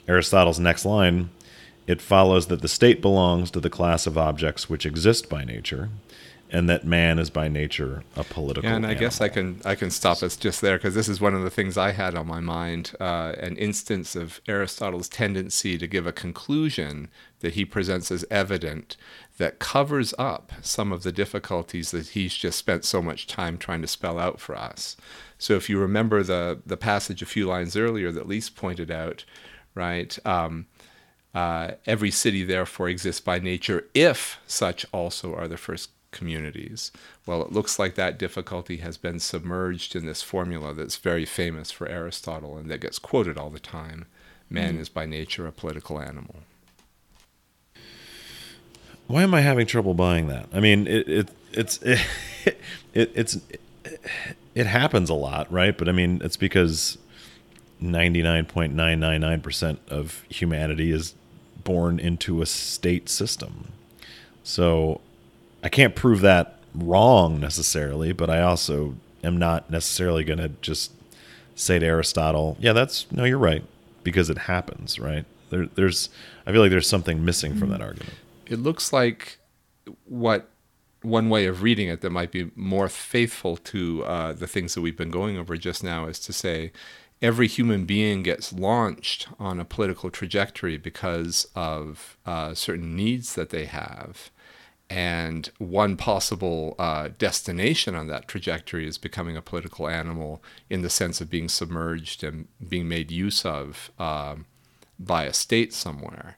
Aristotle's 0.07 0.59
next 0.59 0.83
line, 0.83 1.29
it 1.85 2.01
follows 2.01 2.47
that 2.47 2.61
the 2.61 2.67
state 2.67 3.01
belongs 3.01 3.51
to 3.51 3.59
the 3.59 3.69
class 3.69 4.07
of 4.07 4.17
objects 4.17 4.67
which 4.67 4.85
exist 4.85 5.29
by 5.29 5.45
nature, 5.45 5.89
and 6.51 6.69
that 6.69 6.85
man 6.85 7.17
is 7.17 7.29
by 7.29 7.47
nature 7.47 8.03
a 8.15 8.23
political. 8.23 8.69
Yeah, 8.69 8.75
and 8.75 8.85
I 8.85 8.93
guess 8.93 9.19
I 9.19 9.29
can 9.29 9.61
I 9.65 9.75
can 9.75 9.89
stop 9.89 10.21
us 10.21 10.37
just 10.37 10.61
there 10.61 10.77
because 10.77 10.93
this 10.93 11.09
is 11.09 11.19
one 11.19 11.33
of 11.33 11.43
the 11.43 11.49
things 11.49 11.77
I 11.77 11.91
had 11.91 12.15
on 12.15 12.27
my 12.27 12.39
mind. 12.39 12.93
Uh, 12.99 13.33
an 13.39 13.57
instance 13.57 14.15
of 14.15 14.41
Aristotle's 14.47 15.09
tendency 15.09 15.77
to 15.77 15.87
give 15.87 16.05
a 16.05 16.11
conclusion 16.11 17.09
that 17.39 17.55
he 17.55 17.65
presents 17.65 18.11
as 18.11 18.25
evident 18.29 18.95
that 19.37 19.59
covers 19.59 20.13
up 20.17 20.53
some 20.61 20.91
of 20.91 21.03
the 21.03 21.11
difficulties 21.11 21.91
that 21.91 22.09
he's 22.09 22.35
just 22.35 22.57
spent 22.57 22.85
so 22.85 23.01
much 23.01 23.27
time 23.27 23.57
trying 23.57 23.81
to 23.81 23.87
spell 23.87 24.19
out 24.19 24.39
for 24.39 24.55
us. 24.55 24.95
So 25.37 25.55
if 25.55 25.69
you 25.69 25.79
remember 25.79 26.21
the 26.21 26.61
the 26.65 26.77
passage 26.77 27.21
a 27.21 27.25
few 27.25 27.47
lines 27.47 27.75
earlier 27.75 28.11
that 28.11 28.29
Lise 28.29 28.49
pointed 28.49 28.91
out, 28.91 29.25
right? 29.73 30.17
Um, 30.25 30.67
uh, 31.33 31.71
every 31.85 32.11
city 32.11 32.45
therefore 32.45 32.87
exists 32.87 33.19
by 33.19 33.39
nature 33.39 33.85
if 33.93 34.39
such 34.47 34.85
also 34.93 35.35
are 35.35 35.49
the 35.49 35.57
first 35.57 35.89
communities. 36.15 36.91
Well, 37.27 37.43
it 37.43 37.51
looks 37.51 37.77
like 37.77 37.93
that 37.95 38.17
difficulty 38.17 38.77
has 38.77 38.97
been 38.97 39.19
submerged 39.19 39.95
in 39.95 40.07
this 40.07 40.23
formula 40.23 40.73
that's 40.73 40.95
very 40.95 41.25
famous 41.25 41.69
for 41.69 41.87
Aristotle 41.87 42.57
and 42.57 42.71
that 42.71 42.81
gets 42.81 42.97
quoted 42.97 43.37
all 43.37 43.51
the 43.51 43.59
time. 43.59 44.05
Man 44.49 44.75
hmm. 44.75 44.81
is 44.81 44.89
by 44.89 45.05
nature 45.05 45.45
a 45.45 45.51
political 45.51 45.99
animal. 45.99 46.37
Why 49.07 49.21
am 49.21 49.33
I 49.35 49.41
having 49.41 49.67
trouble 49.67 49.93
buying 49.93 50.27
that? 50.29 50.47
I 50.51 50.59
mean, 50.59 50.87
it, 50.87 51.07
it 51.07 51.29
it's 51.51 51.77
it, 51.83 51.99
it 52.93 53.11
it's 53.13 53.37
it 54.55 54.65
happens 54.65 55.09
a 55.09 55.13
lot, 55.13 55.51
right? 55.51 55.77
But 55.77 55.89
I 55.89 55.91
mean, 55.91 56.21
it's 56.23 56.37
because 56.37 56.97
ninety 57.79 58.23
nine 58.23 58.45
point 58.45 58.73
nine 58.73 58.99
nine 58.99 59.21
nine 59.21 59.41
percent 59.41 59.79
of 59.89 60.23
humanity 60.29 60.91
is 60.91 61.13
born 61.63 61.99
into 61.99 62.41
a 62.41 62.45
state 62.45 63.09
system. 63.09 63.71
So 64.43 65.01
I 65.65 65.69
can't 65.69 65.95
prove 65.95 66.21
that 66.21 66.59
wrong 66.75 67.39
necessarily, 67.39 68.13
but 68.13 68.29
I 68.29 68.39
also 68.43 68.95
am 69.23 69.37
not 69.37 69.71
necessarily 69.71 70.23
going 70.23 70.37
to 70.37 70.49
just 70.61 70.91
say 71.55 71.79
to 71.79 71.85
Aristotle, 71.85 72.55
"Yeah, 72.59 72.71
that's 72.71 73.11
no, 73.11 73.23
you're 73.23 73.39
right," 73.39 73.63
because 74.03 74.29
it 74.29 74.37
happens, 74.37 74.99
right? 74.99 75.25
There, 75.49 75.65
there's, 75.65 76.09
I 76.45 76.51
feel 76.51 76.61
like 76.61 76.69
there's 76.69 76.87
something 76.87 77.25
missing 77.25 77.57
from 77.57 77.69
that 77.69 77.81
argument. 77.81 78.13
It 78.45 78.59
looks 78.59 78.93
like 78.93 79.39
what 80.05 80.49
one 81.01 81.29
way 81.29 81.47
of 81.47 81.63
reading 81.63 81.87
it 81.87 82.01
that 82.01 82.11
might 82.11 82.31
be 82.31 82.51
more 82.55 82.87
faithful 82.87 83.57
to 83.57 84.03
uh, 84.03 84.33
the 84.33 84.47
things 84.47 84.75
that 84.75 84.81
we've 84.81 84.97
been 84.97 85.09
going 85.09 85.35
over 85.35 85.57
just 85.57 85.83
now 85.83 86.05
is 86.05 86.19
to 86.19 86.33
say 86.33 86.71
every 87.23 87.47
human 87.47 87.85
being 87.85 88.21
gets 88.21 88.53
launched 88.53 89.27
on 89.39 89.59
a 89.59 89.65
political 89.65 90.11
trajectory 90.11 90.77
because 90.77 91.47
of 91.55 92.17
uh, 92.25 92.53
certain 92.53 92.95
needs 92.95 93.33
that 93.33 93.49
they 93.49 93.65
have. 93.65 94.29
And 94.89 95.49
one 95.57 95.97
possible 95.97 96.75
uh, 96.77 97.09
destination 97.17 97.95
on 97.95 98.07
that 98.07 98.27
trajectory 98.27 98.87
is 98.87 98.97
becoming 98.99 99.35
a 99.35 99.41
political 99.41 99.87
animal 99.87 100.43
in 100.69 100.83
the 100.83 100.89
sense 100.89 101.21
of 101.21 101.29
being 101.29 101.49
submerged 101.49 102.23
and 102.23 102.47
being 102.67 102.87
made 102.87 103.09
use 103.09 103.45
of 103.45 103.91
um, 103.97 104.45
by 104.99 105.23
a 105.23 105.33
state 105.33 105.73
somewhere, 105.73 106.37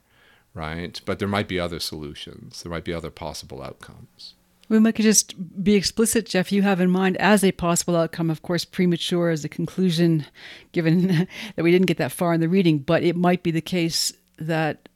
right? 0.53 0.99
But 1.05 1.19
there 1.19 1.27
might 1.27 1.49
be 1.49 1.59
other 1.59 1.79
solutions, 1.79 2.63
there 2.63 2.71
might 2.71 2.85
be 2.85 2.93
other 2.93 3.11
possible 3.11 3.61
outcomes. 3.61 4.33
We 4.69 4.79
might 4.79 4.95
just 4.95 5.63
be 5.63 5.75
explicit, 5.75 6.25
Jeff. 6.25 6.51
You 6.51 6.61
have 6.61 6.81
in 6.81 6.91
mind 6.91 7.15
as 7.17 7.43
a 7.43 7.53
possible 7.53 7.95
outcome, 7.95 8.29
of 8.29 8.41
course, 8.41 8.65
premature 8.65 9.29
as 9.29 9.45
a 9.45 9.49
conclusion, 9.49 10.25
given 10.73 11.07
that 11.55 11.63
we 11.63 11.71
didn't 11.71 11.87
get 11.87 11.97
that 11.97 12.11
far 12.11 12.33
in 12.33 12.41
the 12.41 12.49
reading, 12.49 12.79
but 12.79 13.03
it 13.03 13.15
might 13.15 13.43
be 13.43 13.51
the 13.51 13.61
case 13.61 14.11
that 14.37 14.89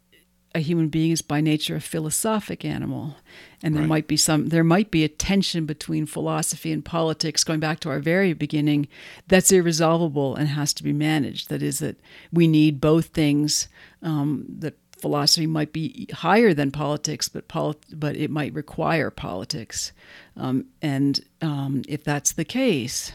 a 0.54 0.60
human 0.60 0.90
being 0.90 1.12
is 1.12 1.22
by 1.22 1.40
nature 1.42 1.76
a 1.76 1.82
philosophic 1.82 2.66
animal. 2.66 3.16
And 3.64 3.74
there 3.76 3.82
Right. 3.84 3.90
might 3.90 4.08
be 4.08 4.18
some 4.18 4.50
there 4.50 4.64
might 4.64 4.92
be 4.92 5.04
a 5.04 5.08
tension 5.10 5.66
between 5.66 6.06
philosophy 6.06 6.72
and 6.72 6.84
politics 6.84 7.44
going 7.44 7.60
back 7.60 7.80
to 7.82 7.90
our 7.90 8.00
very 8.00 8.34
beginning 8.34 8.88
that's 9.28 9.52
irresolvable 9.52 10.36
and 10.36 10.50
has 10.50 10.74
to 10.74 10.84
be 10.84 10.94
managed. 10.94 11.50
That 11.50 11.62
is 11.62 11.80
that 11.80 11.98
we 12.34 12.48
need 12.48 12.82
both 12.82 13.08
things 13.08 13.68
um, 14.02 14.46
that 14.60 14.76
philosophy 15.00 15.48
might 15.48 15.74
be 15.74 16.08
higher 16.14 16.54
than 16.54 16.70
politics 16.72 17.28
but 17.30 17.48
poli- 17.48 17.76
but 17.94 18.16
it 18.16 18.30
might 18.30 18.54
require 18.54 19.10
politics. 19.10 19.92
Um, 20.36 20.66
and 20.82 21.20
um, 21.42 21.84
if 21.88 22.04
that's 22.04 22.34
the 22.34 22.46
case 22.46 23.14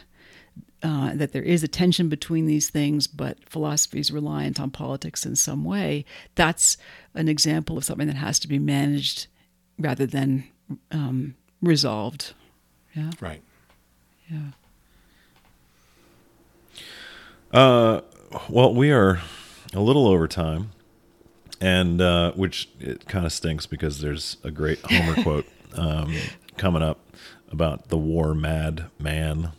uh, 0.83 1.15
that 1.15 1.33
there 1.33 1.43
is 1.43 1.63
a 1.63 1.69
tension 1.69 2.09
between 2.09 2.47
these 2.47 2.69
things, 2.71 3.07
but 3.07 3.39
philosophy 3.49 3.99
is 3.99 4.11
reliant 4.11 4.61
on 4.61 4.71
politics 4.71 5.25
in 5.27 5.35
some 5.37 5.65
way. 5.65 6.05
That's 6.35 6.77
an 7.15 7.29
example 7.29 7.79
of 7.79 7.85
something 7.85 8.07
that 8.07 8.17
has 8.17 8.39
to 8.41 8.49
be 8.49 8.59
managed 8.59 9.27
rather 9.79 10.07
than 10.07 10.45
um, 10.91 11.35
resolved. 11.63 12.35
Yeah, 12.95 13.11
Right. 13.21 13.43
yeah. 14.31 14.51
Uh, 17.53 18.01
well, 18.49 18.75
we 18.75 18.91
are 18.91 19.21
a 19.73 19.81
little 19.81 20.07
over 20.09 20.27
time, 20.29 20.71
and 21.61 22.01
uh, 22.01 22.33
which 22.33 22.69
it 22.81 23.07
kind 23.07 23.25
of 23.25 23.33
stinks 23.33 23.67
because 23.67 24.01
there's 24.01 24.37
a 24.45 24.51
great 24.51 24.79
Homer 24.85 25.15
quote 25.23 25.47
um, 25.75 26.15
coming 26.57 26.83
up 26.83 26.99
about 27.51 27.89
the 27.89 27.97
war 27.97 28.35
mad 28.35 28.87
man. 28.99 29.53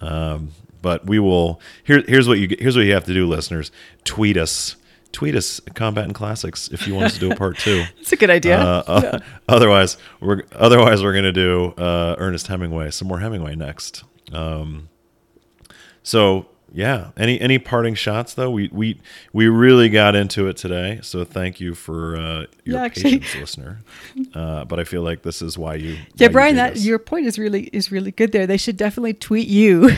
Um, 0.00 0.52
but 0.80 1.06
we 1.06 1.18
will. 1.18 1.60
Here, 1.84 2.02
here's 2.06 2.28
what 2.28 2.38
you 2.38 2.54
here's 2.58 2.76
what 2.76 2.82
you 2.82 2.94
have 2.94 3.04
to 3.04 3.14
do, 3.14 3.26
listeners. 3.26 3.70
Tweet 4.04 4.36
us. 4.36 4.76
Tweet 5.10 5.34
us 5.34 5.58
Combat 5.74 6.04
and 6.04 6.14
Classics 6.14 6.68
if 6.68 6.86
you 6.86 6.94
want 6.94 7.06
us 7.06 7.14
to 7.14 7.20
do 7.20 7.32
a 7.32 7.36
part 7.36 7.58
two. 7.58 7.84
It's 7.98 8.12
a 8.12 8.16
good 8.16 8.30
idea. 8.30 8.58
Uh, 8.60 8.82
uh, 8.86 9.18
otherwise, 9.48 9.96
we're 10.20 10.42
otherwise 10.52 11.02
we're 11.02 11.14
gonna 11.14 11.32
do 11.32 11.72
uh, 11.78 12.14
Ernest 12.18 12.46
Hemingway, 12.46 12.90
some 12.90 13.08
more 13.08 13.18
Hemingway 13.18 13.54
next. 13.56 14.04
Um, 14.32 14.88
so 16.02 16.46
yeah, 16.72 17.10
any 17.16 17.40
any 17.40 17.58
parting 17.58 17.94
shots 17.94 18.34
though? 18.34 18.50
We 18.50 18.68
we 18.72 19.00
we 19.32 19.48
really 19.48 19.88
got 19.88 20.14
into 20.14 20.48
it 20.48 20.56
today, 20.56 21.00
so 21.02 21.24
thank 21.24 21.60
you 21.60 21.74
for 21.74 22.16
uh, 22.16 22.46
your 22.64 22.76
Yeah, 22.76 22.82
actually- 22.82 23.18
patience, 23.20 23.40
listener. 23.40 23.78
Uh, 24.34 24.64
but 24.64 24.78
I 24.78 24.84
feel 24.84 25.02
like 25.02 25.22
this 25.22 25.40
is 25.42 25.56
why 25.56 25.76
you. 25.76 25.92
yeah, 26.14 26.26
you 26.26 26.30
Brian, 26.30 26.54
do 26.54 26.56
that 26.56 26.74
this. 26.74 26.84
your 26.84 26.98
point 26.98 27.26
is 27.26 27.38
really 27.38 27.64
is 27.72 27.90
really 27.90 28.10
good 28.10 28.32
there. 28.32 28.46
They 28.46 28.56
should 28.56 28.76
definitely 28.76 29.14
tweet 29.14 29.48
you 29.48 29.82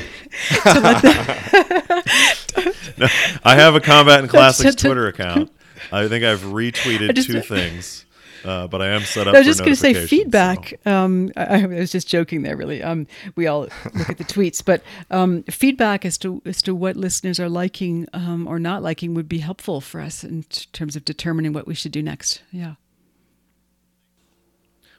let 0.64 1.04
I 3.44 3.54
have 3.56 3.74
a 3.74 3.80
Combat 3.80 4.20
and 4.20 4.28
Classics 4.28 4.74
Twitter 4.74 5.06
account. 5.08 5.50
I 5.92 6.08
think 6.08 6.24
I've 6.24 6.40
retweeted 6.40 7.14
just- 7.14 7.28
two 7.28 7.40
things, 7.40 8.04
uh, 8.44 8.66
but 8.66 8.80
I 8.82 8.88
am 8.88 9.02
set 9.02 9.26
up. 9.28 9.34
I 9.34 9.38
was 9.38 9.46
just 9.46 9.60
going 9.60 9.72
to 9.72 9.76
say 9.76 9.92
notifications, 9.92 10.10
so- 10.10 10.16
feedback. 10.24 10.86
Um, 10.86 11.30
I, 11.36 11.62
I 11.62 11.66
was 11.66 11.92
just 11.92 12.08
joking 12.08 12.42
there. 12.42 12.56
Really, 12.56 12.82
um, 12.82 13.06
we 13.36 13.46
all 13.46 13.62
look 13.94 14.10
at 14.10 14.18
the 14.18 14.24
tweets, 14.34 14.64
but 14.64 14.82
um, 15.10 15.42
feedback 15.44 16.04
as 16.04 16.18
to 16.18 16.40
as 16.44 16.62
to 16.62 16.74
what 16.74 16.96
listeners 16.96 17.38
are 17.40 17.48
liking 17.48 18.06
um, 18.12 18.46
or 18.46 18.58
not 18.58 18.82
liking 18.82 19.14
would 19.14 19.28
be 19.28 19.38
helpful 19.38 19.80
for 19.80 20.00
us 20.00 20.24
in 20.24 20.44
t- 20.44 20.66
terms 20.72 20.96
of 20.96 21.04
determining 21.04 21.52
what 21.52 21.66
we 21.66 21.74
should 21.74 21.92
do 21.92 22.02
next. 22.02 22.42
Yeah. 22.50 22.74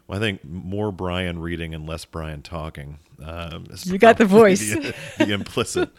Well, 0.08 0.18
I 0.18 0.22
think 0.22 0.44
more 0.44 0.92
Brian 0.92 1.40
reading 1.40 1.74
and 1.74 1.88
less 1.88 2.04
Brian 2.06 2.42
talking. 2.42 3.00
Um, 3.24 3.66
You 3.84 3.98
got 3.98 4.18
the 4.18 4.26
voice. 4.26 4.60
The, 4.60 4.94
the 5.20 5.32
implicit. 5.34 5.90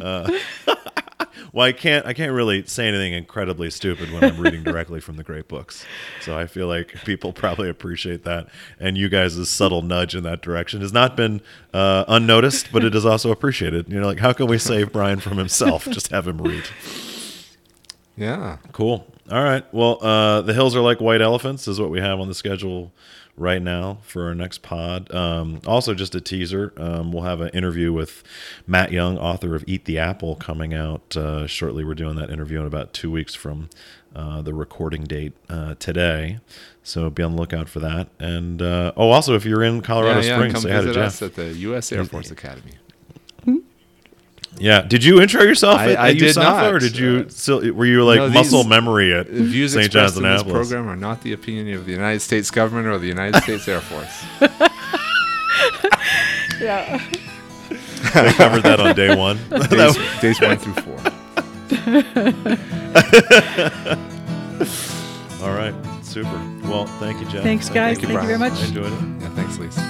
Uh, 0.00 0.30
well, 1.52 1.66
I 1.66 1.72
can't. 1.72 2.06
I 2.06 2.12
can't 2.12 2.32
really 2.32 2.64
say 2.66 2.88
anything 2.88 3.12
incredibly 3.12 3.70
stupid 3.70 4.12
when 4.12 4.24
I'm 4.24 4.40
reading 4.40 4.62
directly 4.62 5.00
from 5.00 5.16
the 5.16 5.22
great 5.22 5.48
books. 5.48 5.84
So 6.20 6.36
I 6.38 6.46
feel 6.46 6.66
like 6.66 6.94
people 7.04 7.32
probably 7.32 7.68
appreciate 7.68 8.24
that, 8.24 8.48
and 8.78 8.96
you 8.96 9.08
guys' 9.08 9.48
subtle 9.48 9.82
nudge 9.82 10.14
in 10.14 10.22
that 10.24 10.42
direction 10.42 10.80
has 10.80 10.92
not 10.92 11.16
been 11.16 11.40
uh, 11.72 12.04
unnoticed, 12.08 12.72
but 12.72 12.84
it 12.84 12.94
is 12.94 13.06
also 13.06 13.30
appreciated. 13.30 13.88
You 13.88 14.00
know, 14.00 14.06
like 14.06 14.20
how 14.20 14.32
can 14.32 14.46
we 14.46 14.58
save 14.58 14.92
Brian 14.92 15.20
from 15.20 15.38
himself? 15.38 15.86
Just 15.90 16.08
have 16.08 16.26
him 16.26 16.40
read. 16.40 16.64
Yeah. 18.16 18.58
Cool. 18.72 19.06
All 19.30 19.42
right. 19.42 19.64
Well, 19.72 20.04
uh, 20.04 20.42
the 20.42 20.52
hills 20.52 20.76
are 20.76 20.80
like 20.80 21.00
white 21.00 21.22
elephants 21.22 21.66
is 21.66 21.80
what 21.80 21.90
we 21.90 22.00
have 22.00 22.20
on 22.20 22.28
the 22.28 22.34
schedule 22.34 22.92
right 23.36 23.62
now 23.62 23.98
for 24.02 24.26
our 24.26 24.34
next 24.34 24.62
pod. 24.62 25.12
Um, 25.14 25.60
also, 25.66 25.94
just 25.94 26.14
a 26.14 26.20
teaser. 26.20 26.72
Um, 26.76 27.12
we'll 27.12 27.22
have 27.22 27.40
an 27.40 27.48
interview 27.50 27.92
with 27.92 28.22
Matt 28.66 28.92
Young, 28.92 29.18
author 29.18 29.54
of 29.54 29.64
Eat 29.66 29.84
the 29.84 29.98
Apple, 29.98 30.36
coming 30.36 30.74
out 30.74 31.16
uh, 31.16 31.46
shortly. 31.46 31.84
We're 31.84 31.94
doing 31.94 32.16
that 32.16 32.30
interview 32.30 32.60
in 32.60 32.66
about 32.66 32.92
two 32.92 33.10
weeks 33.10 33.34
from 33.34 33.70
uh, 34.14 34.42
the 34.42 34.52
recording 34.52 35.04
date 35.04 35.32
uh, 35.48 35.74
today. 35.78 36.40
So 36.82 37.08
be 37.10 37.22
on 37.22 37.32
the 37.32 37.38
lookout 37.40 37.68
for 37.68 37.80
that. 37.80 38.08
And 38.18 38.60
uh, 38.60 38.92
oh, 38.96 39.10
also, 39.10 39.34
if 39.34 39.44
you're 39.44 39.62
in 39.62 39.80
Colorado 39.80 40.20
yeah, 40.20 40.26
yeah. 40.26 40.36
Springs, 40.36 40.52
Come 40.54 40.62
say 40.62 40.70
visit 40.70 40.94
Jeff. 40.94 41.06
us 41.06 41.22
at 41.22 41.34
the 41.34 41.52
U.S. 41.54 41.92
Air 41.92 42.04
Force 42.04 42.30
Academy. 42.30 42.72
Yeah. 44.58 44.82
Did 44.82 45.02
you 45.02 45.20
intro 45.20 45.42
yourself 45.42 45.78
I- 45.80 45.92
at, 45.92 45.98
I 45.98 46.08
at 46.10 46.18
did 46.18 46.36
USAFA, 46.36 46.42
not. 46.42 46.72
or 46.74 46.78
did 46.78 46.96
you 46.96 47.24
Uh, 47.26 47.30
still 47.30 47.72
were 47.72 47.86
you 47.86 48.04
like 48.04 48.18
no, 48.18 48.28
muscle 48.30 48.64
memory 48.64 49.12
at 49.14 49.26
The 49.26 49.42
views 49.42 49.72
St. 49.72 49.86
expressed 49.86 50.14
John's 50.16 50.24
in 50.24 50.30
this 50.30 50.42
program 50.52 50.88
are 50.88 50.96
not 50.96 51.22
the 51.22 51.32
opinion 51.32 51.74
of 51.76 51.86
the 51.86 51.92
United 51.92 52.20
States 52.20 52.50
government 52.50 52.86
or 52.86 52.98
the 52.98 53.06
United 53.08 53.42
States 53.42 53.66
Air 53.68 53.80
Force. 53.80 54.24
Yeah. 56.60 57.00
They 58.14 58.32
covered 58.34 58.62
that 58.62 58.78
on 58.78 58.94
day 58.94 59.16
one. 59.16 59.36
days, 59.68 59.96
days 60.20 60.40
one 60.40 60.56
through 60.58 60.74
four. 60.74 60.98
All 65.42 65.52
right, 65.56 65.74
super. 66.02 66.30
Well, 66.68 66.86
thank 67.00 67.20
you, 67.20 67.26
Jeff. 67.28 67.42
Thanks, 67.42 67.68
guys. 67.68 68.00
you, 68.00 68.06
Thank 68.06 68.20
you 68.20 68.26
very 68.26 68.38
much. 68.38 68.52
I 68.52 68.66
enjoyed 68.66 68.92
it. 68.92 68.98
Yeah, 69.22 69.28
thanks, 69.30 69.58
Lisa. 69.58 69.80